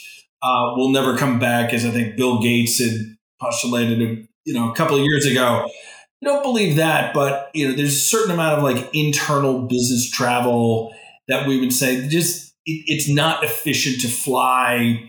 uh, 0.45 0.75
will 0.77 0.91
never 0.91 1.17
come 1.17 1.39
back, 1.39 1.73
as 1.73 1.87
I 1.87 1.91
think 1.91 2.17
Bill 2.17 2.41
Gates 2.41 2.79
had 2.79 3.17
postulated, 3.41 4.29
you 4.45 4.53
know, 4.53 4.71
a 4.71 4.75
couple 4.75 4.97
of 4.97 5.03
years 5.03 5.25
ago. 5.25 5.67
I 5.67 6.27
don't 6.27 6.43
believe 6.43 6.77
that, 6.77 7.15
but 7.15 7.51
you 7.55 7.67
know, 7.67 7.75
there's 7.75 7.97
a 7.97 7.99
certain 7.99 8.31
amount 8.31 8.59
of 8.59 8.63
like 8.63 8.91
internal 8.95 9.63
business 9.63 10.11
travel 10.11 10.95
that 11.29 11.49
we 11.49 11.59
would 11.59 11.73
say 11.73 12.07
just 12.09 12.55
it, 12.67 12.85
it's 12.87 13.09
not 13.09 13.43
efficient 13.43 14.03
to 14.03 14.09
fly 14.09 15.03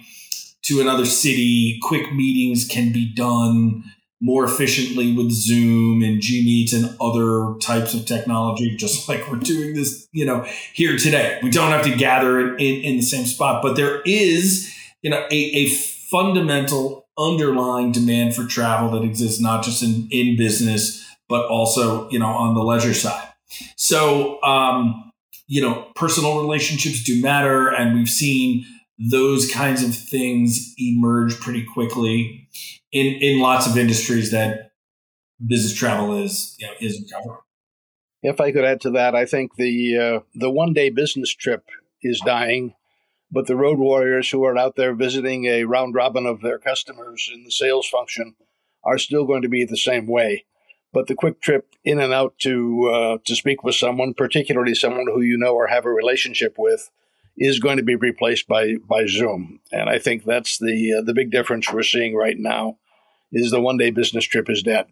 to 0.64 0.80
another 0.80 1.06
city. 1.06 1.80
Quick 1.84 2.14
meetings 2.14 2.66
can 2.66 2.94
be 2.94 3.14
done 3.14 3.84
more 4.22 4.46
efficiently 4.46 5.14
with 5.14 5.32
Zoom 5.32 6.02
and 6.02 6.22
G 6.22 6.44
Meets 6.44 6.74
and 6.74 6.96
other 7.02 7.58
types 7.60 7.94
of 7.94 8.06
technology, 8.06 8.76
just 8.78 9.10
like 9.10 9.30
we're 9.30 9.38
doing 9.38 9.74
this, 9.74 10.08
you 10.14 10.26
know, 10.26 10.46
here 10.74 10.98
today. 10.98 11.40
We 11.44 11.50
don't 11.50 11.72
have 11.72 11.86
to 11.86 11.96
gather 11.96 12.56
in, 12.56 12.84
in 12.84 12.96
the 12.98 13.04
same 13.04 13.26
spot, 13.26 13.62
but 13.62 13.76
there 13.76 14.02
is 14.06 14.75
you 15.06 15.12
know, 15.12 15.24
a, 15.30 15.36
a 15.36 15.70
fundamental 15.70 17.08
underlying 17.16 17.92
demand 17.92 18.34
for 18.34 18.44
travel 18.44 18.90
that 18.90 19.04
exists 19.04 19.40
not 19.40 19.64
just 19.64 19.84
in, 19.84 20.08
in 20.10 20.36
business, 20.36 21.06
but 21.30 21.46
also, 21.46 22.10
you 22.10 22.18
know, 22.18 22.26
on 22.26 22.56
the 22.56 22.64
leisure 22.64 22.96
side. 22.96 23.28
So, 23.76 24.42
um, 24.42 25.12
you 25.46 25.62
know, 25.62 25.92
personal 25.96 26.42
relationships 26.42 27.04
do 27.04 27.22
matter. 27.22 27.68
And 27.68 27.94
we've 27.94 28.10
seen 28.10 28.66
those 28.98 29.48
kinds 29.52 29.84
of 29.84 29.96
things 29.96 30.74
emerge 30.80 31.40
pretty 31.40 31.68
quickly 31.72 32.50
in, 32.92 33.06
in 33.22 33.40
lots 33.40 33.68
of 33.68 33.78
industries 33.78 34.32
that 34.32 34.72
business 35.46 35.76
travel 35.76 36.18
is, 36.18 36.56
you 36.58 36.66
know, 36.66 36.74
is 36.82 37.08
covering. 37.14 37.38
If 38.24 38.42
I 38.42 38.52
could 38.52 38.66
add 38.66 38.82
to 38.82 38.90
that, 38.92 39.14
I 39.14 39.28
think 39.28 39.56
the 39.56 40.00
uh, 40.00 40.20
the 40.34 40.50
one 40.50 40.74
day 40.74 40.90
business 40.90 41.30
trip 41.30 41.64
is 42.02 42.20
dying 42.26 42.74
but 43.32 43.48
the 43.48 43.56
road 43.56 43.80
warriors 43.80 44.30
who 44.30 44.44
are 44.44 44.58
out 44.58 44.76
there 44.76 44.94
visiting 44.94 45.46
a 45.46 45.64
round 45.64 45.96
robin 45.96 46.26
of 46.26 46.42
their 46.42 46.60
customers 46.60 47.30
in 47.34 47.44
the 47.44 47.52
sales 47.52 47.88
function 47.88 48.36
are 48.86 48.98
still 48.98 49.26
going 49.26 49.42
to 49.42 49.50
be 49.50 49.66
the 49.66 49.78
same 49.78 50.08
way. 50.08 50.46
But 50.94 51.08
the 51.08 51.16
quick 51.16 51.42
trip 51.42 51.76
in 51.84 52.00
and 52.00 52.14
out 52.14 52.38
to 52.40 52.90
uh, 52.94 53.18
to 53.26 53.36
speak 53.36 53.64
with 53.64 53.76
someone, 53.76 54.14
particularly 54.14 54.76
someone 54.76 55.08
who 55.08 55.22
you 55.22 55.38
know 55.38 55.54
or 55.54 55.68
have 55.68 55.86
a 55.86 55.92
relationship 55.92 56.56
with, 56.58 56.90
is 57.38 57.60
going 57.60 57.78
to 57.78 57.84
be 57.84 57.96
replaced 57.96 58.48
by 58.48 58.76
by 58.88 59.06
Zoom. 59.06 59.60
And 59.74 59.90
I 59.90 60.00
think 60.00 60.24
that's 60.24 60.58
the 60.58 61.00
uh, 61.00 61.02
the 61.02 61.14
big 61.14 61.32
difference 61.32 61.72
we're 61.72 61.84
seeing 61.84 62.16
right 62.16 62.38
now 62.38 62.78
is 63.32 63.52
the 63.52 63.60
one 63.60 63.76
day 63.78 63.90
business 63.92 64.24
trip 64.24 64.50
is 64.50 64.64
dead. 64.64 64.86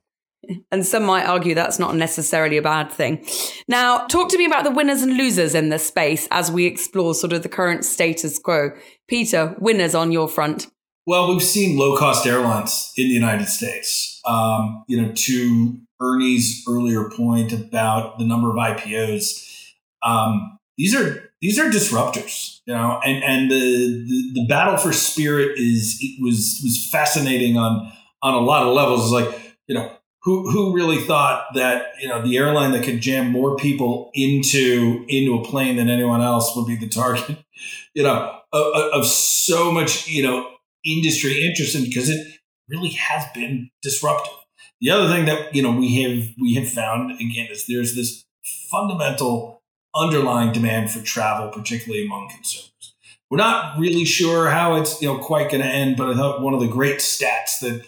And 0.71 0.85
some 0.85 1.03
might 1.03 1.25
argue 1.25 1.55
that's 1.55 1.79
not 1.79 1.95
necessarily 1.95 2.57
a 2.57 2.61
bad 2.61 2.91
thing. 2.91 3.25
Now, 3.67 4.05
talk 4.07 4.29
to 4.29 4.37
me 4.37 4.45
about 4.45 4.63
the 4.63 4.71
winners 4.71 5.01
and 5.01 5.17
losers 5.17 5.55
in 5.55 5.69
this 5.69 5.85
space 5.85 6.27
as 6.31 6.51
we 6.51 6.65
explore 6.65 7.13
sort 7.15 7.33
of 7.33 7.43
the 7.43 7.49
current 7.49 7.85
status 7.85 8.39
quo. 8.39 8.71
Peter, 9.07 9.55
winners 9.59 9.95
on 9.95 10.11
your 10.11 10.27
front. 10.27 10.67
Well, 11.05 11.29
we've 11.33 11.43
seen 11.43 11.77
low 11.77 11.97
cost 11.97 12.25
airlines 12.25 12.93
in 12.97 13.07
the 13.07 13.13
United 13.13 13.47
States. 13.47 14.21
Um, 14.25 14.85
you 14.87 15.01
know, 15.01 15.11
to 15.13 15.77
Ernie's 16.01 16.63
earlier 16.67 17.09
point 17.09 17.51
about 17.51 18.19
the 18.19 18.25
number 18.25 18.49
of 18.49 18.55
IPOs, 18.55 19.71
um, 20.01 20.59
these 20.77 20.95
are 20.95 21.29
these 21.41 21.59
are 21.59 21.69
disruptors, 21.69 22.59
you 22.65 22.73
know, 22.73 22.99
and 23.05 23.23
and 23.23 23.51
the, 23.51 23.57
the, 23.57 24.31
the 24.33 24.45
battle 24.47 24.77
for 24.77 24.93
Spirit 24.93 25.59
is 25.59 25.97
it 26.01 26.21
was 26.21 26.61
was 26.63 26.89
fascinating 26.89 27.57
on 27.57 27.91
on 28.21 28.33
a 28.33 28.39
lot 28.39 28.65
of 28.65 28.73
levels. 28.73 29.01
It's 29.01 29.11
like 29.11 29.57
you 29.67 29.75
know 29.75 29.91
who 30.23 30.49
who 30.49 30.73
really 30.73 31.01
thought 31.01 31.47
that 31.53 31.87
you 32.01 32.07
know 32.07 32.21
the 32.21 32.37
airline 32.37 32.71
that 32.71 32.83
could 32.83 33.01
jam 33.01 33.29
more 33.29 33.55
people 33.57 34.09
into 34.13 35.05
into 35.07 35.35
a 35.35 35.43
plane 35.43 35.75
than 35.75 35.89
anyone 35.89 36.21
else 36.21 36.55
would 36.55 36.67
be 36.67 36.75
the 36.75 36.89
target. 36.89 37.37
You 37.95 38.01
know 38.01 38.39
of, 38.51 38.93
of 38.93 39.05
so 39.05 39.71
much 39.71 40.07
you 40.07 40.23
know 40.23 40.49
industry 40.83 41.45
interest 41.45 41.75
in 41.75 41.83
because 41.83 42.09
it 42.09 42.39
really 42.67 42.89
has 42.89 43.23
been 43.33 43.69
disruptive. 43.83 44.33
The 44.81 44.89
other 44.89 45.07
thing 45.07 45.25
that 45.25 45.53
you 45.55 45.61
know 45.61 45.71
we 45.71 46.01
have 46.01 46.29
we 46.41 46.55
have 46.55 46.67
found 46.67 47.11
again 47.21 47.47
is 47.51 47.65
there's 47.67 47.95
this 47.95 48.25
fundamental 48.71 49.61
underlying 49.95 50.51
demand 50.51 50.91
for 50.91 51.01
travel 51.01 51.49
particularly 51.49 52.05
among 52.05 52.29
consumers. 52.29 52.95
We're 53.29 53.37
not 53.37 53.79
really 53.79 54.05
sure 54.05 54.49
how 54.49 54.75
it's 54.75 55.01
you 55.01 55.07
know 55.07 55.19
quite 55.19 55.51
going 55.51 55.63
to 55.63 55.69
end 55.69 55.95
but 55.95 56.09
i 56.09 56.15
thought 56.15 56.41
one 56.41 56.53
of 56.53 56.59
the 56.59 56.67
great 56.67 56.97
stats 56.97 57.59
that 57.61 57.85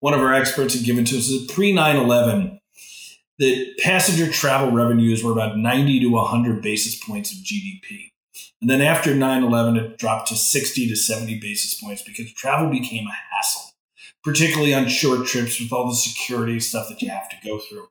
one 0.00 0.14
of 0.14 0.20
our 0.20 0.34
experts 0.34 0.74
had 0.74 0.84
given 0.84 1.04
to 1.06 1.16
us 1.16 1.28
is 1.28 1.50
pre 1.50 1.72
9 1.72 1.96
11, 1.96 2.60
that 3.38 3.74
passenger 3.80 4.30
travel 4.30 4.70
revenues 4.70 5.22
were 5.22 5.32
about 5.32 5.58
90 5.58 6.00
to 6.00 6.08
100 6.08 6.62
basis 6.62 7.02
points 7.02 7.32
of 7.32 7.38
GDP. 7.38 8.12
And 8.60 8.70
then 8.70 8.80
after 8.80 9.14
9 9.14 9.42
11, 9.42 9.76
it 9.76 9.98
dropped 9.98 10.28
to 10.28 10.36
60 10.36 10.88
to 10.88 10.96
70 10.96 11.38
basis 11.40 11.80
points 11.80 12.02
because 12.02 12.32
travel 12.32 12.70
became 12.70 13.06
a 13.06 13.34
hassle, 13.34 13.72
particularly 14.24 14.74
on 14.74 14.88
short 14.88 15.26
trips 15.26 15.60
with 15.60 15.72
all 15.72 15.88
the 15.88 15.94
security 15.94 16.60
stuff 16.60 16.88
that 16.88 17.02
you 17.02 17.10
have 17.10 17.28
to 17.28 17.36
go 17.44 17.58
through. 17.58 17.88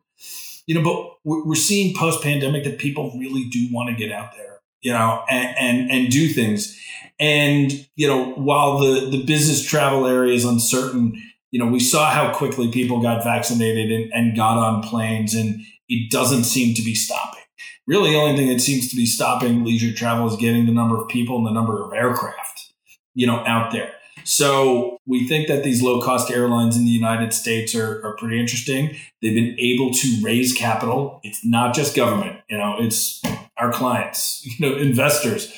You 0.68 0.76
know, 0.76 0.84
but 0.84 1.46
we're 1.46 1.54
seeing 1.54 1.96
post 1.96 2.24
pandemic 2.24 2.64
that 2.64 2.80
people 2.80 3.16
really 3.18 3.48
do 3.50 3.68
want 3.72 3.90
to 3.90 3.96
get 3.96 4.12
out 4.12 4.36
there, 4.36 4.62
you 4.82 4.92
know, 4.92 5.24
and, 5.30 5.56
and, 5.60 5.92
and 5.92 6.10
do 6.10 6.28
things. 6.30 6.80
And, 7.20 7.88
you 7.96 8.08
know, 8.08 8.32
while 8.34 8.80
the, 8.80 9.10
the 9.12 9.24
business 9.24 9.64
travel 9.64 10.08
area 10.08 10.34
is 10.34 10.44
uncertain, 10.44 11.22
you 11.56 11.64
know, 11.64 11.72
we 11.72 11.80
saw 11.80 12.12
how 12.12 12.34
quickly 12.34 12.70
people 12.70 13.02
got 13.02 13.24
vaccinated 13.24 13.90
and, 13.90 14.12
and 14.12 14.36
got 14.36 14.58
on 14.58 14.84
planes, 14.84 15.34
and 15.34 15.62
it 15.88 16.12
doesn't 16.12 16.44
seem 16.44 16.76
to 16.76 16.82
be 16.82 16.94
stopping. 16.94 17.44
Really, 17.88 18.12
the 18.12 18.18
only 18.18 18.36
thing 18.36 18.50
that 18.50 18.60
seems 18.60 18.90
to 18.90 18.96
be 18.98 19.06
stopping 19.06 19.64
leisure 19.64 19.94
travel 19.94 20.28
is 20.28 20.36
getting 20.36 20.66
the 20.66 20.74
number 20.74 21.02
of 21.02 21.08
people 21.08 21.38
and 21.38 21.48
the 21.48 21.54
number 21.54 21.82
of 21.82 21.94
aircraft, 21.94 22.74
you 23.14 23.26
know, 23.26 23.38
out 23.46 23.72
there. 23.72 23.94
So 24.26 24.98
we 25.06 25.30
think 25.30 25.48
that 25.48 25.64
these 25.64 25.82
low 25.82 26.02
cost 26.02 26.30
airlines 26.30 26.76
in 26.76 26.84
the 26.84 26.92
United 26.92 27.32
States 27.32 27.74
are, 27.74 28.06
are 28.06 28.18
pretty 28.18 28.38
interesting. 28.38 28.94
They've 29.22 29.34
been 29.34 29.56
able 29.58 29.94
to 29.94 30.22
raise 30.22 30.52
capital. 30.52 31.22
It's 31.24 31.46
not 31.46 31.74
just 31.74 31.96
government, 31.96 32.42
you 32.50 32.58
know, 32.58 32.76
it's 32.80 33.22
our 33.56 33.72
clients, 33.72 34.46
you 34.60 34.70
know, 34.70 34.76
investors 34.76 35.54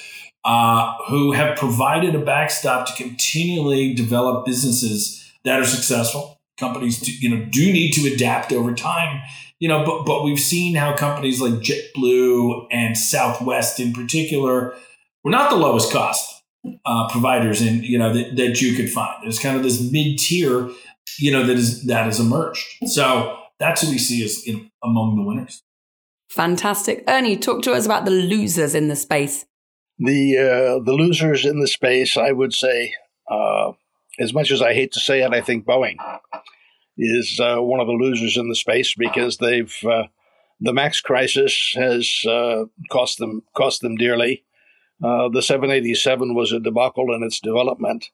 uh, 0.46 0.94
who 1.08 1.32
have 1.32 1.58
provided 1.58 2.14
a 2.14 2.20
backstop 2.20 2.86
to 2.86 2.94
continually 2.94 3.96
develop 3.96 4.46
businesses 4.46 5.24
that 5.48 5.60
are 5.60 5.66
successful. 5.66 6.40
Companies, 6.60 7.00
do, 7.00 7.12
you 7.12 7.30
know, 7.30 7.46
do 7.46 7.72
need 7.72 7.92
to 7.94 8.14
adapt 8.14 8.52
over 8.52 8.74
time. 8.74 9.22
You 9.60 9.70
know, 9.70 9.84
but 9.86 10.06
but 10.06 10.24
we've 10.24 10.40
seen 10.40 10.76
how 10.76 10.96
companies 10.96 11.42
like 11.42 11.54
JetBlue 11.54 12.68
and 12.70 12.98
Southwest, 12.98 13.80
in 13.80 13.94
particular, 13.94 14.76
were 15.24 15.32
not 15.32 15.50
the 15.50 15.56
lowest 15.56 15.92
cost 15.92 16.44
uh, 16.86 17.10
providers 17.10 17.62
in 17.62 17.84
you 17.84 17.98
know 17.98 18.14
that, 18.14 18.36
that 18.36 18.62
you 18.62 18.76
could 18.76 18.92
find. 18.92 19.24
There's 19.24 19.40
kind 19.40 19.58
of 19.58 19.64
this 19.64 19.82
mid 19.92 20.20
tier, 20.20 20.70
you 21.18 21.32
know, 21.32 21.46
that 21.46 21.58
is 21.58 21.84
that 21.86 22.06
has 22.06 22.20
emerged. 22.20 22.66
So 22.86 23.38
that's 23.60 23.84
what 23.84 23.92
we 23.92 23.98
see 23.98 24.24
as 24.24 24.46
you 24.46 24.54
know, 24.54 24.66
among 24.84 25.16
the 25.16 25.24
winners. 25.24 25.64
Fantastic, 26.30 27.04
Ernie. 27.08 27.38
Talk 27.38 27.64
to 27.64 27.74
us 27.74 27.86
about 27.86 28.06
the 28.06 28.12
losers 28.12 28.76
in 28.76 28.90
the 28.90 28.96
space. 28.96 29.46
The 29.98 30.38
uh, 30.38 30.84
the 30.84 30.94
losers 30.94 31.46
in 31.46 31.60
the 31.60 31.68
space, 31.68 32.18
I 32.18 32.32
would 32.32 32.54
say, 32.54 32.94
uh, 33.30 33.72
as 34.20 34.34
much 34.34 34.52
as 34.52 34.62
I 34.62 34.74
hate 34.74 34.92
to 34.94 35.00
say 35.00 35.22
it, 35.22 35.34
I 35.34 35.42
think 35.42 35.66
Boeing 35.66 35.98
is 36.98 37.40
uh, 37.42 37.58
one 37.58 37.80
of 37.80 37.88
the 37.88 37.94
losers 37.94 38.38
in 38.38 38.50
the 38.50 38.56
space 38.56 38.96
because 38.98 39.38
they've 39.38 39.76
uh, 39.84 40.04
the 40.60 40.74
Max 40.74 41.02
crisis 41.02 41.74
has 41.76 42.26
uh, 42.28 42.66
cost 42.92 43.20
them 43.20 43.44
cost 43.56 43.82
them 43.82 43.96
dearly. 43.96 44.44
Uh, 45.04 45.30
the 45.30 45.44
787 45.44 46.34
was 46.34 46.52
a 46.52 46.60
debacle 46.60 47.14
in 47.14 47.22
its 47.22 47.40
development, 47.40 48.06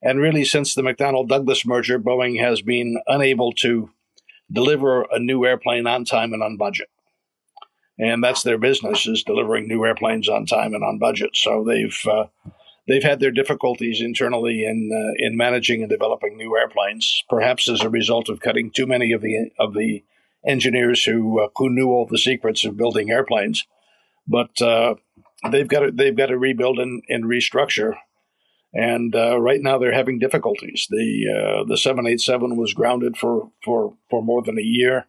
and 0.00 0.20
really 0.20 0.44
since 0.44 0.74
the 0.74 0.82
McDonnell 0.82 1.28
Douglas 1.28 1.66
merger, 1.66 1.98
Boeing 1.98 2.40
has 2.40 2.62
been 2.62 2.96
unable 3.08 3.52
to 3.54 3.90
deliver 4.50 5.02
a 5.10 5.18
new 5.18 5.44
airplane 5.44 5.86
on 5.86 6.04
time 6.04 6.32
and 6.32 6.42
on 6.42 6.56
budget. 6.56 6.88
And 7.98 8.22
that's 8.22 8.42
their 8.42 8.58
business 8.58 9.06
is 9.06 9.22
delivering 9.22 9.68
new 9.68 9.84
airplanes 9.84 10.28
on 10.28 10.46
time 10.46 10.74
and 10.74 10.82
on 10.82 10.98
budget. 10.98 11.30
So 11.34 11.64
they've 11.64 11.98
uh, 12.10 12.26
they've 12.88 13.02
had 13.02 13.20
their 13.20 13.30
difficulties 13.30 14.00
internally 14.00 14.64
in 14.64 14.90
uh, 14.92 15.26
in 15.26 15.36
managing 15.36 15.82
and 15.82 15.90
developing 15.90 16.36
new 16.36 16.56
airplanes, 16.56 17.24
perhaps 17.28 17.68
as 17.68 17.82
a 17.82 17.90
result 17.90 18.28
of 18.28 18.40
cutting 18.40 18.70
too 18.70 18.86
many 18.86 19.12
of 19.12 19.20
the 19.22 19.50
of 19.58 19.74
the 19.74 20.04
engineers 20.46 21.04
who 21.04 21.40
uh, 21.40 21.48
who 21.56 21.70
knew 21.70 21.88
all 21.88 22.06
the 22.06 22.18
secrets 22.18 22.64
of 22.64 22.76
building 22.76 23.10
airplanes. 23.10 23.64
But 24.26 24.60
uh, 24.60 24.94
they've 25.50 25.68
got 25.68 25.80
to 25.80 25.90
they've 25.90 26.16
got 26.16 26.26
to 26.26 26.38
rebuild 26.38 26.78
and, 26.78 27.02
and 27.08 27.24
restructure. 27.24 27.94
and 28.74 29.14
uh, 29.14 29.40
right 29.40 29.60
now 29.60 29.78
they're 29.78 29.92
having 29.92 30.18
difficulties. 30.18 30.86
The 30.90 31.60
uh, 31.62 31.64
the 31.68 31.76
787 31.76 32.56
was 32.56 32.74
grounded 32.74 33.16
for, 33.16 33.50
for, 33.64 33.96
for 34.10 34.22
more 34.22 34.42
than 34.42 34.58
a 34.58 34.62
year. 34.62 35.06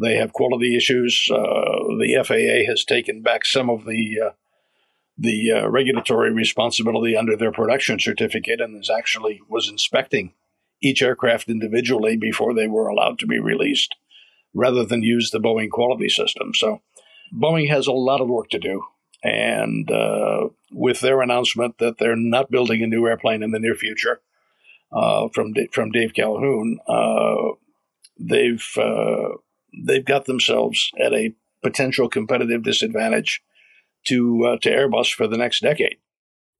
They 0.00 0.16
have 0.16 0.32
quality 0.32 0.76
issues. 0.76 1.28
Uh, 1.30 1.96
the 1.98 2.22
FAA 2.24 2.70
has 2.70 2.84
taken 2.84 3.22
back 3.22 3.44
some 3.44 3.68
of 3.68 3.84
the 3.84 4.32
the 5.20 5.52
uh, 5.52 5.68
regulatory 5.68 6.32
responsibility 6.32 7.14
under 7.14 7.36
their 7.36 7.52
production 7.52 7.98
certificate 7.98 8.60
and 8.60 8.80
is 8.80 8.90
actually 8.90 9.40
was 9.48 9.68
inspecting 9.68 10.32
each 10.82 11.02
aircraft 11.02 11.50
individually 11.50 12.16
before 12.16 12.54
they 12.54 12.66
were 12.66 12.88
allowed 12.88 13.18
to 13.18 13.26
be 13.26 13.38
released, 13.38 13.94
rather 14.54 14.82
than 14.82 15.02
use 15.02 15.30
the 15.30 15.38
Boeing 15.38 15.68
quality 15.70 16.08
system. 16.08 16.52
So, 16.54 16.80
Boeing 17.34 17.68
has 17.68 17.86
a 17.86 17.92
lot 17.92 18.22
of 18.22 18.28
work 18.28 18.48
to 18.50 18.58
do. 18.58 18.82
And 19.22 19.90
uh, 19.90 20.48
with 20.72 21.00
their 21.00 21.20
announcement 21.20 21.76
that 21.78 21.98
they're 21.98 22.16
not 22.16 22.50
building 22.50 22.82
a 22.82 22.86
new 22.86 23.06
airplane 23.06 23.42
in 23.42 23.50
the 23.50 23.58
near 23.58 23.74
future, 23.74 24.22
uh, 24.90 25.28
from 25.28 25.54
from 25.70 25.90
Dave 25.90 26.14
Calhoun, 26.14 26.78
uh, 26.88 27.54
they've 28.18 28.66
uh, 28.78 29.36
they've 29.86 30.04
got 30.04 30.24
themselves 30.24 30.90
at 30.98 31.12
a 31.12 31.34
potential 31.62 32.08
competitive 32.08 32.62
disadvantage 32.62 33.42
to 34.06 34.44
uh, 34.46 34.56
to 34.62 34.70
Airbus 34.70 35.12
for 35.12 35.26
the 35.26 35.36
next 35.36 35.60
decade. 35.60 35.98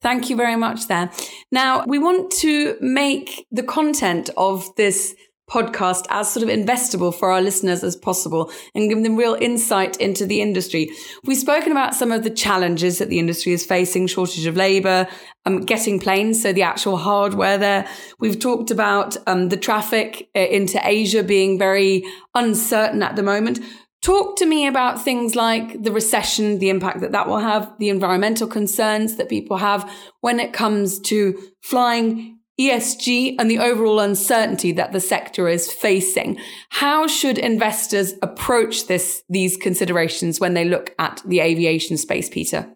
Thank 0.02 0.30
you 0.30 0.36
very 0.36 0.56
much 0.56 0.88
there. 0.88 1.10
Now, 1.52 1.84
we 1.86 1.98
want 1.98 2.30
to 2.38 2.76
make 2.80 3.46
the 3.50 3.62
content 3.62 4.30
of 4.36 4.74
this 4.76 5.14
podcast 5.50 6.06
as 6.10 6.32
sort 6.32 6.44
of 6.44 6.48
investable 6.48 7.12
for 7.14 7.32
our 7.32 7.42
listeners 7.42 7.82
as 7.82 7.96
possible 7.96 8.52
and 8.74 8.88
give 8.88 9.02
them 9.02 9.16
real 9.16 9.36
insight 9.40 9.96
into 9.96 10.24
the 10.24 10.40
industry. 10.40 10.90
We've 11.24 11.36
spoken 11.36 11.72
about 11.72 11.94
some 11.94 12.12
of 12.12 12.22
the 12.22 12.30
challenges 12.30 12.98
that 12.98 13.08
the 13.08 13.18
industry 13.18 13.52
is 13.52 13.66
facing, 13.66 14.06
shortage 14.06 14.46
of 14.46 14.56
labor, 14.56 15.08
um, 15.46 15.62
getting 15.62 15.98
planes, 15.98 16.40
so 16.40 16.52
the 16.52 16.62
actual 16.62 16.96
hardware 16.96 17.58
there. 17.58 17.88
We've 18.20 18.38
talked 18.38 18.70
about 18.70 19.16
um, 19.26 19.48
the 19.48 19.56
traffic 19.56 20.28
uh, 20.36 20.40
into 20.40 20.80
Asia 20.84 21.24
being 21.24 21.58
very 21.58 22.04
uncertain 22.34 23.02
at 23.02 23.16
the 23.16 23.22
moment. 23.22 23.58
Talk 24.02 24.36
to 24.36 24.46
me 24.46 24.66
about 24.66 25.02
things 25.02 25.36
like 25.36 25.82
the 25.82 25.92
recession, 25.92 26.58
the 26.58 26.70
impact 26.70 27.00
that 27.00 27.12
that 27.12 27.28
will 27.28 27.38
have, 27.38 27.70
the 27.78 27.90
environmental 27.90 28.46
concerns 28.48 29.16
that 29.16 29.28
people 29.28 29.58
have 29.58 29.90
when 30.20 30.40
it 30.40 30.54
comes 30.54 30.98
to 31.00 31.38
flying, 31.60 32.38
ESG, 32.58 33.36
and 33.38 33.50
the 33.50 33.58
overall 33.58 34.00
uncertainty 34.00 34.72
that 34.72 34.92
the 34.92 35.00
sector 35.00 35.48
is 35.48 35.70
facing. 35.70 36.38
How 36.70 37.06
should 37.06 37.36
investors 37.36 38.14
approach 38.22 38.86
this, 38.86 39.22
these 39.28 39.58
considerations 39.58 40.40
when 40.40 40.54
they 40.54 40.64
look 40.64 40.94
at 40.98 41.22
the 41.26 41.40
aviation 41.40 41.98
space, 41.98 42.30
Peter? 42.30 42.70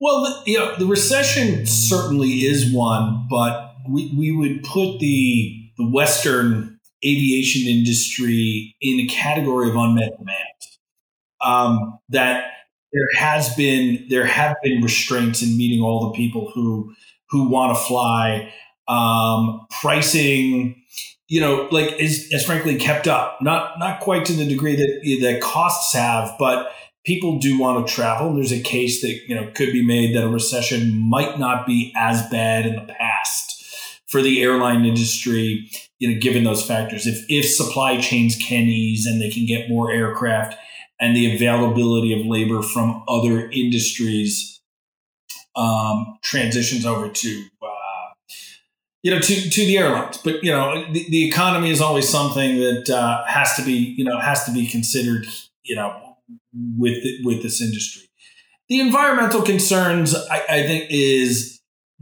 Well, 0.00 0.40
you 0.46 0.58
know, 0.58 0.76
the 0.76 0.86
recession 0.86 1.66
certainly 1.66 2.28
is 2.28 2.72
one, 2.72 3.26
but 3.28 3.74
we, 3.90 4.14
we 4.16 4.30
would 4.30 4.62
put 4.62 4.98
the 5.00 5.60
the 5.76 5.90
Western 5.90 6.73
aviation 7.04 7.68
industry 7.68 8.74
in 8.80 9.00
a 9.00 9.06
category 9.06 9.68
of 9.68 9.76
unmet 9.76 10.16
demand. 10.18 10.38
Um, 11.40 11.98
that 12.08 12.50
there 12.92 13.08
has 13.16 13.54
been 13.54 14.06
there 14.08 14.24
have 14.24 14.56
been 14.62 14.82
restraints 14.82 15.42
in 15.42 15.56
meeting 15.56 15.82
all 15.82 16.10
the 16.10 16.16
people 16.16 16.50
who 16.54 16.94
who 17.30 17.48
want 17.48 17.76
to 17.76 17.82
fly. 17.82 18.52
Um, 18.86 19.66
pricing, 19.80 20.82
you 21.28 21.40
know, 21.40 21.68
like 21.70 21.92
is, 21.98 22.30
is 22.32 22.44
frankly 22.44 22.76
kept 22.76 23.08
up. 23.08 23.38
Not 23.40 23.78
not 23.78 24.00
quite 24.00 24.24
to 24.26 24.32
the 24.32 24.46
degree 24.46 24.76
that 24.76 25.20
that 25.22 25.40
costs 25.40 25.94
have, 25.94 26.34
but 26.38 26.72
people 27.04 27.38
do 27.38 27.58
want 27.58 27.86
to 27.86 27.92
travel. 27.92 28.34
There's 28.34 28.52
a 28.52 28.60
case 28.60 29.00
that 29.02 29.20
you 29.26 29.34
know 29.34 29.50
could 29.54 29.72
be 29.72 29.84
made 29.84 30.14
that 30.14 30.24
a 30.24 30.28
recession 30.28 30.98
might 30.98 31.38
not 31.38 31.66
be 31.66 31.92
as 31.96 32.26
bad 32.30 32.66
in 32.66 32.74
the 32.76 32.92
past 32.92 33.13
for 34.06 34.22
the 34.22 34.42
airline 34.42 34.84
industry 34.84 35.70
you 35.98 36.12
know, 36.12 36.20
given 36.20 36.44
those 36.44 36.66
factors. 36.66 37.06
If 37.06 37.24
if 37.28 37.50
supply 37.50 38.00
chains 38.00 38.36
can 38.36 38.64
ease 38.64 39.06
and 39.06 39.20
they 39.20 39.30
can 39.30 39.46
get 39.46 39.68
more 39.68 39.90
aircraft 39.90 40.56
and 41.00 41.16
the 41.16 41.34
availability 41.34 42.18
of 42.18 42.26
labor 42.26 42.62
from 42.62 43.02
other 43.08 43.50
industries 43.50 44.60
um, 45.56 46.18
transitions 46.22 46.84
over 46.84 47.08
to 47.08 47.44
uh, 47.62 47.66
you 49.02 49.12
know 49.12 49.20
to 49.20 49.50
to 49.50 49.66
the 49.66 49.78
airlines. 49.78 50.18
But 50.18 50.42
you 50.42 50.50
know, 50.50 50.84
the, 50.92 51.06
the 51.08 51.26
economy 51.26 51.70
is 51.70 51.80
always 51.80 52.08
something 52.08 52.58
that 52.58 52.90
uh, 52.90 53.24
has 53.26 53.54
to 53.56 53.62
be 53.62 53.94
you 53.96 54.04
know 54.04 54.18
has 54.18 54.44
to 54.44 54.52
be 54.52 54.66
considered 54.66 55.26
you 55.62 55.76
know 55.76 56.16
with 56.76 57.02
with 57.24 57.42
this 57.42 57.62
industry. 57.62 58.02
The 58.68 58.80
environmental 58.80 59.42
concerns, 59.42 60.14
I, 60.14 60.42
I 60.48 60.62
think, 60.62 60.86
is 60.88 61.53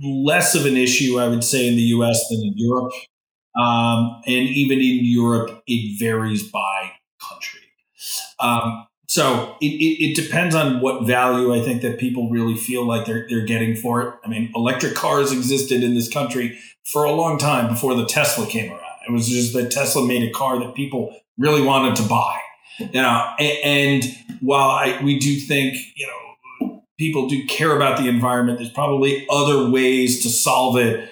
less 0.03 0.55
of 0.55 0.67
an 0.67 0.77
issue, 0.77 1.19
I 1.19 1.29
would 1.29 1.45
say, 1.45 1.69
in 1.69 1.77
the 1.77 1.83
U.S. 1.83 2.29
than 2.29 2.41
in 2.41 2.55
Europe. 2.57 2.93
Um, 3.61 4.23
and 4.27 4.49
even 4.49 4.79
in 4.79 5.01
Europe, 5.03 5.63
it 5.67 5.99
varies 5.99 6.51
by 6.51 6.93
country. 7.29 7.61
Um, 8.41 8.87
so 9.09 9.57
it, 9.61 9.67
it, 9.67 10.03
it, 10.03 10.17
depends 10.17 10.55
on 10.55 10.81
what 10.81 11.07
value 11.07 11.55
I 11.55 11.61
think 11.61 11.83
that 11.83 11.99
people 11.99 12.31
really 12.31 12.57
feel 12.57 12.87
like 12.87 13.05
they're, 13.05 13.27
they're 13.29 13.45
getting 13.45 13.77
for 13.77 14.01
it. 14.01 14.15
I 14.25 14.29
mean, 14.29 14.51
electric 14.57 14.95
cars 14.95 15.33
existed 15.33 15.83
in 15.83 15.95
this 15.95 16.11
country 16.11 16.59
for 16.85 17.05
a 17.05 17.13
long 17.13 17.37
time 17.37 17.69
before 17.69 17.95
the 17.95 18.07
Tesla 18.07 18.47
came 18.47 18.73
around. 18.73 18.81
It 19.07 19.13
was 19.13 19.29
just 19.29 19.53
that 19.53 19.71
Tesla 19.71 20.07
made 20.07 20.27
a 20.27 20.33
car 20.33 20.59
that 20.61 20.75
people 20.75 21.15
really 21.37 21.61
wanted 21.61 21.95
to 21.97 22.09
buy. 22.09 22.39
You 22.79 23.03
know, 23.03 23.35
and, 23.39 23.59
and 23.63 24.05
while 24.41 24.71
I, 24.71 24.99
we 25.05 25.19
do 25.19 25.37
think, 25.37 25.77
you 25.95 26.07
know, 26.07 26.32
people 27.03 27.29
do 27.29 27.45
care 27.47 27.75
about 27.75 27.99
the 27.99 28.09
environment, 28.09 28.59
there's 28.59 28.71
probably 28.71 29.27
other 29.29 29.69
ways 29.69 30.23
to 30.23 30.29
solve 30.29 30.77
it 30.77 31.11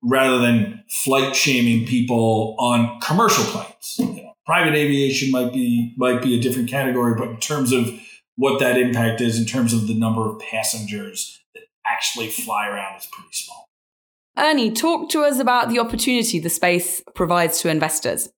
rather 0.00 0.38
than 0.38 0.84
flight 0.88 1.34
shaming 1.34 1.84
people 1.84 2.54
on 2.60 3.00
commercial 3.00 3.44
planes. 3.46 3.96
You 3.98 4.22
know, 4.22 4.34
private 4.46 4.74
aviation 4.74 5.32
might 5.32 5.52
be 5.52 5.94
might 5.96 6.22
be 6.22 6.38
a 6.38 6.40
different 6.40 6.70
category, 6.70 7.16
but 7.18 7.28
in 7.28 7.38
terms 7.38 7.72
of 7.72 7.90
what 8.36 8.60
that 8.60 8.78
impact 8.78 9.20
is, 9.20 9.36
in 9.36 9.44
terms 9.44 9.72
of 9.72 9.88
the 9.88 9.98
number 9.98 10.28
of 10.28 10.38
passengers 10.38 11.40
that 11.54 11.64
actually 11.84 12.28
fly 12.28 12.68
around, 12.68 12.96
is 12.98 13.08
pretty 13.10 13.32
small. 13.32 13.68
Ernie, 14.38 14.70
talk 14.70 15.10
to 15.10 15.22
us 15.24 15.40
about 15.40 15.70
the 15.70 15.80
opportunity 15.80 16.38
the 16.38 16.50
space 16.50 17.02
provides 17.14 17.60
to 17.60 17.68
investors. 17.68 18.30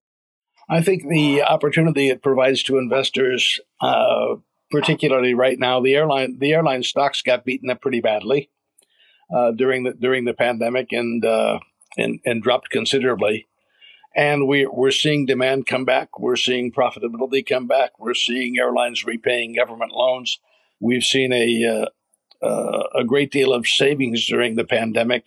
I 0.71 0.81
think 0.81 1.07
the 1.07 1.43
opportunity 1.43 2.09
it 2.09 2.23
provides 2.23 2.63
to 2.65 2.79
investors, 2.79 3.61
uh, 3.83 4.37
particularly 4.75 5.35
right 5.35 5.59
now, 5.59 5.81
the 5.81 5.95
airline 5.95 6.39
the 6.39 6.53
airline 6.53 6.83
stocks 6.83 7.23
got 7.23 7.45
beaten 7.45 7.71
up 7.71 7.81
pretty 7.81 8.01
badly 8.01 8.51
uh, 9.35 9.53
during 9.53 9.85
the 9.85 9.93
during 9.93 10.25
the 10.25 10.35
pandemic 10.35 10.93
and 10.93 11.25
uh, 11.25 11.59
and 11.97 12.21
and 12.25 12.43
dropped 12.43 12.71
considerably. 12.71 13.47
And 14.17 14.47
we 14.47 14.67
we're 14.67 14.91
seeing 14.91 15.27
demand 15.27 15.67
come 15.67 15.85
back. 15.85 16.19
We're 16.19 16.37
seeing 16.37 16.73
profitability 16.73 17.47
come 17.47 17.67
back. 17.67 17.99
We're 17.99 18.15
seeing 18.15 18.59
airlines 18.59 19.05
repaying 19.05 19.57
government 19.57 19.93
loans. 19.93 20.39
We've 20.81 21.03
seen 21.03 21.33
a 21.33 21.65
uh, 22.43 22.47
uh 22.47 22.83
a 22.95 23.05
great 23.05 23.33
deal 23.33 23.53
of 23.53 23.67
savings 23.67 24.27
during 24.27 24.57
the 24.57 24.65
pandemic. 24.65 25.25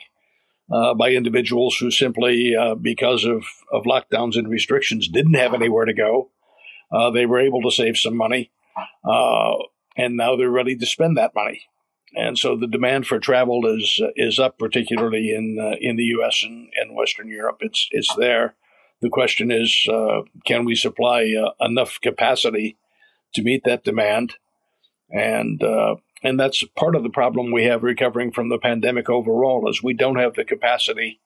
Uh, 0.69 0.93
by 0.93 1.11
individuals 1.11 1.77
who 1.77 1.89
simply, 1.89 2.53
uh, 2.53 2.75
because 2.75 3.23
of, 3.23 3.45
of 3.71 3.85
lockdowns 3.85 4.35
and 4.37 4.49
restrictions, 4.49 5.07
didn't 5.07 5.35
have 5.35 5.53
anywhere 5.53 5.85
to 5.85 5.93
go. 5.93 6.29
they 7.13 7.25
were 7.25 7.39
able 7.39 7.61
to 7.61 7.71
save 7.71 7.95
some 7.95 8.17
money, 8.17 8.51
and 9.97 10.15
now 10.15 10.35
they're 10.35 10.49
ready 10.49 10.75
to 10.75 10.85
spend 10.85 11.17
that 11.17 11.35
money 11.35 11.63
and 12.15 12.37
so 12.37 12.55
the 12.55 12.67
demand 12.67 13.05
for 13.05 13.19
travel 13.19 13.65
is 13.65 14.01
is 14.15 14.39
up, 14.39 14.57
particularly 14.57 15.33
in 15.33 15.57
uh, 15.59 15.75
in 15.79 15.97
the 15.97 16.03
U.S. 16.03 16.41
and, 16.43 16.69
and 16.75 16.95
Western 16.95 17.27
Europe. 17.27 17.57
It's 17.61 17.87
it's 17.91 18.13
there. 18.15 18.55
The 19.01 19.09
question 19.09 19.51
is, 19.51 19.87
uh, 19.91 20.21
can 20.45 20.65
we 20.65 20.73
supply 20.73 21.31
uh, 21.33 21.51
enough 21.63 21.99
capacity 22.01 22.77
to 23.35 23.43
meet 23.43 23.63
that 23.65 23.83
demand? 23.83 24.35
And 25.11 25.61
uh, 25.61 25.97
and 26.23 26.39
that's 26.39 26.63
part 26.75 26.95
of 26.95 27.03
the 27.03 27.09
problem 27.09 27.51
we 27.51 27.65
have 27.65 27.83
recovering 27.83 28.31
from 28.31 28.49
the 28.49 28.57
pandemic 28.57 29.09
overall 29.09 29.69
is 29.69 29.83
we 29.83 29.93
don't 29.93 30.17
have 30.17 30.33
the 30.33 30.45
capacity 30.45 31.19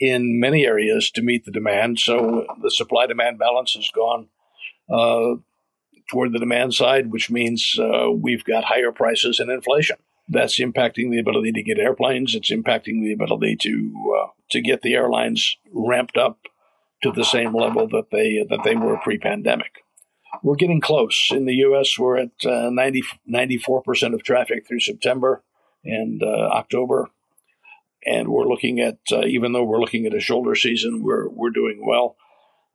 in 0.00 0.40
many 0.40 0.66
areas 0.66 1.10
to 1.12 1.22
meet 1.22 1.44
the 1.44 1.52
demand. 1.52 2.00
So 2.00 2.46
the 2.60 2.70
supply 2.70 3.06
demand 3.06 3.38
balance 3.38 3.74
has 3.74 3.90
gone 3.94 4.28
uh, 4.90 5.36
toward 6.10 6.32
the 6.32 6.38
demand 6.38 6.74
side, 6.74 7.10
which 7.10 7.30
means 7.30 7.78
uh, 7.78 8.10
we've 8.10 8.44
got 8.44 8.64
higher 8.64 8.92
prices 8.92 9.40
and 9.40 9.50
inflation 9.50 9.96
that's 10.28 10.58
impacting 10.58 11.10
the 11.10 11.18
ability 11.18 11.52
to 11.52 11.62
get 11.62 11.78
airplanes. 11.78 12.34
It's 12.34 12.50
impacting 12.50 13.02
the 13.02 13.12
ability 13.12 13.56
to 13.56 14.14
uh, 14.20 14.28
to 14.50 14.60
get 14.60 14.82
the 14.82 14.94
airlines 14.94 15.56
ramped 15.72 16.16
up 16.16 16.38
to 17.02 17.12
the 17.12 17.24
same 17.24 17.54
level 17.54 17.86
that 17.88 18.10
they 18.10 18.44
that 18.48 18.64
they 18.64 18.74
were 18.74 18.96
pre-pandemic. 18.98 19.84
We're 20.42 20.56
getting 20.56 20.80
close. 20.80 21.28
In 21.30 21.46
the 21.46 21.54
U.S., 21.54 21.98
we're 21.98 22.18
at 22.18 22.44
uh, 22.44 22.70
94 22.70 23.82
percent 23.82 24.14
of 24.14 24.22
traffic 24.22 24.66
through 24.66 24.80
September 24.80 25.42
and 25.84 26.22
uh, 26.22 26.48
October, 26.52 27.10
and 28.04 28.28
we're 28.28 28.48
looking 28.48 28.80
at 28.80 28.98
uh, 29.12 29.24
even 29.26 29.52
though 29.52 29.64
we're 29.64 29.80
looking 29.80 30.06
at 30.06 30.14
a 30.14 30.20
shoulder 30.20 30.54
season, 30.54 31.02
we're 31.02 31.28
we're 31.28 31.50
doing 31.50 31.82
well. 31.86 32.16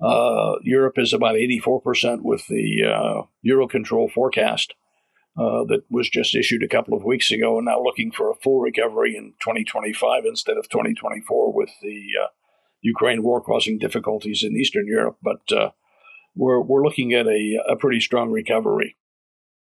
Uh, 0.01 0.55
Europe 0.63 0.97
is 0.97 1.13
about 1.13 1.35
84 1.35 1.81
percent 1.81 2.23
with 2.23 2.47
the 2.47 2.83
uh, 2.85 3.21
Eurocontrol 3.45 4.12
forecast 4.12 4.73
uh, 5.38 5.63
that 5.65 5.83
was 5.89 6.09
just 6.09 6.35
issued 6.35 6.63
a 6.63 6.67
couple 6.67 6.93
of 6.93 7.03
weeks 7.03 7.31
ago, 7.31 7.57
and 7.57 7.65
now 7.65 7.81
looking 7.81 8.12
for 8.12 8.29
a 8.29 8.35
full 8.35 8.59
recovery 8.59 9.15
in 9.15 9.33
2025 9.41 10.23
instead 10.25 10.57
of 10.57 10.69
2024 10.69 11.53
with 11.53 11.69
the 11.81 12.07
uh, 12.21 12.27
Ukraine 12.81 13.23
war 13.23 13.41
causing 13.41 13.77
difficulties 13.77 14.43
in 14.43 14.57
Eastern 14.57 14.88
Europe. 14.88 15.17
But 15.21 15.51
uh, 15.51 15.69
we're, 16.35 16.62
we're 16.62 16.83
looking 16.83 17.13
at 17.13 17.27
a, 17.27 17.59
a 17.69 17.75
pretty 17.75 17.99
strong 17.99 18.31
recovery. 18.31 18.95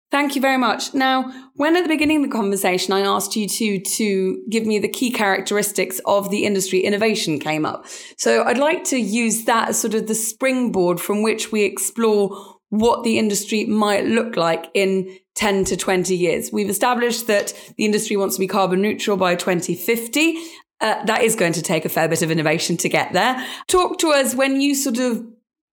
Thank 0.10 0.36
you 0.36 0.42
very 0.42 0.58
much. 0.58 0.94
Now, 0.94 1.34
when 1.56 1.76
at 1.76 1.84
the 1.84 1.90
beginning 1.90 2.24
of 2.24 2.30
the 2.30 2.36
conversation 2.36 2.94
I 2.94 3.02
asked 3.02 3.36
you 3.36 3.48
to 3.48 3.80
to 3.80 4.44
give 4.50 4.66
me 4.66 4.80
the 4.80 4.88
key 4.88 5.12
characteristics 5.12 6.00
of 6.06 6.30
the 6.30 6.46
industry, 6.46 6.80
innovation 6.80 7.40
came 7.40 7.66
up. 7.66 7.86
So 8.18 8.44
I'd 8.44 8.58
like 8.58 8.86
to 8.86 8.98
use 8.98 9.44
that 9.46 9.70
as 9.70 9.80
sort 9.82 9.94
of 9.94 10.08
the 10.08 10.16
springboard 10.16 11.02
from 11.02 11.24
which 11.24 11.52
we 11.52 11.64
explore 11.64 12.58
what 12.70 13.04
the 13.04 13.18
industry 13.18 13.66
might 13.66 14.06
look 14.06 14.38
like 14.38 14.68
in 14.74 15.18
10 15.36 15.66
to 15.66 15.78
20 15.78 16.16
years. 16.16 16.52
We've 16.52 16.70
established 16.70 17.28
that 17.28 17.54
the 17.78 17.86
industry 17.86 18.16
wants 18.16 18.36
to 18.36 18.40
be 18.40 18.48
carbon 18.48 18.82
neutral 18.82 19.18
by 19.18 19.36
2050. 19.36 20.38
Uh, 20.80 21.04
that 21.06 21.22
is 21.22 21.36
going 21.36 21.54
to 21.54 21.62
take 21.62 21.86
a 21.86 21.90
fair 21.90 22.08
bit 22.08 22.22
of 22.22 22.32
innovation 22.32 22.78
to 22.78 22.90
get 22.90 23.12
there. 23.12 23.46
Talk 23.68 23.98
to 24.00 24.10
us 24.10 24.36
when 24.36 24.62
you 24.62 24.74
sort 24.74 25.00
of 25.00 25.26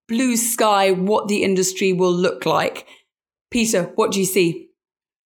blue 0.07 0.35
sky 0.35 0.91
what 0.91 1.27
the 1.27 1.43
industry 1.43 1.93
will 1.93 2.13
look 2.13 2.45
like 2.45 2.85
Peter, 3.55 3.83
what 3.95 4.11
do 4.11 4.19
you 4.19 4.25
see? 4.25 4.67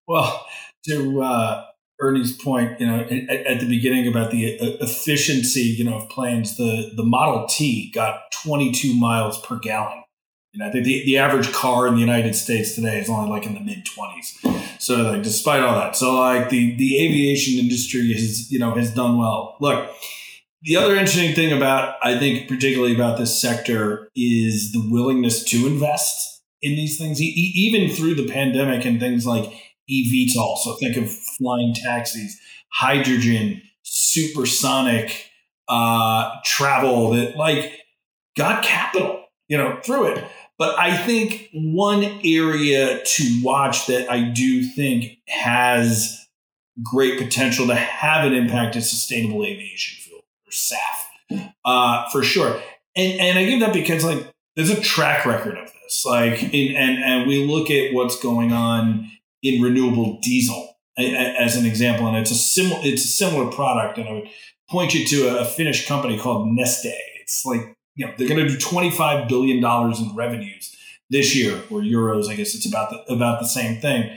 Well, 0.07 0.45
to 0.85 1.23
uh, 1.23 1.65
Ernie's 1.99 2.31
point, 2.31 2.79
you 2.79 2.85
know, 2.85 2.99
at, 2.99 3.11
at, 3.11 3.59
the 3.59 3.67
beginning 3.67 4.07
about 4.07 4.29
the 4.29 4.55
uh, 4.59 4.77
efficiency, 4.81 5.61
you 5.61 5.83
know, 5.83 5.95
of 5.95 6.09
planes, 6.09 6.55
the 6.55 6.91
the 6.95 7.01
Model 7.01 7.47
T 7.47 7.91
got 7.91 8.31
22 8.43 8.93
miles 8.93 9.43
per 9.43 9.57
gallon. 9.57 10.03
You 10.51 10.59
know, 10.59 10.71
the, 10.71 10.83
the 10.83 11.17
average 11.17 11.51
car 11.53 11.87
in 11.87 11.95
the 11.95 12.01
United 12.01 12.35
States 12.35 12.75
today 12.75 12.99
is 12.99 13.09
only 13.09 13.31
like 13.31 13.47
in 13.47 13.55
the 13.55 13.61
mid 13.61 13.87
20s. 13.87 14.79
So, 14.79 14.97
like, 14.97 15.23
despite 15.23 15.61
all 15.63 15.79
that, 15.79 15.95
so 15.95 16.13
like 16.13 16.51
the 16.51 16.75
the 16.75 17.03
aviation 17.03 17.57
industry 17.57 18.13
has, 18.13 18.51
you 18.51 18.59
know, 18.59 18.75
has 18.75 18.93
done 18.93 19.17
well. 19.17 19.57
Look, 19.59 19.89
the 20.61 20.75
other 20.75 20.93
interesting 20.93 21.33
thing 21.33 21.51
about, 21.51 21.95
I 22.03 22.19
think, 22.19 22.47
particularly 22.47 22.93
about 22.93 23.17
this 23.17 23.41
sector 23.41 24.07
is 24.15 24.71
the 24.71 24.87
willingness 24.87 25.43
to 25.45 25.65
invest 25.65 26.38
in 26.61 26.75
these 26.75 26.97
things, 26.97 27.21
even 27.21 27.89
through 27.93 28.15
the 28.15 28.27
pandemic 28.27 28.85
and 28.85 28.99
things 28.99 29.25
like 29.25 29.45
eVTOL. 29.89 30.57
So 30.57 30.75
think 30.75 30.97
of 30.97 31.09
flying 31.09 31.73
taxis, 31.73 32.37
hydrogen, 32.71 33.61
supersonic 33.83 35.29
uh, 35.67 36.31
travel 36.43 37.11
that 37.11 37.35
like 37.37 37.71
got 38.37 38.63
capital, 38.63 39.25
you 39.47 39.57
know, 39.57 39.79
through 39.83 40.13
it. 40.13 40.25
But 40.57 40.77
I 40.77 40.97
think 40.97 41.49
one 41.53 42.03
area 42.23 43.01
to 43.03 43.41
watch 43.41 43.87
that 43.87 44.11
I 44.11 44.21
do 44.21 44.63
think 44.63 45.17
has 45.27 46.27
great 46.83 47.17
potential 47.17 47.67
to 47.67 47.75
have 47.75 48.25
an 48.25 48.33
impact 48.33 48.75
is 48.75 48.89
sustainable 48.89 49.45
aviation 49.45 50.01
fuel 50.01 50.19
or 50.19 50.51
SAF, 50.51 51.53
uh, 51.63 52.09
for 52.09 52.23
sure. 52.23 52.61
And 52.95 53.19
and 53.19 53.39
I 53.39 53.45
give 53.45 53.61
that 53.61 53.73
because 53.73 54.03
like 54.03 54.33
there's 54.55 54.69
a 54.69 54.81
track 54.81 55.25
record 55.25 55.57
of 55.57 55.71
this. 55.89 56.05
Like, 56.05 56.53
in, 56.53 56.75
and 56.75 57.03
and 57.03 57.27
we 57.27 57.45
look 57.45 57.69
at 57.69 57.93
what's 57.93 58.19
going 58.21 58.51
on 58.51 59.09
in 59.41 59.61
renewable 59.61 60.19
diesel 60.21 60.77
as 60.97 61.55
an 61.55 61.65
example, 61.65 62.07
and 62.07 62.17
it's 62.17 62.31
a 62.31 62.35
similar 62.35 62.79
it's 62.83 63.05
a 63.05 63.07
similar 63.07 63.51
product. 63.51 63.97
And 63.97 64.07
I 64.07 64.11
would 64.13 64.29
point 64.69 64.93
you 64.93 65.05
to 65.07 65.39
a 65.39 65.45
Finnish 65.45 65.87
company 65.87 66.19
called 66.19 66.47
Neste. 66.47 66.93
It's 67.21 67.45
like 67.45 67.75
you 67.95 68.05
know 68.05 68.13
they're 68.17 68.27
going 68.27 68.45
to 68.45 68.47
do 68.47 68.57
25 68.57 69.27
billion 69.27 69.61
dollars 69.61 69.99
in 69.99 70.15
revenues 70.15 70.75
this 71.09 71.35
year, 71.35 71.61
or 71.69 71.81
euros. 71.81 72.29
I 72.29 72.35
guess 72.35 72.55
it's 72.55 72.67
about 72.67 72.91
the, 72.91 73.13
about 73.13 73.41
the 73.41 73.47
same 73.47 73.79
thing, 73.81 74.09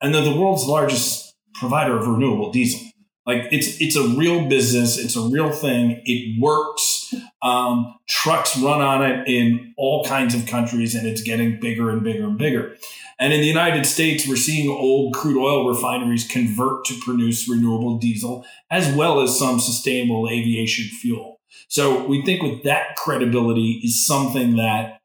and 0.00 0.14
they're 0.14 0.24
the 0.24 0.36
world's 0.36 0.66
largest 0.66 1.34
provider 1.54 1.96
of 1.96 2.06
renewable 2.06 2.52
diesel. 2.52 2.80
Like 3.26 3.48
it's 3.50 3.80
it's 3.80 3.96
a 3.96 4.08
real 4.08 4.48
business. 4.48 4.98
It's 4.98 5.16
a 5.16 5.22
real 5.22 5.50
thing. 5.50 6.02
It 6.04 6.40
works. 6.40 6.93
Um, 7.42 7.94
trucks 8.08 8.56
run 8.58 8.80
on 8.80 9.02
it 9.02 9.28
in 9.28 9.74
all 9.76 10.04
kinds 10.04 10.34
of 10.34 10.46
countries, 10.46 10.94
and 10.94 11.06
it's 11.06 11.22
getting 11.22 11.60
bigger 11.60 11.90
and 11.90 12.02
bigger 12.02 12.24
and 12.24 12.38
bigger. 12.38 12.76
And 13.18 13.32
in 13.32 13.40
the 13.40 13.46
United 13.46 13.86
States, 13.86 14.26
we're 14.28 14.36
seeing 14.36 14.68
old 14.68 15.14
crude 15.14 15.40
oil 15.40 15.68
refineries 15.68 16.26
convert 16.26 16.84
to 16.86 16.98
produce 17.00 17.48
renewable 17.48 17.98
diesel 17.98 18.44
as 18.70 18.92
well 18.94 19.20
as 19.20 19.38
some 19.38 19.60
sustainable 19.60 20.28
aviation 20.28 20.86
fuel. 20.86 21.40
So 21.68 22.04
we 22.06 22.24
think 22.24 22.42
with 22.42 22.64
that 22.64 22.96
credibility 22.96 23.80
is 23.84 24.06
something 24.06 24.56
that 24.56 25.00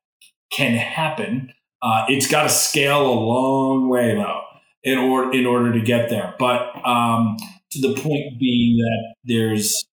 can 0.51 0.75
happen. 0.75 1.53
Uh, 1.81 2.05
it's 2.07 2.29
got 2.29 2.43
to 2.43 2.49
scale 2.49 3.05
a 3.05 3.13
long 3.13 3.89
way 3.89 4.15
though 4.15 4.41
in 4.83 4.97
order 4.97 5.31
in 5.31 5.45
order 5.45 5.71
to 5.73 5.81
get 5.81 6.09
there. 6.09 6.35
But 6.39 6.71
um, 6.85 7.37
to 7.71 7.81
the 7.81 7.93
point 7.93 8.39
being 8.39 8.77
that 8.77 9.13
there's 9.23 9.85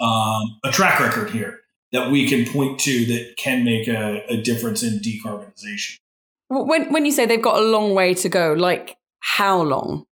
um, 0.00 0.60
a 0.64 0.70
track 0.70 1.00
record 1.00 1.30
here 1.30 1.60
that 1.92 2.10
we 2.10 2.28
can 2.28 2.50
point 2.50 2.80
to 2.80 3.04
that 3.06 3.36
can 3.36 3.64
make 3.64 3.86
a, 3.86 4.24
a 4.28 4.36
difference 4.36 4.82
in 4.82 4.98
decarbonization. 4.98 5.96
When, 6.48 6.92
when 6.92 7.04
you 7.04 7.12
say 7.12 7.26
they've 7.26 7.40
got 7.40 7.60
a 7.60 7.64
long 7.64 7.94
way 7.94 8.14
to 8.14 8.28
go, 8.28 8.52
like 8.52 8.96
how 9.20 9.62
long? 9.62 10.04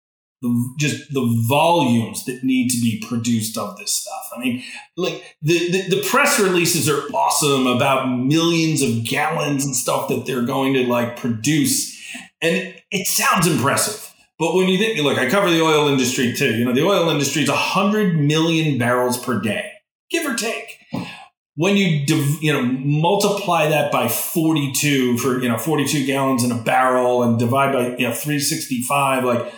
The, 0.40 0.75
just 0.79 1.12
the 1.12 1.44
volumes 1.49 2.25
that 2.27 2.44
need 2.44 2.68
to 2.68 2.81
be 2.81 3.03
produced 3.09 3.59
of 3.59 3.77
this 3.77 3.92
stuff. 3.92 4.31
I 4.37 4.38
mean, 4.38 4.62
like 4.97 5.37
the, 5.42 5.71
the, 5.71 5.97
the 5.97 6.09
press 6.09 6.38
releases 6.38 6.88
are 6.88 7.01
awesome 7.12 7.66
about 7.66 8.07
millions 8.07 8.83
of 8.83 9.05
gallons 9.05 9.64
and 9.64 9.75
stuff 9.75 10.09
that 10.09 10.27
they're 10.27 10.47
going 10.47 10.75
to 10.75 10.87
like 10.87 11.16
produce, 11.16 11.97
and 12.40 12.55
it, 12.55 12.83
it 12.92 13.07
sounds 13.09 13.49
impressive. 13.49 14.08
But 14.38 14.55
when 14.55 14.68
you 14.68 14.79
think, 14.79 15.01
look, 15.01 15.18
I 15.18 15.29
cover 15.29 15.51
the 15.51 15.62
oil 15.62 15.88
industry 15.88 16.33
too. 16.33 16.55
You 16.55 16.64
know, 16.64 16.72
the 16.72 16.87
oil 16.87 17.09
industry 17.11 17.42
is 17.42 17.48
100 17.48 18.18
million 18.18 18.79
barrels 18.79 19.18
per 19.18 19.40
day, 19.40 19.72
give 20.11 20.27
or 20.27 20.37
take. 20.37 20.79
When 21.57 21.77
you 21.77 22.05
you 22.40 22.53
know 22.53 22.62
multiply 22.62 23.68
that 23.68 23.90
by 23.90 24.07
42 24.07 25.18
for 25.18 25.42
you 25.42 25.48
know 25.48 25.59
42 25.59 26.07
gallons 26.07 26.44
in 26.44 26.53
a 26.53 26.62
barrel 26.62 27.24
and 27.24 27.37
divide 27.37 27.72
by 27.72 27.96
you 27.96 28.07
know 28.07 28.14
365, 28.14 29.24
like 29.24 29.53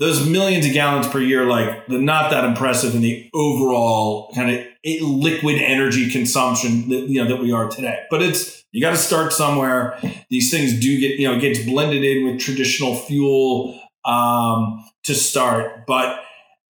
those 0.00 0.28
millions 0.28 0.66
of 0.66 0.72
gallons 0.72 1.06
per 1.06 1.20
year, 1.20 1.46
like 1.46 1.86
they're 1.86 2.00
not 2.00 2.32
that 2.32 2.44
impressive 2.44 2.96
in 2.96 3.02
the 3.02 3.30
overall 3.32 4.32
kind 4.34 4.50
of 4.50 4.66
liquid 5.02 5.62
energy 5.62 6.10
consumption 6.10 6.88
that 6.88 7.08
you 7.08 7.22
know 7.22 7.28
that 7.28 7.40
we 7.40 7.52
are 7.52 7.68
today. 7.68 8.00
But 8.10 8.20
it's 8.20 8.64
you 8.72 8.80
got 8.80 8.90
to 8.90 8.96
start 8.96 9.32
somewhere. 9.32 9.96
These 10.30 10.50
things 10.50 10.80
do 10.80 10.98
get 10.98 11.20
you 11.20 11.28
know 11.28 11.38
gets 11.38 11.64
blended 11.64 12.02
in 12.02 12.24
with 12.26 12.40
traditional 12.40 12.96
fuel 12.96 13.80
um, 14.04 14.84
to 15.04 15.14
start. 15.14 15.86
But 15.86 16.20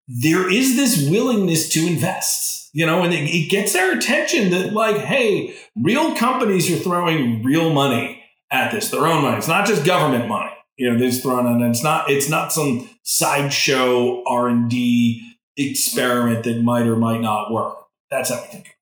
there 0.08 0.50
is 0.52 0.76
this 0.76 1.08
willingness 1.08 1.68
to 1.70 1.86
invest, 1.86 2.70
you 2.72 2.86
know, 2.86 3.02
and 3.02 3.12
it, 3.14 3.28
it 3.30 3.50
gets 3.50 3.72
their 3.72 3.96
attention 3.96 4.50
that, 4.50 4.72
like, 4.72 4.96
hey, 4.96 5.54
real 5.76 6.14
companies 6.14 6.70
are 6.70 6.76
throwing 6.76 7.42
real 7.42 7.72
money 7.72 8.22
at 8.50 8.72
this, 8.72 8.90
their 8.90 9.06
own 9.06 9.22
money. 9.22 9.36
It's 9.36 9.48
not 9.48 9.66
just 9.66 9.84
government 9.84 10.28
money. 10.28 10.50
You 10.76 10.92
know, 10.92 10.98
they're 10.98 11.12
throwing 11.12 11.46
and 11.46 11.62
it's 11.62 11.84
not 11.84 12.10
it's 12.10 12.28
not 12.28 12.52
some 12.52 12.88
sideshow 13.04 14.24
R 14.26 14.48
and 14.48 14.68
D 14.68 15.36
experiment 15.56 16.44
that 16.44 16.62
might 16.62 16.86
or 16.86 16.96
might 16.96 17.20
not 17.20 17.52
work. 17.52 17.76
That's 18.10 18.30
how 18.30 18.40
we 18.40 18.48
think. 18.48 18.76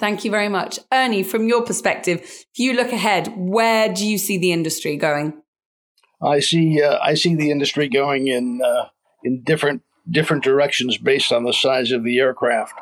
Thank 0.00 0.24
you 0.24 0.30
very 0.30 0.48
much. 0.48 0.78
Ernie, 0.92 1.22
from 1.22 1.48
your 1.48 1.64
perspective, 1.64 2.20
if 2.22 2.58
you 2.58 2.74
look 2.74 2.92
ahead, 2.92 3.32
where 3.36 3.92
do 3.92 4.06
you 4.06 4.18
see 4.18 4.38
the 4.38 4.52
industry 4.52 4.96
going? 4.96 5.42
I 6.22 6.40
see 6.40 6.82
uh, 6.82 6.98
I 7.02 7.14
see 7.14 7.34
the 7.34 7.50
industry 7.50 7.88
going 7.88 8.28
in 8.28 8.60
uh, 8.64 8.88
in 9.24 9.42
different 9.42 9.82
different 10.10 10.42
directions 10.42 10.98
based 10.98 11.32
on 11.32 11.44
the 11.44 11.52
size 11.52 11.92
of 11.92 12.04
the 12.04 12.18
aircraft. 12.18 12.74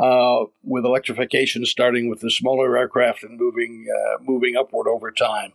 Uh, 0.00 0.44
with 0.62 0.84
electrification 0.84 1.66
starting 1.66 2.08
with 2.08 2.20
the 2.20 2.30
smaller 2.30 2.78
aircraft 2.78 3.24
and 3.24 3.36
moving 3.36 3.84
uh, 3.92 4.22
moving 4.22 4.54
upward 4.56 4.86
over 4.86 5.10
time. 5.10 5.52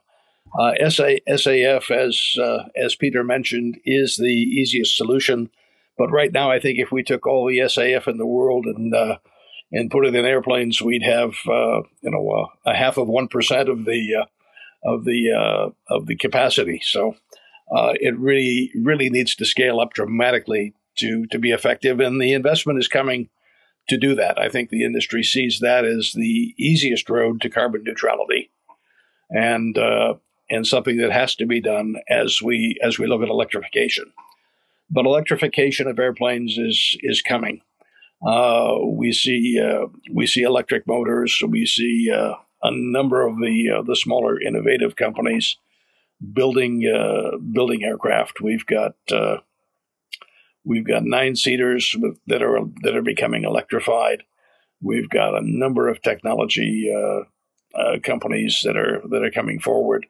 Uh, 0.60 0.74
SA, 0.90 1.16
SAF, 1.26 1.90
as 1.90 2.38
uh, 2.38 2.66
as 2.76 2.94
Peter 2.94 3.24
mentioned, 3.24 3.78
is 3.86 4.18
the 4.18 4.26
easiest 4.26 4.98
solution. 4.98 5.50
But 5.98 6.12
right 6.12 6.32
now, 6.34 6.52
I 6.52 6.60
think 6.60 6.78
if 6.78 6.92
we 6.92 7.04
took 7.04 7.26
all 7.26 7.48
the 7.48 7.60
SAF 7.60 8.06
in 8.06 8.18
the 8.18 8.26
world 8.26 8.66
and 8.66 8.94
and 9.72 9.90
put 9.90 10.06
it 10.06 10.14
in 10.14 10.26
airplanes, 10.26 10.82
we'd 10.82 11.04
have 11.04 11.36
you 11.46 12.12
know 12.12 12.50
a 12.66 12.74
half 12.74 12.98
of 12.98 13.08
one 13.08 13.30
percent 13.30 13.70
of 13.70 13.86
the 13.86 14.26
of 14.86 15.06
the 15.06 15.32
uh, 15.32 15.70
of 15.94 16.08
the 16.08 16.16
capacity. 16.16 16.82
So 16.84 17.16
uh, 17.76 17.94
it 17.96 18.18
really 18.18 18.72
really 18.76 19.10
needs 19.10 19.36
to 19.36 19.46
scale 19.46 19.80
up 19.80 19.94
dramatically 19.94 20.74
to 20.98 21.26
to 21.28 21.40
be 21.40 21.52
effective, 21.52 22.00
and 22.00 22.22
the 22.22 22.34
investment 22.34 22.80
is 22.80 22.88
coming 22.88 23.30
to 23.90 23.98
do 23.98 24.16
that. 24.16 24.40
I 24.40 24.50
think 24.50 24.70
the 24.70 24.86
industry 24.86 25.24
sees 25.24 25.60
that 25.60 25.86
as 25.86 26.14
the 26.14 26.54
easiest 26.58 27.10
road 27.10 27.42
to 27.42 27.50
carbon 27.50 27.84
neutrality, 27.84 28.52
and 29.30 29.78
uh, 29.78 30.16
and 30.50 30.68
something 30.68 30.98
that 30.98 31.12
has 31.12 31.36
to 31.36 31.46
be 31.46 31.62
done 31.62 31.96
as 32.10 32.42
we 32.42 32.78
as 32.84 33.00
we 33.00 33.08
look 33.08 33.22
at 33.22 33.30
electrification. 33.30 34.12
But 34.90 35.06
electrification 35.06 35.88
of 35.88 36.00
airplanes 36.00 36.58
is 36.58 36.98
is 37.02 37.22
coming. 37.22 37.62
Uh, 38.26 38.78
we 38.86 39.12
see 39.12 39.60
uh, 39.60 39.88
we 40.12 40.28
see 40.28 40.44
electric 40.44 40.88
motors. 40.88 41.42
We 41.48 41.66
see 41.66 42.12
uh, 42.12 42.36
a 42.64 42.72
number 42.72 43.28
of 43.28 43.38
the 43.38 43.70
uh, 43.78 43.82
the 43.84 43.96
smaller 43.96 44.40
innovative 44.40 44.96
companies 44.96 45.58
building 46.32 46.86
uh, 46.88 47.38
building 47.38 47.84
aircraft. 47.84 48.42
We've 48.42 48.66
got 48.66 48.96
uh, 49.12 49.38
we've 50.64 50.88
got 50.88 51.04
nine 51.04 51.36
seaters 51.36 51.96
that 52.28 52.42
are 52.42 52.60
that 52.82 52.96
are 52.96 53.02
becoming 53.02 53.44
electrified. 53.44 54.24
We've 54.82 55.10
got 55.10 55.36
a 55.36 55.42
number 55.44 55.88
of 55.90 56.02
technology 56.02 56.92
uh, 56.94 57.24
uh 57.78 58.00
companies 58.00 58.62
that 58.64 58.78
are 58.78 59.02
that 59.10 59.24
are 59.24 59.32
coming 59.32 59.60
forward. 59.60 60.06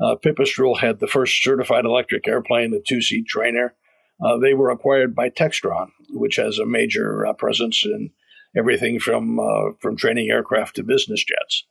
Uh, 0.00 0.16
Pipistrel 0.16 0.80
had 0.80 0.98
the 0.98 1.06
first 1.06 1.42
certified 1.42 1.84
electric 1.84 2.26
airplane, 2.26 2.70
the 2.70 2.82
two 2.86 3.02
seat 3.02 3.26
trainer. 3.26 3.74
Uh, 4.22 4.38
they 4.38 4.54
were 4.54 4.70
acquired 4.70 5.14
by 5.14 5.28
Textron, 5.28 5.90
which 6.10 6.36
has 6.36 6.58
a 6.58 6.66
major 6.66 7.26
presence 7.38 7.84
in 7.84 8.10
everything 8.56 8.98
from 8.98 9.38
from 9.80 9.96
training 9.96 10.30
aircraft 10.30 10.76
to 10.76 10.82
business 10.82 11.22
jets. 11.22 11.64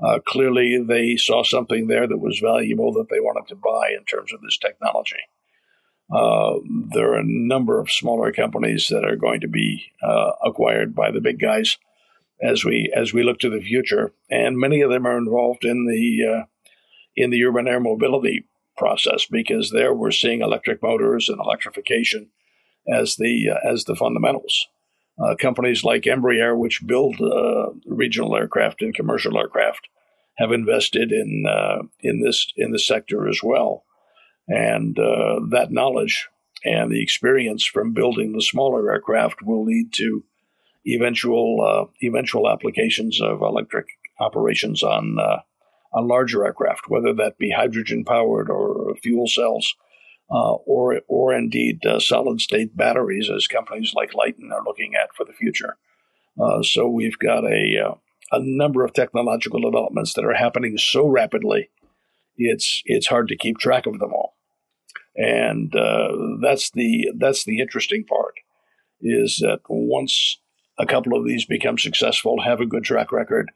Uh, 0.00 0.20
clearly, 0.26 0.82
they 0.86 1.16
saw 1.16 1.42
something 1.42 1.86
there 1.86 2.06
that 2.06 2.18
was 2.18 2.38
valuable 2.38 2.92
that 2.92 3.08
they 3.10 3.20
wanted 3.20 3.48
to 3.48 3.56
buy 3.56 3.90
in 3.96 4.04
terms 4.04 4.32
of 4.32 4.40
this 4.40 4.56
technology. 4.56 5.16
Uh, 6.10 6.54
there 6.94 7.12
are 7.12 7.18
a 7.18 7.24
number 7.24 7.80
of 7.80 7.90
smaller 7.90 8.32
companies 8.32 8.88
that 8.88 9.04
are 9.04 9.16
going 9.16 9.40
to 9.40 9.48
be 9.48 9.92
uh, 10.02 10.30
acquired 10.44 10.94
by 10.94 11.10
the 11.10 11.20
big 11.20 11.38
guys 11.38 11.76
as 12.40 12.64
we 12.64 12.90
as 12.96 13.12
we 13.12 13.22
look 13.22 13.38
to 13.40 13.50
the 13.50 13.60
future, 13.60 14.12
and 14.30 14.56
many 14.56 14.80
of 14.80 14.90
them 14.90 15.06
are 15.06 15.18
involved 15.18 15.64
in 15.64 15.86
the 15.86 16.24
uh, 16.24 16.44
in 17.16 17.30
the 17.30 17.44
urban 17.44 17.66
air 17.66 17.80
mobility 17.80 18.46
process 18.76 19.26
because 19.26 19.70
there 19.70 19.92
we're 19.92 20.12
seeing 20.12 20.40
electric 20.40 20.82
motors 20.82 21.28
and 21.28 21.40
electrification 21.40 22.30
as 22.88 23.16
the 23.16 23.50
uh, 23.50 23.68
as 23.68 23.84
the 23.84 23.96
fundamentals. 23.96 24.68
Uh, 25.20 25.34
companies 25.34 25.82
like 25.82 26.02
Embraer, 26.02 26.56
which 26.56 26.86
build 26.86 27.20
uh, 27.20 27.70
regional 27.86 28.36
aircraft 28.36 28.82
and 28.82 28.94
commercial 28.94 29.36
aircraft, 29.36 29.88
have 30.36 30.52
invested 30.52 31.10
in 31.10 31.44
uh, 31.48 31.82
in 32.00 32.20
this 32.20 32.46
in 32.56 32.70
the 32.70 32.78
sector 32.78 33.28
as 33.28 33.40
well, 33.42 33.84
and 34.46 34.98
uh, 34.98 35.40
that 35.50 35.72
knowledge 35.72 36.28
and 36.64 36.90
the 36.90 37.02
experience 37.02 37.64
from 37.64 37.92
building 37.92 38.32
the 38.32 38.42
smaller 38.42 38.90
aircraft 38.92 39.42
will 39.42 39.64
lead 39.64 39.92
to 39.92 40.24
eventual 40.86 41.58
uh, 41.60 42.06
eventual 42.06 42.48
applications 42.48 43.20
of 43.20 43.42
electric 43.42 43.86
operations 44.20 44.82
on 44.82 45.18
uh, 45.18 45.40
on 45.92 46.06
larger 46.06 46.44
aircraft, 46.44 46.88
whether 46.88 47.12
that 47.14 47.38
be 47.38 47.50
hydrogen 47.50 48.04
powered 48.04 48.50
or 48.50 48.94
fuel 49.02 49.26
cells 49.26 49.74
uh, 50.30 50.54
or 50.66 51.00
or 51.08 51.34
indeed 51.34 51.84
uh, 51.86 51.98
solid 51.98 52.40
state 52.40 52.76
batteries, 52.76 53.30
as 53.34 53.46
companies 53.46 53.94
like 53.94 54.12
Lyten 54.12 54.52
are 54.52 54.64
looking 54.64 54.94
at 54.94 55.14
for 55.14 55.24
the 55.24 55.32
future. 55.32 55.76
Uh, 56.40 56.62
so 56.62 56.86
we've 56.88 57.18
got 57.18 57.44
a 57.44 57.76
uh, 57.86 57.94
a 58.30 58.40
number 58.40 58.84
of 58.84 58.92
technological 58.92 59.60
developments 59.60 60.14
that 60.14 60.24
are 60.24 60.34
happening 60.34 60.76
so 60.76 61.06
rapidly, 61.06 61.70
it's 62.36 62.82
it's 62.84 63.06
hard 63.06 63.28
to 63.28 63.36
keep 63.36 63.58
track 63.58 63.86
of 63.86 63.98
them 63.98 64.12
all, 64.12 64.36
and 65.16 65.74
uh, 65.74 66.08
that's 66.42 66.70
the 66.70 67.10
that's 67.16 67.44
the 67.44 67.60
interesting 67.60 68.04
part, 68.04 68.34
is 69.00 69.38
that 69.40 69.60
once 69.68 70.38
a 70.78 70.86
couple 70.86 71.18
of 71.18 71.26
these 71.26 71.44
become 71.44 71.78
successful, 71.78 72.42
have 72.42 72.60
a 72.60 72.66
good 72.66 72.84
track 72.84 73.10
record, 73.10 73.50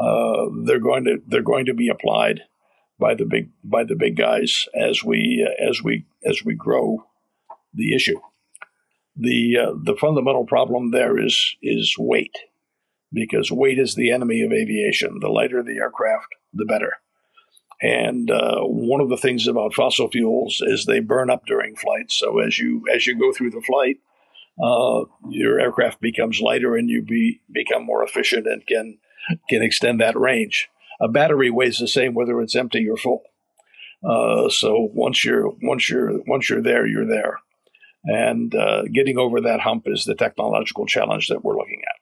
uh, 0.00 0.46
they're 0.64 0.80
going 0.80 1.04
to 1.04 1.18
they're 1.28 1.42
going 1.42 1.66
to 1.66 1.74
be 1.74 1.88
applied 1.88 2.42
by 2.98 3.14
the 3.14 3.24
big 3.24 3.50
by 3.62 3.84
the 3.84 3.96
big 3.96 4.16
guys 4.16 4.66
as 4.74 5.04
we 5.04 5.46
uh, 5.46 5.70
as 5.70 5.82
we 5.82 6.06
as 6.24 6.44
we 6.44 6.54
grow 6.54 7.04
the 7.74 7.94
issue. 7.94 8.20
The 9.16 9.56
uh, 9.58 9.72
the 9.82 9.96
fundamental 9.96 10.44
problem 10.44 10.90
there 10.90 11.18
is 11.18 11.56
is 11.62 11.96
weight, 11.98 12.36
because 13.12 13.50
weight 13.50 13.78
is 13.78 13.94
the 13.94 14.10
enemy 14.10 14.42
of 14.42 14.52
aviation. 14.52 15.18
The 15.20 15.28
lighter 15.28 15.62
the 15.62 15.76
aircraft, 15.76 16.28
the 16.52 16.64
better. 16.64 16.94
And 17.82 18.30
uh, 18.30 18.62
one 18.62 19.02
of 19.02 19.10
the 19.10 19.18
things 19.18 19.46
about 19.46 19.74
fossil 19.74 20.08
fuels 20.08 20.62
is 20.66 20.86
they 20.86 21.00
burn 21.00 21.28
up 21.28 21.44
during 21.46 21.76
flight. 21.76 22.10
So 22.10 22.38
as 22.38 22.58
you 22.58 22.82
as 22.94 23.06
you 23.06 23.18
go 23.18 23.32
through 23.32 23.50
the 23.50 23.60
flight, 23.60 23.98
uh, 24.62 25.04
your 25.28 25.60
aircraft 25.60 26.00
becomes 26.00 26.40
lighter 26.40 26.76
and 26.76 26.88
you 26.88 27.02
be, 27.02 27.42
become 27.52 27.84
more 27.84 28.02
efficient 28.02 28.46
and 28.46 28.66
can 28.66 28.98
can 29.50 29.62
extend 29.62 30.00
that 30.00 30.18
range 30.18 30.70
a 31.00 31.08
battery 31.08 31.50
weighs 31.50 31.78
the 31.78 31.88
same 31.88 32.14
whether 32.14 32.40
it's 32.40 32.56
empty 32.56 32.88
or 32.88 32.96
full. 32.96 33.22
Uh, 34.04 34.48
so 34.48 34.88
once 34.92 35.24
you're 35.24 35.52
once 35.62 35.88
you're 35.88 36.20
once 36.26 36.48
you're 36.48 36.62
there, 36.62 36.86
you're 36.86 37.06
there, 37.06 37.38
and 38.04 38.54
uh, 38.54 38.82
getting 38.92 39.18
over 39.18 39.40
that 39.40 39.60
hump 39.60 39.84
is 39.86 40.04
the 40.04 40.14
technological 40.14 40.86
challenge 40.86 41.28
that 41.28 41.44
we're 41.44 41.56
looking 41.56 41.82
at. 41.86 41.96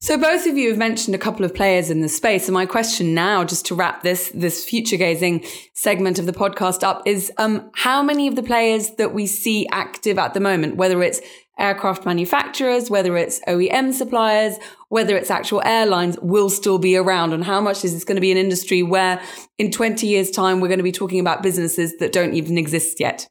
So 0.00 0.18
both 0.18 0.46
of 0.46 0.58
you 0.58 0.68
have 0.68 0.76
mentioned 0.76 1.14
a 1.14 1.18
couple 1.18 1.46
of 1.46 1.54
players 1.54 1.88
in 1.88 2.02
the 2.02 2.10
space, 2.10 2.46
and 2.46 2.54
my 2.54 2.66
question 2.66 3.14
now, 3.14 3.42
just 3.42 3.66
to 3.66 3.74
wrap 3.74 4.02
this 4.02 4.30
this 4.34 4.64
future 4.64 4.96
gazing 4.96 5.44
segment 5.72 6.18
of 6.18 6.26
the 6.26 6.32
podcast 6.32 6.82
up, 6.82 7.02
is 7.06 7.32
um, 7.38 7.70
how 7.74 8.02
many 8.02 8.28
of 8.28 8.36
the 8.36 8.42
players 8.42 8.90
that 8.98 9.14
we 9.14 9.26
see 9.26 9.66
active 9.72 10.18
at 10.18 10.34
the 10.34 10.40
moment, 10.40 10.76
whether 10.76 11.02
it's 11.02 11.20
aircraft 11.58 12.04
manufacturers, 12.04 12.90
whether 12.90 13.16
it's 13.16 13.40
OEM 13.46 13.92
suppliers, 13.92 14.56
whether 14.88 15.16
it's 15.16 15.30
actual 15.30 15.62
airlines, 15.64 16.18
will 16.20 16.50
still 16.50 16.78
be 16.78 16.96
around? 16.96 17.32
And 17.32 17.44
how 17.44 17.60
much 17.60 17.84
is 17.84 17.92
this 17.94 18.04
going 18.04 18.16
to 18.16 18.20
be 18.20 18.32
an 18.32 18.38
industry 18.38 18.82
where 18.82 19.20
in 19.58 19.70
20 19.70 20.06
years' 20.06 20.30
time, 20.30 20.60
we're 20.60 20.68
going 20.68 20.78
to 20.78 20.84
be 20.84 20.92
talking 20.92 21.20
about 21.20 21.42
businesses 21.42 21.96
that 21.98 22.12
don't 22.12 22.34
even 22.34 22.58
exist 22.58 23.00
yet? 23.00 23.28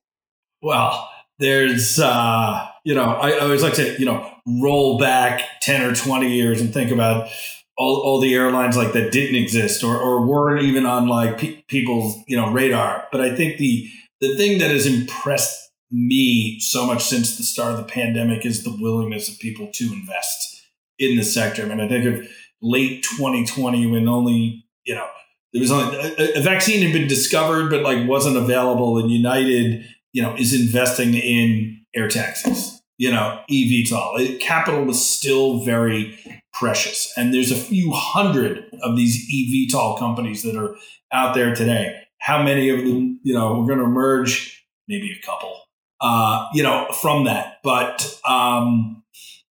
Well, 0.61 1.09
there's, 1.39 1.99
uh, 1.99 2.67
you 2.85 2.95
know, 2.95 3.03
I, 3.03 3.39
always 3.39 3.63
like 3.63 3.73
to, 3.75 3.99
you 3.99 4.05
know, 4.05 4.29
roll 4.61 4.97
back 4.97 5.41
10 5.61 5.81
or 5.81 5.95
20 5.95 6.33
years 6.33 6.61
and 6.61 6.73
think 6.73 6.91
about 6.91 7.29
all, 7.77 8.01
all 8.01 8.19
the 8.21 8.33
airlines 8.35 8.77
like 8.77 8.93
that 8.93 9.11
didn't 9.11 9.35
exist 9.35 9.83
or, 9.83 9.97
or 9.97 10.25
weren't 10.25 10.63
even 10.63 10.85
on 10.85 11.07
like 11.07 11.37
pe- 11.37 11.61
people's, 11.63 12.17
you 12.27 12.37
know, 12.37 12.51
radar. 12.51 13.07
But 13.11 13.21
I 13.21 13.35
think 13.35 13.57
the, 13.57 13.89
the 14.21 14.37
thing 14.37 14.59
that 14.59 14.71
has 14.71 14.85
impressed 14.85 15.62
me 15.93 16.59
so 16.59 16.87
much 16.87 17.03
since 17.03 17.37
the 17.37 17.43
start 17.43 17.71
of 17.71 17.77
the 17.77 17.91
pandemic 17.91 18.45
is 18.45 18.63
the 18.63 18.75
willingness 18.81 19.29
of 19.29 19.39
people 19.39 19.69
to 19.73 19.93
invest 19.93 20.65
in 20.97 21.15
the 21.15 21.23
sector. 21.23 21.63
I 21.63 21.65
mean, 21.67 21.79
I 21.79 21.87
think 21.87 22.05
of 22.05 22.27
late 22.61 23.03
2020 23.03 23.91
when 23.91 24.07
only, 24.07 24.65
you 24.85 24.95
know, 24.95 25.07
there 25.53 25.61
was 25.61 25.71
only 25.71 25.95
a, 25.95 26.39
a 26.39 26.41
vaccine 26.41 26.81
had 26.81 26.93
been 26.93 27.07
discovered, 27.07 27.69
but 27.69 27.83
like 27.83 28.07
wasn't 28.07 28.37
available. 28.37 28.97
And 28.97 29.11
United, 29.11 29.85
you 30.13 30.23
know, 30.23 30.35
is 30.35 30.59
investing 30.59 31.13
in 31.13 31.79
air 31.95 32.07
taxis, 32.07 32.81
you 32.97 33.11
know, 33.11 33.39
eVTOL. 33.51 34.39
Capital 34.39 34.83
was 34.83 35.03
still 35.07 35.63
very 35.63 36.17
precious. 36.53 37.13
And 37.15 37.31
there's 37.31 37.51
a 37.51 37.55
few 37.55 37.91
hundred 37.91 38.65
of 38.81 38.97
these 38.97 39.29
eVTOL 39.31 39.99
companies 39.99 40.41
that 40.41 40.55
are 40.55 40.75
out 41.11 41.35
there 41.35 41.53
today. 41.53 42.01
How 42.17 42.41
many 42.41 42.69
of 42.69 42.79
them, 42.79 43.19
you 43.21 43.35
know, 43.35 43.59
we're 43.59 43.67
going 43.67 43.79
to 43.79 43.85
emerge? 43.85 44.61
Maybe 44.87 45.11
a 45.11 45.25
couple 45.25 45.63
uh, 46.01 46.47
you 46.53 46.63
know, 46.63 46.87
from 47.01 47.25
that. 47.25 47.59
But, 47.63 48.19
um, 48.27 49.03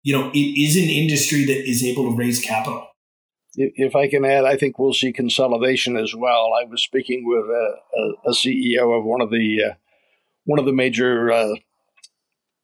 you 0.03 0.17
know, 0.17 0.31
it 0.33 0.37
is 0.37 0.75
an 0.75 0.89
industry 0.89 1.45
that 1.45 1.69
is 1.69 1.83
able 1.83 2.09
to 2.09 2.17
raise 2.17 2.41
capital. 2.41 2.87
If 3.55 3.95
I 3.95 4.07
can 4.07 4.25
add, 4.25 4.45
I 4.45 4.55
think 4.55 4.79
we'll 4.79 4.93
see 4.93 5.11
consolidation 5.11 5.97
as 5.97 6.15
well. 6.15 6.53
I 6.53 6.65
was 6.65 6.81
speaking 6.81 7.23
with 7.25 7.45
a, 7.45 8.29
a, 8.29 8.31
CEO 8.31 8.97
of 8.97 9.03
one 9.03 9.21
of 9.21 9.31
the 9.31 9.63
uh, 9.71 9.73
one 10.45 10.59
of 10.59 10.65
the 10.65 10.71
major 10.71 11.31
uh, 11.31 11.55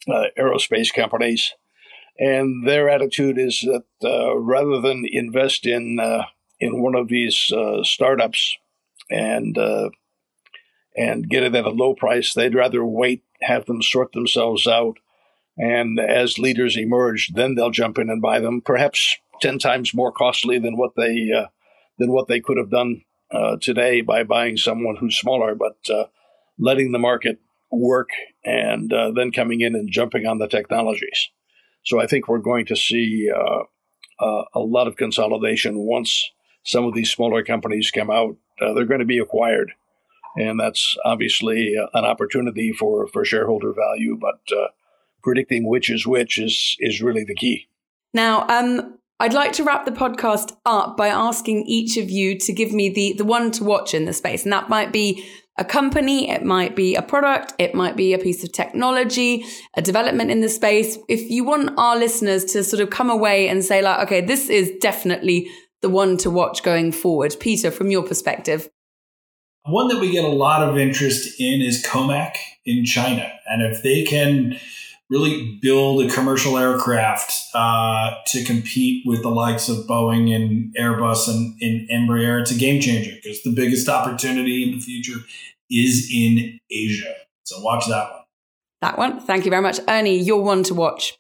uh, 0.07 0.26
aerospace 0.38 0.93
companies, 0.93 1.53
and 2.17 2.67
their 2.67 2.88
attitude 2.88 3.38
is 3.38 3.59
that 3.61 3.84
uh, 4.03 4.38
rather 4.38 4.80
than 4.80 5.05
invest 5.11 5.65
in 5.65 5.99
uh, 5.99 6.26
in 6.59 6.82
one 6.82 6.95
of 6.95 7.09
these 7.09 7.51
startups 7.84 8.55
and 9.09 9.57
and 10.95 11.28
get 11.28 11.43
it 11.43 11.55
at 11.55 11.65
a 11.65 11.69
low 11.69 11.93
price, 11.93 12.34
they'd 12.34 12.55
rather 12.55 12.86
wait 12.86 13.23
have 13.42 13.66
them 13.66 13.82
sort 13.82 14.12
themselves 14.12 14.68
out. 14.68 14.98
And 15.58 16.00
as 16.00 16.38
leaders 16.38 16.78
emerge, 16.78 17.32
then 17.34 17.56
they'll 17.56 17.72
jump 17.72 17.98
in 17.98 18.10
and 18.10 18.22
buy 18.22 18.40
them, 18.40 18.62
perhaps 18.62 19.18
10 19.42 19.60
times 19.60 19.94
more 19.94 20.12
costly 20.12 20.60
than 20.60 20.78
what 20.78 20.92
they, 20.96 21.32
uh, 21.36 21.48
than 21.98 22.12
what 22.12 22.28
they 22.28 22.40
could 22.40 22.58
have 22.58 22.70
done 22.70 23.04
uh, 23.32 23.58
today 23.62 24.02
by 24.02 24.24
buying 24.24 24.58
someone 24.58 24.98
who's 24.98 25.18
smaller, 25.18 25.56
but 25.56 25.78
uh, 25.90 26.06
letting 26.60 26.92
the 26.92 27.00
market 27.00 27.40
work 27.72 28.10
and 28.44 28.92
uh, 28.94 29.12
then 29.12 29.32
coming 29.32 29.62
in 29.62 29.76
and 29.76 29.92
jumping 29.92 30.26
on 30.26 30.40
the 30.40 30.48
technologies. 30.48 31.30
So 31.84 32.02
I 32.02 32.08
think 32.08 32.28
we're 32.28 32.40
going 32.40 32.66
to 32.68 32.76
see 32.76 33.30
uh, 33.34 33.64
uh, 34.24 34.44
a 34.54 34.60
lot 34.60 34.88
of 34.88 34.96
consolidation 34.96 35.78
once 35.80 36.32
some 36.64 36.86
of 36.86 36.94
these 36.94 37.12
smaller 37.12 37.44
companies 37.44 37.92
come 37.92 38.10
out. 38.10 38.36
they're 38.60 38.86
going 38.86 39.00
to 39.00 39.06
be 39.06 39.20
acquired 39.20 39.74
and 40.36 40.60
that's 40.60 40.98
obviously 41.06 41.76
uh, 41.78 41.88
an 41.94 42.06
opportunity 42.06 42.72
for 42.72 43.08
for 43.08 43.26
shareholder 43.26 43.74
value. 43.74 44.18
But 44.20 44.56
uh, 44.56 44.68
predicting 45.24 45.68
which 45.68 45.90
is 45.90 46.06
which 46.06 46.38
is 46.38 46.76
is 46.80 47.02
really 47.02 47.24
the 47.24 47.36
key. 47.36 47.68
Now, 48.14 48.48
um, 48.48 48.98
I'd 49.20 49.34
like 49.34 49.54
to 49.54 49.64
wrap 49.64 49.86
the 49.86 49.92
podcast 49.92 50.56
up 50.66 50.98
by 50.98 51.08
asking 51.08 51.66
each 51.66 51.98
of 51.98 52.10
you 52.10 52.38
to 52.40 52.54
give 52.54 52.72
me 52.72 52.90
the 52.90 53.14
the 53.14 53.26
one 53.26 53.52
to 53.52 53.64
watch 53.64 53.94
in 53.94 54.06
the 54.06 54.14
space, 54.14 54.44
and 54.44 54.54
that 54.54 54.70
might 54.70 54.92
be 54.92 55.26
a 55.58 55.64
company, 55.64 56.30
it 56.30 56.44
might 56.44 56.76
be 56.76 56.96
a 56.96 57.02
product, 57.02 57.54
it 57.58 57.74
might 57.74 57.96
be 57.96 58.14
a 58.14 58.20
piece 58.20 58.44
of 58.44 58.52
technology, 58.52 59.46
a 59.76 59.82
development 59.82 60.30
in 60.30 60.42
the 60.42 60.50
space. 60.50 60.98
If 61.08 61.30
you 61.30 61.46
want 61.46 61.72
our 61.78 61.98
listeners 61.98 62.44
to 62.46 62.64
sort 62.64 62.82
of 62.82 62.90
come 62.90 63.10
away 63.10 63.48
and 63.48 63.64
say, 63.64 63.82
like, 63.82 64.06
okay, 64.06 64.20
this 64.20 64.50
is 64.50 64.70
definitely 64.82 65.50
the 65.82 65.90
one 65.90 66.18
to 66.18 66.30
watch 66.30 66.62
going 66.62 66.92
forward, 66.92 67.36
Peter, 67.40 67.72
from 67.72 67.90
your 67.90 68.04
perspective. 68.04 68.70
One 69.66 69.88
that 69.88 69.99
we 69.99 70.11
get 70.11 70.24
a 70.24 70.30
lot 70.30 70.61
of 70.61 70.78
interest 70.78 71.39
in 71.39 71.61
is 71.61 71.84
Comac 71.84 72.36
in 72.66 72.86
China. 72.86 73.32
And 73.47 73.63
if 73.63 73.82
they 73.82 74.03
can 74.03 74.59
really 75.09 75.57
build 75.61 76.03
a 76.03 76.13
commercial 76.13 76.57
aircraft 76.57 77.34
uh, 77.55 78.16
to 78.28 78.43
compete 78.43 79.03
with 79.07 79.24
the 79.24 79.30
likes 79.30 79.68
of 79.68 79.86
Boeing 79.88 80.36
and 80.36 80.76
Airbus 80.76 81.28
and, 81.28 81.55
and 81.61 81.89
Embraer, 81.89 82.41
it's 82.41 82.51
a 82.51 82.57
game 82.57 82.80
changer 82.80 83.11
because 83.16 83.41
the 83.43 83.53
biggest 83.53 83.89
opportunity 83.89 84.63
in 84.63 84.78
the 84.78 84.80
future 84.80 85.20
is 85.70 86.11
in 86.13 86.59
Asia. 86.70 87.13
So 87.43 87.59
watch 87.61 87.88
that 87.88 88.11
one. 88.11 88.22
That 88.82 88.97
one. 88.99 89.20
Thank 89.20 89.45
you 89.45 89.49
very 89.49 89.63
much. 89.63 89.80
Ernie, 89.88 90.20
you're 90.20 90.41
one 90.41 90.61
to 90.63 90.76
watch. 90.76 91.18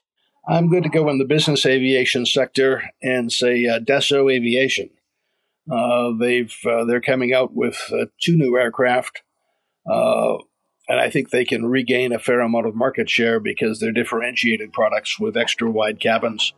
I'm 0.47 0.69
going 0.69 0.83
to 0.83 0.89
go 0.89 1.09
in 1.09 1.17
the 1.17 1.25
business 1.25 1.65
aviation 1.65 2.27
sector 2.27 2.83
and 3.01 3.31
say 3.31 3.65
uh, 3.65 3.79
Dassault 3.79 4.31
Aviation. 4.31 4.91
Uh, 5.71 6.11
they've 6.19 6.55
uh, 6.65 6.85
they're 6.85 7.01
coming 7.01 7.33
out 7.33 7.53
with 7.53 7.81
uh, 7.91 8.05
two 8.21 8.37
new 8.37 8.57
aircraft, 8.57 9.21
and 9.85 10.99
I 10.99 11.09
think 11.09 11.29
they 11.29 11.45
can 11.45 11.65
regain 11.65 12.11
a 12.11 12.19
fair 12.19 12.41
amount 12.41 12.67
of 12.67 12.75
market 12.75 13.09
share 13.09 13.39
because 13.39 13.79
they're 13.79 13.91
differentiated 13.91 14.73
products 14.73 15.19
with 15.19 15.35
extra 15.35 15.69
wide 15.69 15.99
cabins, 15.99 16.53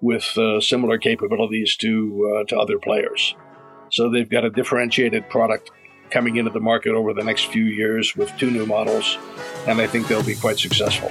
with 0.00 0.36
similar 0.60 0.98
capabilities 0.98 1.76
to 1.76 2.44
to 2.48 2.58
other 2.58 2.78
players. 2.78 3.34
So 3.90 4.10
they've 4.10 4.28
got 4.28 4.44
a 4.44 4.50
differentiated 4.50 5.28
product 5.30 5.70
coming 6.10 6.36
into 6.36 6.50
the 6.50 6.60
market 6.60 6.94
over 6.94 7.14
the 7.14 7.24
next 7.24 7.46
few 7.46 7.64
years 7.64 8.16
with 8.16 8.36
two 8.36 8.50
new 8.50 8.66
models, 8.66 9.16
and 9.66 9.80
I 9.80 9.86
think 9.86 10.08
they'll 10.08 10.22
be 10.22 10.34
quite 10.34 10.58
successful. 10.58 11.10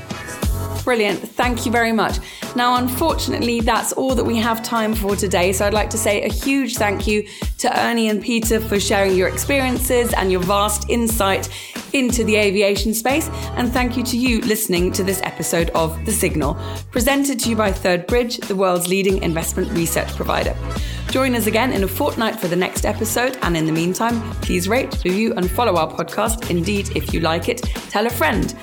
Brilliant. 0.84 1.20
Thank 1.20 1.66
you 1.66 1.72
very 1.72 1.92
much. 1.92 2.20
Now, 2.56 2.76
unfortunately, 2.76 3.60
that's 3.62 3.92
all 3.94 4.16
that 4.16 4.24
we 4.24 4.38
have 4.38 4.64
time 4.64 4.96
for 4.96 5.16
today. 5.16 5.52
So 5.54 5.66
I'd 5.66 5.74
like 5.74 5.90
to 5.92 5.98
say 5.98 6.24
a 6.24 6.32
huge 6.32 6.78
thank 6.78 7.06
you 7.06 7.28
to 7.60 7.80
Ernie 7.86 8.10
and 8.10 8.22
Peter 8.22 8.60
for 8.60 8.80
sharing 8.80 9.16
your 9.16 9.28
experiences 9.28 10.14
and 10.14 10.32
your 10.32 10.42
vast 10.42 10.90
insight 10.90 11.50
into 11.94 12.24
the 12.24 12.36
aviation 12.36 12.94
space. 12.94 13.30
And 13.56 13.72
thank 13.72 13.98
you 13.98 14.04
to 14.04 14.18
you 14.18 14.42
listening 14.42 14.92
to 14.94 15.04
this 15.04 15.22
episode 15.24 15.70
of 15.72 16.06
The 16.06 16.12
Signal, 16.12 16.58
presented 16.92 17.40
to 17.42 17.50
you 17.50 17.56
by 17.56 17.72
Third 17.72 18.08
Bridge, 18.08 18.38
the 18.38 18.56
world's 18.56 18.88
leading 18.88 19.22
investment 19.22 19.70
research 19.72 20.10
provider. 20.16 20.56
Join 21.12 21.34
us 21.36 21.48
again 21.48 21.74
in 21.74 21.84
a 21.84 21.88
fortnight 21.88 22.40
for 22.40 22.48
the 22.48 22.56
next 22.56 22.86
episode. 22.86 23.38
And 23.42 23.58
in 23.58 23.66
the 23.66 23.72
meantime, 23.72 24.22
please 24.42 24.70
rate, 24.70 25.04
review, 25.04 25.34
and 25.34 25.50
follow 25.50 25.76
our 25.76 25.92
podcast. 25.92 26.52
Indeed, 26.52 26.96
if 26.96 27.14
you 27.14 27.20
like 27.20 27.50
it, 27.50 27.58
tell 27.90 28.06
a 28.06 28.12
friend. 28.12 28.56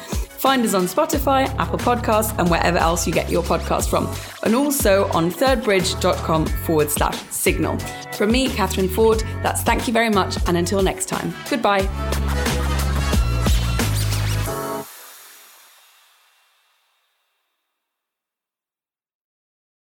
Find 0.46 0.64
us 0.64 0.74
on 0.74 0.84
Spotify, 0.84 1.48
Apple 1.58 1.80
Podcasts, 1.80 2.38
and 2.38 2.48
wherever 2.48 2.78
else 2.78 3.04
you 3.04 3.12
get 3.12 3.28
your 3.28 3.42
podcast 3.42 3.90
from. 3.90 4.08
And 4.44 4.54
also 4.54 5.08
on 5.10 5.28
thirdbridge.com 5.28 6.46
forward 6.46 6.88
slash 6.88 7.20
signal. 7.30 7.76
From 8.12 8.30
me, 8.30 8.48
Catherine 8.50 8.88
Ford, 8.88 9.24
that's 9.42 9.62
thank 9.62 9.88
you 9.88 9.92
very 9.92 10.08
much. 10.08 10.36
And 10.46 10.56
until 10.56 10.84
next 10.84 11.06
time, 11.06 11.34
goodbye. 11.50 11.82